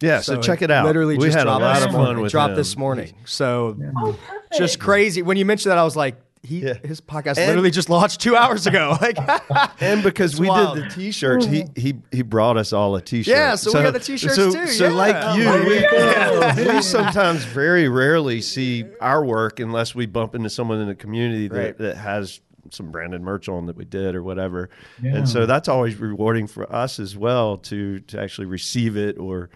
Yeah, 0.00 0.20
so, 0.20 0.40
check 0.40 0.62
it 0.62 0.70
out. 0.70 0.86
Literally, 0.86 1.18
we 1.18 1.24
just 1.26 1.36
had 1.36 1.46
a 1.46 1.50
dropped 1.50 1.62
lot 1.62 1.74
this 1.76 1.84
of 1.86 1.92
morning. 1.92 2.14
fun 2.14 2.22
with 2.22 2.30
dropped 2.32 2.50
him. 2.52 2.56
this 2.56 2.76
morning. 2.76 3.14
So 3.24 3.76
Oh, 3.96 4.16
just 4.56 4.78
crazy. 4.78 5.22
When 5.22 5.36
you 5.36 5.44
mentioned 5.44 5.70
that, 5.72 5.78
I 5.78 5.84
was 5.84 5.96
like, 5.96 6.16
he 6.44 6.60
Yeah. 6.60 6.74
his 6.84 7.00
podcast 7.00 7.38
And- 7.38 7.46
literally 7.48 7.70
just 7.70 7.88
launched 7.90 8.20
two 8.20 8.36
hours 8.36 8.66
ago. 8.66 8.96
Like, 9.00 9.18
And 9.82 10.02
because 10.02 10.38
we 10.38 10.48
wild. 10.48 10.76
did 10.76 10.84
the 10.84 10.90
t-shirts, 10.94 11.46
he 11.46 11.62
mm. 11.62 11.78
he 11.78 11.94
he 12.12 12.22
brought 12.22 12.56
us 12.56 12.72
all 12.72 12.94
a 12.96 13.00
t-shirt. 13.02 13.34
Yeah, 13.34 13.54
so 13.54 13.70
we 13.76 13.82
got 13.82 13.92
the 13.94 13.98
t-shirts 14.00 14.34
so, 14.36 14.52
too, 14.52 14.66
So 14.66 14.86
yeah. 14.88 14.92
like 14.92 15.16
Oh, 15.18 15.34
you, 15.36 15.44
there 15.44 15.64
we, 15.64 15.74
you 15.76 16.64
go. 16.66 16.74
we 16.76 16.82
sometimes 16.82 17.44
very 17.44 17.88
rarely 17.88 18.40
see 18.40 18.84
our 19.00 19.24
work 19.24 19.58
unless 19.60 19.94
we 19.94 20.06
bump 20.06 20.34
into 20.34 20.50
someone 20.50 20.80
in 20.80 20.88
the 20.88 20.94
community 20.94 21.48
that, 21.48 21.56
Right. 21.58 21.78
that 21.78 21.96
has 21.96 22.40
some 22.70 22.90
branded 22.90 23.20
merch 23.20 23.48
on 23.48 23.66
that 23.66 23.76
we 23.76 23.84
did 23.84 24.14
or 24.14 24.22
whatever. 24.22 24.70
Yeah. 25.02 25.16
And 25.16 25.28
so 25.28 25.44
that's 25.46 25.68
always 25.68 25.96
rewarding 25.96 26.46
for 26.46 26.70
us 26.74 26.98
as 26.98 27.16
well 27.16 27.58
to 27.58 28.00
to 28.00 28.20
actually 28.20 28.46
receive 28.46 28.96
it 28.96 29.18
or 29.18 29.50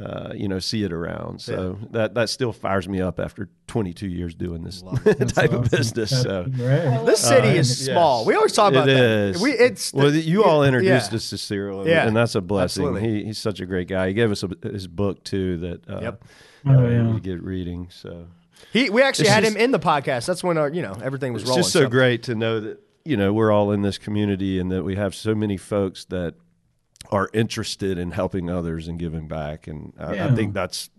uh, 0.00 0.32
you 0.34 0.48
know 0.48 0.58
see 0.58 0.82
it 0.82 0.92
around. 0.92 1.40
So 1.40 1.78
that 1.92 2.14
that 2.14 2.28
still 2.28 2.52
fires 2.52 2.88
me 2.88 3.00
up 3.00 3.20
after 3.20 3.48
22 3.68 4.08
years 4.08 4.34
doing 4.34 4.64
this 4.64 4.82
That's 5.04 5.32
type 5.34 5.52
of 5.52 5.70
business. 5.70 6.10
That's 6.10 6.22
So. 6.22 6.44
great. 6.56 7.04
this 7.06 7.20
city 7.20 7.48
Uh, 7.48 7.52
is 7.52 7.86
yes. 7.86 7.94
small. 7.94 8.24
We 8.24 8.34
always 8.34 8.52
talk 8.52 8.72
about 8.72 8.88
It 8.88 8.94
that. 8.96 9.04
is. 9.36 9.40
We 9.42 9.52
it's 9.52 9.92
well, 9.92 10.12
you 10.12 10.42
all 10.44 10.64
introduced 10.64 11.12
yeah. 11.12 11.16
us 11.16 11.30
to 11.30 11.38
Cyril, 11.38 11.80
and, 11.82 11.88
Yeah, 11.90 12.06
and 12.08 12.16
that's 12.16 12.34
a 12.34 12.40
blessing. 12.40 12.84
absolutely. 12.86 13.08
He, 13.20 13.24
he's 13.26 13.38
such 13.38 13.60
a 13.60 13.66
great 13.66 13.86
guy. 13.88 14.08
He 14.08 14.14
gave 14.14 14.30
us 14.32 14.42
a, 14.42 14.50
his 14.68 14.86
book 14.88 15.22
too 15.24 15.58
that 15.58 15.88
uh, 15.88 16.00
Yep. 16.00 16.24
Oh, 16.66 16.70
uh, 16.84 16.88
yeah. 16.88 17.12
we 17.12 17.20
get 17.20 17.42
reading. 17.42 17.88
So 17.90 18.26
He, 18.72 18.90
we 18.90 19.00
actually 19.02 19.26
It's 19.26 19.34
had 19.34 19.44
just- 19.44 19.54
him 19.56 19.62
in 19.62 19.70
the 19.70 19.78
podcast. 19.78 20.26
That's 20.26 20.42
when 20.42 20.58
our, 20.58 20.70
you 20.70 20.82
know 20.82 20.96
everything 21.02 21.32
was 21.32 21.42
it's 21.42 21.48
rolling. 21.50 21.62
just 21.62 21.72
so 21.72 21.88
great 21.88 22.22
to 22.24 22.34
know 22.34 22.58
that 22.60 22.80
you 23.04 23.16
know 23.16 23.32
we're 23.32 23.52
all 23.52 23.70
in 23.70 23.82
this 23.82 23.98
community 23.98 24.58
and 24.58 24.72
that 24.72 24.82
we 24.82 24.96
have 24.96 25.14
so 25.14 25.34
many 25.34 25.56
folks 25.56 26.04
that 26.06 26.34
are 27.10 27.28
interested 27.32 27.98
in 27.98 28.10
helping 28.12 28.48
others 28.50 28.88
and 28.88 28.98
giving 28.98 29.28
back. 29.28 29.66
And 29.66 29.92
I, 29.98 30.28
I 30.28 30.34
think 30.34 30.54
that's 30.54 30.90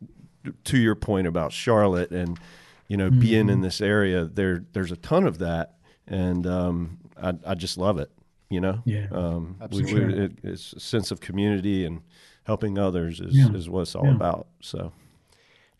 to 0.65 0.77
your 0.77 0.95
point 0.95 1.27
about 1.27 1.51
Charlotte 1.51 2.11
and 2.11 2.39
you 2.87 2.97
know 2.97 3.09
being 3.09 3.49
in 3.49 3.61
this 3.61 3.81
area. 3.81 4.25
There, 4.25 4.63
there's 4.73 4.91
a 4.91 4.97
ton 4.97 5.25
of 5.25 5.39
that, 5.39 5.75
and 6.07 6.45
um, 6.45 6.99
I, 7.21 7.33
I 7.45 7.55
just 7.55 7.77
love 7.77 7.97
it. 7.99 8.11
You 8.49 8.61
know, 8.61 8.81
Yeah. 8.85 9.07
Um, 9.11 9.55
we, 9.59 9.65
Absolutely. 9.65 10.05
we, 10.05 10.23
it, 10.25 10.31
it's 10.43 10.73
a 10.73 10.79
sense 10.79 11.09
of 11.09 11.19
community 11.19 11.83
and 11.83 12.01
helping 12.43 12.77
others 12.77 13.19
is, 13.19 13.35
Yeah. 13.35 13.51
is 13.53 13.67
what 13.67 13.81
it's 13.81 13.95
all 13.95 14.05
Yeah. 14.05 14.15
about. 14.15 14.47
So. 14.61 14.91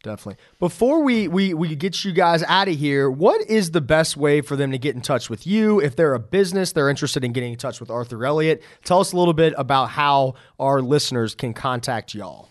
Definitely. 0.06 0.40
Before 0.60 1.02
we, 1.02 1.28
we 1.28 1.56
we 1.56 1.76
get 1.76 2.06
you 2.06 2.12
guys 2.14 2.44
out 2.44 2.68
of 2.68 2.76
here, 2.76 3.10
what 3.10 3.42
is 3.50 3.72
the 3.72 3.82
best 3.82 4.16
way 4.16 4.40
for 4.42 4.56
them 4.56 4.72
to 4.72 4.78
get 4.78 4.94
in 4.94 5.02
touch 5.02 5.32
with 5.32 5.48
you? 5.48 5.82
If 5.82 5.96
they're 5.96 6.14
a 6.14 6.20
business, 6.20 6.74
they're 6.74 6.92
interested 6.92 7.24
in 7.24 7.32
getting 7.34 7.54
in 7.54 7.58
touch 7.58 7.80
with 7.80 7.90
Arthur 7.90 8.24
Elliott. 8.24 8.62
Tell 8.84 9.00
us 9.00 9.14
a 9.14 9.18
little 9.18 9.34
bit 9.34 9.56
about 9.58 9.90
how 9.90 10.36
our 10.60 10.80
listeners 10.80 11.34
can 11.34 11.56
contact 11.56 12.14
y'all. 12.14 12.50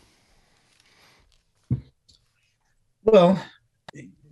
Well, 3.05 3.40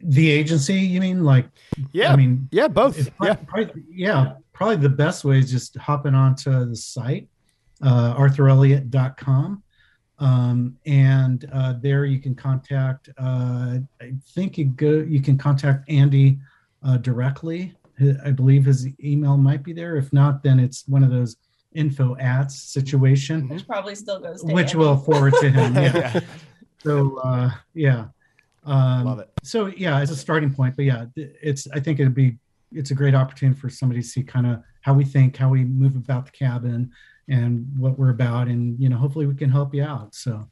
the 0.03 0.29
agency, 0.29 0.75
you 0.81 1.01
mean 1.01 1.23
like 1.23 1.47
Yeah. 1.93 2.13
I 2.13 2.17
mean 2.17 2.49
yeah, 2.51 2.67
both. 2.67 2.99
it's 2.99 3.09
Yeah. 3.23 3.35
probably, 3.37 3.47
probably, 3.67 3.83
yeah, 3.89 4.33
probably 4.53 4.77
the 4.79 4.89
best 4.89 5.25
way 5.25 5.39
is 5.39 5.49
just 5.49 5.77
hopping 5.77 6.17
onto 6.17 6.65
the 6.65 6.75
site, 6.75 7.29
uh, 7.83 8.17
arthurelliott.com. 8.17 9.63
Um, 10.23 10.77
and 10.87 11.49
uh, 11.53 11.75
there 11.81 12.05
you 12.05 12.21
can 12.21 12.35
contact, 12.35 13.09
uh, 13.19 13.79
I 14.01 14.13
think 14.35 14.57
you 14.57 14.67
go, 14.67 14.91
you 15.15 15.21
can 15.21 15.37
contact 15.37 15.91
Andy 15.91 16.39
uh, 16.87 16.97
directly. 16.99 17.75
I 18.25 18.31
believe 18.31 18.65
his 18.65 18.89
email 19.03 19.37
might 19.37 19.63
be 19.63 19.73
there. 19.73 19.97
If 19.97 20.13
not, 20.13 20.43
then 20.43 20.59
it's 20.61 20.87
one 20.87 21.03
of 21.05 21.11
those 21.11 21.37
info 21.75 22.17
ads 22.19 22.55
situation, 22.63 23.49
which 23.49 23.67
probably 23.67 23.95
still 23.97 24.21
goes 24.21 24.43
to 24.43 24.53
which 24.53 24.69
Andy. 24.75 24.79
will 24.79 24.97
forward 24.97 25.35
to 25.41 25.51
him. 25.51 25.75
Yeah. 25.75 25.93
Yeah. 26.21 26.21
So, 26.85 27.19
uh, 27.19 27.51
yeah. 27.75 28.07
Um, 28.65 29.05
Love 29.05 29.19
it. 29.19 29.29
so 29.43 29.67
yeah 29.67 30.01
it's 30.03 30.13
a 30.13 30.17
starting 30.17 30.55
point 30.55 30.77
but 30.77 30.85
yeah 30.85 31.07
it's 31.17 31.67
i 31.75 31.81
think 31.81 31.99
it'd 31.99 32.15
be 32.15 32.39
it's 32.71 32.93
a 32.93 32.95
great 32.95 33.13
opportunity 33.13 33.59
for 33.59 33.69
somebody 33.69 34.01
to 34.01 34.07
see 34.07 34.23
kind 34.23 34.47
of 34.47 34.63
how 34.83 34.95
we 34.95 35.05
think 35.05 35.37
how 35.37 35.49
we 35.49 35.65
move 35.65 35.97
about 35.97 36.27
the 36.27 36.31
cabin 36.31 36.89
and 37.29 37.67
what 37.77 37.99
we're 37.99 38.11
about 38.11 38.49
and 38.49 38.79
you 38.81 38.89
know 38.89 38.97
hopefully 38.97 39.27
we 39.27 39.35
can 39.35 39.51
help 39.51 39.75
you 39.75 39.83
out 39.83 40.15
so 40.15 40.49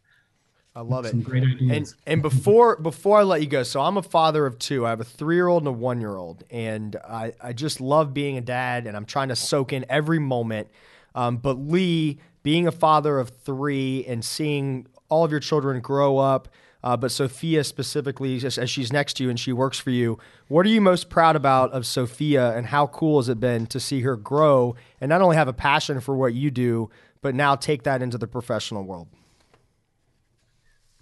I 0.75 0.83
love 0.83 1.05
it. 1.05 1.11
some 1.11 1.23
great 1.23 1.43
And 1.43 1.55
ideas 1.55 1.97
and 2.07 2.23
before 2.23 2.77
before 2.77 3.19
I 3.19 3.23
let 3.25 3.41
you 3.41 3.49
go, 3.49 3.65
so 3.65 3.81
I'm 3.81 3.97
a 3.97 4.03
father 4.03 4.47
of 4.47 4.59
two. 4.59 4.87
I 4.87 4.91
have 4.91 5.01
a 5.01 5.05
three 5.05 5.35
year 5.35 5.49
old 5.49 5.63
and 5.63 5.69
a 5.69 5.73
one 5.73 6.01
year 6.01 6.17
old, 6.17 6.45
and 6.49 6.95
I, 6.97 7.33
I 7.41 7.53
just 7.53 7.81
love 7.81 8.15
being 8.15 8.39
a 8.39 8.41
dad, 8.41 8.87
and 8.87 8.97
I'm 8.97 9.05
trying 9.05 9.31
to 9.31 9.37
soak 9.37 9.73
in 9.73 9.85
every 9.89 10.21
moment. 10.21 10.69
Um, 11.15 11.39
but 11.39 11.55
Lee, 11.55 12.21
being 12.45 12.69
a 12.69 12.73
father 12.73 13.19
of 13.19 13.31
three 13.31 14.05
and 14.07 14.25
seeing 14.25 14.87
all 15.09 15.25
of 15.25 15.33
your 15.33 15.41
children 15.41 15.81
grow 15.81 16.19
up, 16.19 16.49
uh, 16.83 16.97
but 16.97 17.11
Sophia 17.11 17.65
specifically, 17.65 18.45
as 18.45 18.71
she's 18.71 18.93
next 18.93 19.15
to 19.15 19.25
you 19.25 19.31
and 19.31 19.39
she 19.39 19.53
works 19.53 19.79
for 19.79 19.91
you, 19.91 20.19
what 20.49 20.65
are 20.67 20.71
you 20.71 20.81
most 20.81 21.11
proud 21.11 21.37
about 21.37 21.73
of 21.73 21.87
Sophia, 21.87 22.57
and 22.57 22.67
how 22.67 22.87
cool 22.87 23.21
has 23.21 23.29
it 23.29 23.39
been 23.39 23.67
to 23.67 23.79
see 23.79 24.01
her 24.01 24.17
grow 24.17 24.75
and 25.01 25.09
not 25.09 25.21
only 25.21 25.37
have 25.37 25.49
a 25.49 25.53
passion 25.53 26.01
for 26.01 26.17
what 26.17 26.35
you 26.35 26.51
do, 26.51 26.91
but 27.23 27.35
now 27.35 27.55
take 27.55 27.83
that 27.83 28.03
into 28.03 28.17
the 28.17 28.27
professional 28.27 28.85
world? 28.85 29.09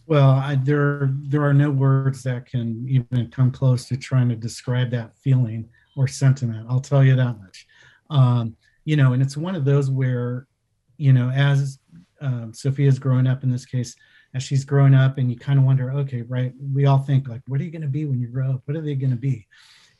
Well, 0.07 0.31
I, 0.31 0.55
there 0.55 1.11
there 1.13 1.43
are 1.43 1.53
no 1.53 1.71
words 1.71 2.23
that 2.23 2.47
can 2.47 2.85
even 2.89 3.31
come 3.31 3.51
close 3.51 3.85
to 3.89 3.97
trying 3.97 4.31
to 4.31 4.37
describe 4.37 4.91
that 4.93 5.15
feeling 5.19 5.69
or 5.97 6.09
sentiment. 6.09 6.67
I'll 6.71 6.81
tell 6.81 7.05
you 7.05 7.15
that 7.15 7.39
much. 7.39 7.67
Um, 8.09 8.57
you 8.87 8.97
know, 8.97 9.13
and 9.13 9.23
it's 9.23 9.37
one 9.37 9.55
of 9.55 9.67
those 9.67 9.91
where, 9.91 10.47
you 10.97 11.13
know, 11.13 11.31
as 11.31 11.79
um, 12.23 12.55
Sophia's 12.55 12.99
growing 12.99 13.27
up 13.27 13.43
in 13.43 13.51
this 13.51 13.67
case, 13.67 13.95
as 14.35 14.43
she's 14.43 14.65
growing 14.65 14.95
up, 14.95 15.19
and 15.19 15.31
you 15.31 15.39
kind 15.39 15.59
of 15.59 15.65
wonder, 15.65 15.91
okay, 15.91 16.23
right? 16.23 16.53
We 16.73 16.87
all 16.87 16.99
think 16.99 17.29
like, 17.29 17.43
what 17.47 17.61
are 17.61 17.65
you 17.65 17.71
going 17.71 17.83
to 17.83 17.89
be 17.89 18.05
when 18.05 18.21
you 18.21 18.29
grow 18.29 18.53
up? 18.53 18.63
What 18.67 18.77
are 18.77 18.83
they 18.83 18.95
going 18.95 19.11
to 19.11 19.17
be? 19.17 19.47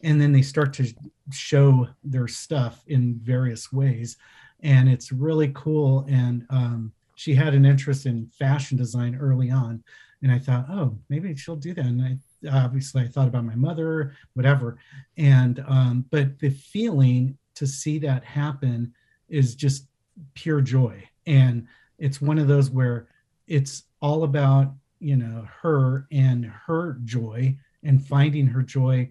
And 0.03 0.21
then 0.21 0.33
they 0.33 0.43
start 0.43 0.73
to 0.75 0.93
show 1.33 1.89
their 2.05 2.29
stuff 2.29 2.85
in 2.87 3.19
various 3.23 3.73
ways, 3.73 4.17
and 4.61 4.89
it's 4.89 5.11
really 5.11 5.51
cool. 5.55 6.07
And 6.09 6.47
um, 6.51 6.93
she 7.17 7.35
had 7.35 7.55
an 7.55 7.65
interest 7.65 8.07
in 8.07 8.31
fashion 8.39 8.77
design 8.77 9.17
early 9.17 9.51
on, 9.51 9.83
and 10.23 10.31
I 10.31 10.39
thought, 10.39 10.67
oh, 10.71 10.97
maybe 11.09 11.35
she'll 11.35 11.57
do 11.57 11.75
that. 11.75 11.85
And 11.85 12.03
I 12.03 12.19
obviously 12.53 13.03
I 13.03 13.09
thought 13.09 13.29
about 13.29 13.45
my 13.45 13.57
mother, 13.57 14.15
whatever, 14.35 14.79
and 15.17 15.65
um, 15.67 16.05
but 16.11 16.39
the 16.39 16.51
feeling 16.51 17.37
to 17.55 17.67
see 17.67 17.99
that 18.01 18.23
happen 18.25 18.95
is 19.29 19.57
just 19.57 19.89
pure 20.35 20.61
joy, 20.61 21.03
and 21.27 21.67
it's 21.99 22.21
one 22.21 22.39
of 22.39 22.47
those 22.47 22.71
where 22.71 23.09
it's 23.49 23.83
all 24.01 24.25
about 24.25 24.75
you 25.01 25.17
know 25.17 25.47
her 25.63 26.07
and 26.13 26.45
her 26.67 26.99
joy 27.05 27.57
and 27.85 28.05
finding 28.05 28.47
her 28.47 28.63
joy 28.63 29.09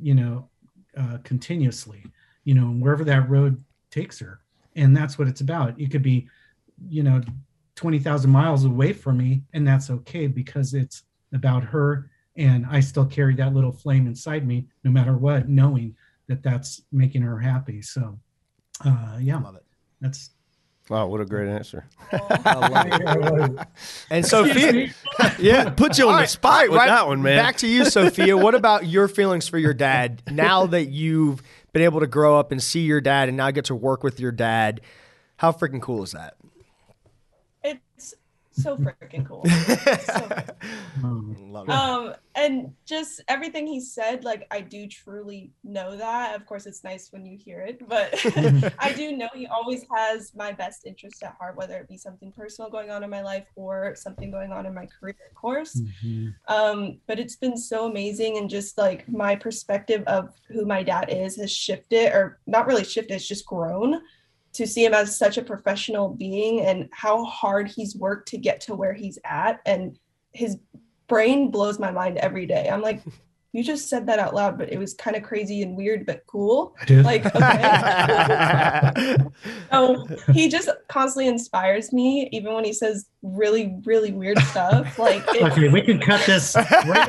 you 0.00 0.14
know 0.14 0.48
uh, 0.96 1.18
continuously 1.24 2.02
you 2.44 2.54
know 2.54 2.66
wherever 2.66 3.04
that 3.04 3.28
road 3.28 3.62
takes 3.90 4.18
her. 4.18 4.40
And 4.74 4.94
that's 4.94 5.18
what 5.18 5.28
it's 5.28 5.40
about. 5.40 5.78
It 5.80 5.90
could 5.90 6.02
be 6.02 6.28
you 6.88 7.02
know 7.02 7.20
20,000 7.74 8.30
miles 8.30 8.64
away 8.64 8.92
from 8.92 9.18
me 9.18 9.42
and 9.52 9.66
that's 9.66 9.90
okay 9.90 10.26
because 10.26 10.72
it's 10.74 11.02
about 11.34 11.62
her. 11.62 12.10
And 12.36 12.66
I 12.70 12.80
still 12.80 13.04
carry 13.06 13.34
that 13.36 13.54
little 13.54 13.72
flame 13.72 14.06
inside 14.06 14.46
me 14.46 14.66
no 14.84 14.90
matter 14.90 15.16
what 15.16 15.48
knowing 15.48 15.96
that 16.28 16.42
that's 16.42 16.82
making 16.92 17.22
her 17.22 17.38
happy. 17.38 17.82
So 17.82 18.18
uh 18.84 19.18
yeah 19.20 19.38
Love 19.38 19.56
it. 19.56 19.64
that's 20.00 20.30
Wow, 20.88 21.08
what 21.08 21.20
a 21.20 21.24
great 21.24 21.48
answer. 21.48 21.84
And 24.10 24.24
Sophia, 24.24 24.94
yeah, 25.38 25.70
Put 25.70 25.98
you 25.98 26.08
on 26.08 26.14
All 26.14 26.20
the 26.20 26.26
spot 26.26 26.52
all 26.52 26.58
right, 26.58 26.70
with 26.70 26.78
right 26.78 26.86
that 26.88 27.06
one, 27.08 27.22
man. 27.22 27.38
Back 27.38 27.56
to 27.58 27.66
you, 27.66 27.84
Sophia. 27.84 28.36
What 28.36 28.54
about 28.54 28.86
your 28.86 29.08
feelings 29.08 29.48
for 29.48 29.58
your 29.58 29.74
dad 29.74 30.22
now 30.30 30.66
that 30.66 30.86
you've 30.86 31.42
been 31.72 31.82
able 31.82 32.00
to 32.00 32.06
grow 32.06 32.38
up 32.38 32.52
and 32.52 32.62
see 32.62 32.80
your 32.82 33.00
dad 33.00 33.28
and 33.28 33.36
now 33.36 33.50
get 33.50 33.66
to 33.66 33.74
work 33.74 34.04
with 34.04 34.20
your 34.20 34.30
dad? 34.32 34.80
How 35.38 35.52
freaking 35.52 35.82
cool 35.82 36.02
is 36.04 36.12
that? 36.12 36.36
It's 37.64 38.14
so 38.56 38.76
freaking 38.76 39.26
cool. 39.26 39.44
so 40.06 40.28
um, 41.04 41.36
Love 41.52 41.68
it. 41.68 41.72
um 41.72 42.14
and 42.34 42.72
just 42.84 43.22
everything 43.28 43.66
he 43.66 43.80
said 43.80 44.24
like 44.24 44.46
i 44.50 44.60
do 44.60 44.86
truly 44.86 45.50
know 45.64 45.96
that 45.96 46.34
of 46.34 46.44
course 46.46 46.66
it's 46.66 46.84
nice 46.84 47.08
when 47.10 47.24
you 47.24 47.36
hear 47.36 47.60
it 47.60 47.86
but 47.88 48.14
i 48.78 48.92
do 48.92 49.16
know 49.16 49.28
he 49.34 49.46
always 49.46 49.84
has 49.94 50.34
my 50.34 50.52
best 50.52 50.86
interest 50.86 51.22
at 51.22 51.34
heart 51.38 51.56
whether 51.56 51.78
it 51.78 51.88
be 51.88 51.96
something 51.96 52.32
personal 52.32 52.70
going 52.70 52.90
on 52.90 53.02
in 53.02 53.10
my 53.10 53.22
life 53.22 53.46
or 53.56 53.94
something 53.94 54.30
going 54.30 54.52
on 54.52 54.66
in 54.66 54.74
my 54.74 54.86
career 54.86 55.16
of 55.28 55.34
course 55.34 55.80
mhm. 56.04 56.34
um 56.48 56.98
but 57.06 57.18
it's 57.18 57.36
been 57.36 57.56
so 57.56 57.86
amazing 57.86 58.38
and 58.38 58.50
just 58.50 58.76
like 58.78 59.08
my 59.08 59.34
perspective 59.34 60.02
of 60.06 60.34
who 60.48 60.64
my 60.66 60.82
dad 60.82 61.08
is 61.08 61.36
has 61.36 61.52
shifted 61.52 62.12
or 62.12 62.38
not 62.46 62.66
really 62.66 62.84
shifted 62.84 63.14
it's 63.14 63.28
just 63.28 63.46
grown 63.46 64.00
to 64.56 64.66
see 64.66 64.84
him 64.84 64.94
as 64.94 65.16
such 65.16 65.38
a 65.38 65.42
professional 65.42 66.08
being 66.08 66.60
and 66.62 66.88
how 66.92 67.24
hard 67.24 67.68
he's 67.68 67.94
worked 67.94 68.28
to 68.28 68.38
get 68.38 68.60
to 68.62 68.74
where 68.74 68.92
he's 68.94 69.18
at. 69.24 69.60
And 69.66 69.98
his 70.32 70.58
brain 71.08 71.50
blows 71.50 71.78
my 71.78 71.90
mind 71.90 72.18
every 72.18 72.46
day. 72.46 72.68
I'm 72.68 72.82
like 72.82 73.02
you 73.52 73.64
just 73.64 73.88
said 73.88 74.06
that 74.06 74.18
out 74.18 74.34
loud 74.34 74.58
but 74.58 74.70
it 74.70 74.76
was 74.78 74.92
kind 74.92 75.16
of 75.16 75.22
crazy 75.22 75.62
and 75.62 75.76
weird 75.76 76.04
but 76.04 76.22
cool. 76.26 76.74
I 76.80 76.84
did. 76.84 77.04
like 77.04 77.24
okay. 78.96 79.24
So 79.70 80.06
he 80.32 80.48
just 80.48 80.68
constantly 80.88 81.28
inspires 81.28 81.92
me 81.92 82.28
even 82.32 82.52
when 82.54 82.64
he 82.64 82.72
says 82.72 83.06
really 83.34 83.76
really 83.84 84.12
weird 84.12 84.38
stuff 84.40 84.98
like 84.98 85.22
it, 85.34 85.42
okay 85.42 85.68
we 85.68 85.80
can 85.82 85.98
cut 85.98 86.24
this 86.26 86.54
right 86.86 87.08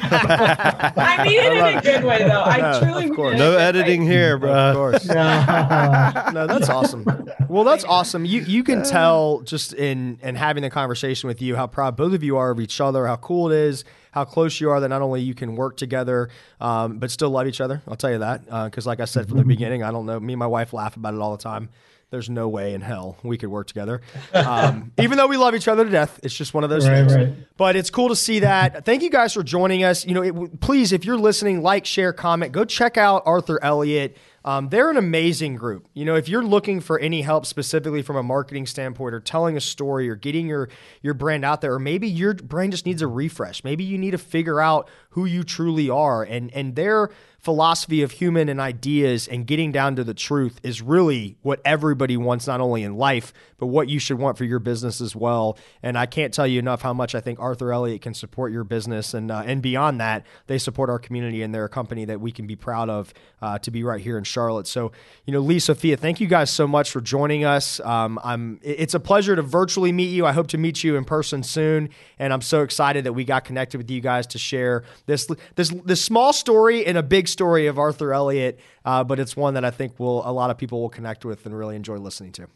I 0.97 1.23
mean 1.23 1.39
it 1.39 1.53
in 1.53 1.77
a 1.77 1.81
good 1.81 2.03
way, 2.03 2.19
though. 2.19 2.43
I 2.43 2.79
truly 2.79 3.09
Of 3.09 3.15
course. 3.15 3.35
it 3.35 3.37
no 3.37 3.51
good 3.51 3.57
way. 3.57 3.63
editing 3.63 4.01
here, 4.03 4.35
of 4.35 4.41
bro. 4.41 4.73
course. 4.73 5.05
Yeah. 5.07 6.31
no, 6.33 6.47
that's 6.47 6.69
awesome. 6.77 7.05
Well, 7.49 7.63
that's 7.63 7.83
awesome. 7.83 8.25
You 8.25 8.41
you 8.41 8.63
can 8.63 8.83
tell 8.83 9.41
just 9.41 9.73
in 9.73 10.19
in 10.21 10.35
having 10.35 10.63
the 10.63 10.69
conversation 10.69 11.27
with 11.27 11.41
you 11.41 11.55
how 11.55 11.67
proud 11.67 11.95
both 11.95 12.13
of 12.13 12.23
you 12.23 12.37
are 12.37 12.51
of 12.51 12.59
each 12.59 12.79
other, 12.81 13.05
how 13.07 13.15
cool 13.17 13.51
it 13.51 13.55
is, 13.57 13.83
how 14.11 14.25
close 14.25 14.59
you 14.59 14.69
are 14.69 14.79
that 14.79 14.89
not 14.89 15.01
only 15.01 15.21
you 15.21 15.33
can 15.35 15.55
work 15.55 15.77
together, 15.77 16.29
um, 16.59 16.97
but 16.99 17.11
still 17.11 17.29
love 17.29 17.47
each 17.47 17.61
other. 17.61 17.81
I'll 17.87 17.95
tell 17.95 18.11
you 18.11 18.19
that 18.19 18.45
because, 18.65 18.85
like 18.85 18.99
I 18.99 19.05
said 19.05 19.27
from 19.27 19.37
the 19.37 19.45
beginning, 19.45 19.83
I 19.83 19.91
don't 19.91 20.05
know. 20.05 20.19
Me 20.19 20.33
and 20.33 20.39
my 20.39 20.47
wife 20.47 20.73
laugh 20.73 20.95
about 20.95 21.13
it 21.13 21.19
all 21.19 21.35
the 21.35 21.43
time. 21.43 21.69
There's 22.09 22.29
no 22.29 22.47
way 22.47 22.73
in 22.73 22.79
hell 22.81 23.17
we 23.21 23.37
could 23.37 23.49
work 23.49 23.67
together. 23.67 24.01
Um, 24.33 24.93
even 24.99 25.17
though 25.17 25.27
we 25.27 25.35
love 25.35 25.55
each 25.55 25.67
other 25.67 25.83
to 25.83 25.89
death, 25.89 26.19
it's 26.23 26.33
just 26.33 26.53
one 26.53 26.63
of 26.63 26.69
those 26.69 26.87
Right, 26.87 26.95
things. 27.07 27.13
right. 27.15 27.33
But 27.57 27.75
it's 27.75 27.89
cool 27.89 28.07
to 28.09 28.15
see 28.15 28.39
that. 28.39 28.85
Thank 28.85 29.03
you 29.03 29.09
guys 29.09 29.33
for 29.33 29.43
joining 29.43 29.83
us. 29.83 30.05
You 30.05 30.13
know, 30.13 30.21
it, 30.23 30.59
please, 30.61 30.93
if 30.93 31.03
you're 31.03 31.17
listening, 31.17 31.61
like, 31.61 31.85
share, 31.85 32.13
comment, 32.13 32.53
go 32.53 32.63
check 32.63 32.97
out 32.97 33.23
Arthur 33.25 33.61
Elliott. 33.61 34.15
Um, 34.45 34.69
they're 34.69 34.89
an 34.89 34.95
amazing 34.95 35.55
group. 35.55 35.87
You 35.93 36.05
know, 36.05 36.15
if 36.15 36.29
you're 36.29 36.43
looking 36.45 36.79
for 36.79 36.97
any 36.97 37.21
help 37.23 37.45
specifically 37.45 38.01
from 38.01 38.15
a 38.15 38.23
marketing 38.23 38.65
standpoint 38.67 39.13
or 39.13 39.19
telling 39.19 39.57
a 39.57 39.61
story 39.61 40.09
or 40.09 40.15
getting 40.15 40.47
your 40.47 40.69
your 41.01 41.13
brand 41.13 41.43
out 41.43 41.59
there, 41.59 41.73
or 41.73 41.79
maybe 41.79 42.07
your 42.07 42.33
brand 42.35 42.71
just 42.71 42.85
needs 42.85 43.01
a 43.01 43.07
refresh. 43.07 43.65
Maybe 43.65 43.83
you 43.83 43.97
need 43.97 44.11
to 44.11 44.17
figure 44.17 44.61
out 44.61 44.89
who 45.09 45.25
you 45.25 45.43
truly 45.43 45.89
are. 45.89 46.23
And 46.23 46.53
and 46.53 46.77
their 46.77 47.09
philosophy 47.47 48.01
of 48.01 48.11
human 48.11 48.49
and 48.49 48.59
ideas 48.59 49.25
and 49.25 49.47
getting 49.47 49.71
down 49.71 49.95
to 49.95 50.03
the 50.03 50.13
truth 50.13 50.59
is 50.63 50.81
really 50.81 51.37
what 51.43 51.61
everybody 51.63 52.17
wants, 52.17 52.45
not 52.45 52.59
only 52.59 52.83
in 52.83 52.97
life, 52.97 53.31
but 53.57 53.67
what 53.67 53.87
you 53.87 53.99
should 53.99 54.19
want 54.19 54.37
for 54.37 54.43
your 54.43 54.59
business 54.59 54.99
as 54.99 55.15
well. 55.15 55.57
And 55.81 55.97
I 55.97 56.07
can't 56.07 56.33
tell 56.33 56.45
you 56.45 56.59
enough 56.59 56.81
how 56.81 56.91
much 56.91 57.15
I 57.15 57.21
think 57.21 57.39
Arthur 57.39 57.71
Elliott 57.71 58.01
can 58.01 58.13
support 58.13 58.51
your 58.51 58.65
business. 58.65 59.13
And, 59.13 59.31
uh, 59.31 59.43
and 59.45 59.61
beyond 59.61 60.01
that, 60.01 60.25
they 60.47 60.57
support 60.57 60.89
our 60.89 60.99
community 60.99 61.41
and 61.41 61.55
they're 61.55 61.63
a 61.63 61.69
company 61.69 62.03
that 62.03 62.19
we 62.19 62.33
can 62.33 62.47
be 62.47 62.57
proud 62.57 62.89
of 62.89 63.13
uh, 63.41 63.57
to 63.59 63.71
be 63.71 63.81
right 63.81 64.01
here 64.01 64.17
in 64.17 64.25
Charlotte. 64.25 64.67
So, 64.67 64.91
you 65.25 65.31
know, 65.31 65.39
Lee, 65.39 65.59
Sophia, 65.59 65.95
thank 65.95 66.19
you 66.19 66.27
guys 66.27 66.49
so 66.49 66.67
much 66.67 66.91
for 66.91 66.99
joining 66.99 67.45
us. 67.45 67.79
Um, 67.79 68.19
I'm, 68.25 68.59
it's 68.61 68.93
a 68.93 68.99
pleasure 68.99 69.37
to 69.37 69.41
virtually 69.41 69.93
meet 69.93 70.09
you. 70.09 70.25
I 70.25 70.33
hope 70.33 70.47
to 70.47 70.57
meet 70.57 70.83
you 70.83 70.97
in 70.97 71.05
person 71.05 71.43
soon. 71.43 71.91
And 72.19 72.33
I'm 72.33 72.41
so 72.41 72.61
excited 72.61 73.05
that 73.05 73.13
we 73.13 73.23
got 73.23 73.45
connected 73.45 73.77
with 73.77 73.89
you 73.89 74.01
guys 74.01 74.27
to 74.27 74.37
share 74.37 74.83
this, 75.05 75.29
this, 75.55 75.69
this 75.85 76.03
small 76.03 76.33
story 76.33 76.85
and 76.85 76.97
a 76.97 77.03
big 77.03 77.29
story 77.29 77.36
of 77.41 77.77
Arthur 77.77 78.13
Elliott. 78.13 78.59
Uh, 78.83 79.03
but 79.03 79.19
it's 79.19 79.35
one 79.37 79.53
that 79.55 79.63
I 79.65 79.71
think 79.71 79.99
will, 79.99 80.27
a 80.27 80.31
lot 80.31 80.49
of 80.49 80.57
people 80.57 80.81
will 80.81 80.89
connect 80.89 81.25
with 81.25 81.45
and 81.45 81.57
really 81.57 81.75
enjoy 81.75 81.97
listening 81.97 82.31
to. 82.33 82.47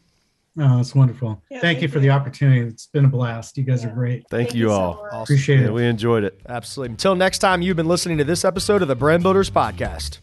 Oh, 0.60 0.80
it's 0.82 0.94
wonderful. 0.94 1.42
Yeah, 1.50 1.62
thank, 1.62 1.82
you 1.82 1.88
for 1.88 2.00
you. 2.00 2.02
the 2.02 2.10
opportunity. 2.10 2.60
It's 2.62 2.88
been 2.88 3.06
a 3.06 3.08
blast. 3.08 3.58
You 3.58 3.64
guys 3.64 3.84
Yeah. 3.84 3.90
are 3.92 3.94
great. 3.94 4.26
Thank, 4.30 4.54
you 4.54 4.68
so 4.68 4.74
all. 4.74 5.08
much. 5.12 5.24
Appreciate 5.24 5.62
Yeah, 5.62 5.68
it. 5.68 5.74
we 5.74 5.86
enjoyed 5.86 6.26
it. 6.26 6.42
Absolutely. 6.50 6.92
Until 6.92 7.16
next 7.16 7.40
time, 7.40 7.62
you've 7.62 7.78
been 7.78 7.88
listening 7.88 8.18
to 8.18 8.26
this 8.26 8.44
episode 8.44 8.82
of 8.82 8.90
the 8.90 8.96
Brand 8.96 9.24
Builders 9.24 9.50
Podcast. 9.50 10.20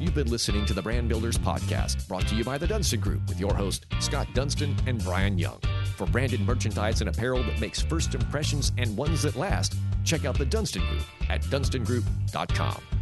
You've 0.00 0.14
been 0.14 0.30
listening 0.30 0.64
to 0.66 0.72
the 0.74 0.82
Brand 0.82 1.08
Builders 1.08 1.36
Podcast, 1.36 2.08
brought 2.08 2.26
to 2.28 2.34
you 2.34 2.42
by 2.42 2.56
the 2.58 2.66
Dunstan 2.66 3.00
Group 3.00 3.28
with 3.28 3.38
your 3.38 3.54
host, 3.54 3.84
Scott 4.00 4.26
Dunstan 4.34 4.74
and 4.86 5.02
Brian 5.04 5.38
Young. 5.38 5.60
For 6.00 6.06
branded 6.06 6.40
merchandise 6.40 7.02
and 7.02 7.10
apparel 7.10 7.42
that 7.42 7.60
makes 7.60 7.82
first 7.82 8.14
impressions 8.14 8.72
and 8.78 8.96
ones 8.96 9.20
that 9.24 9.36
last, 9.36 9.76
check 10.02 10.24
out 10.24 10.38
the 10.38 10.46
Dunstan 10.46 10.80
Group 10.86 11.02
at 11.28 11.42
dunstangroup.com. 11.42 12.99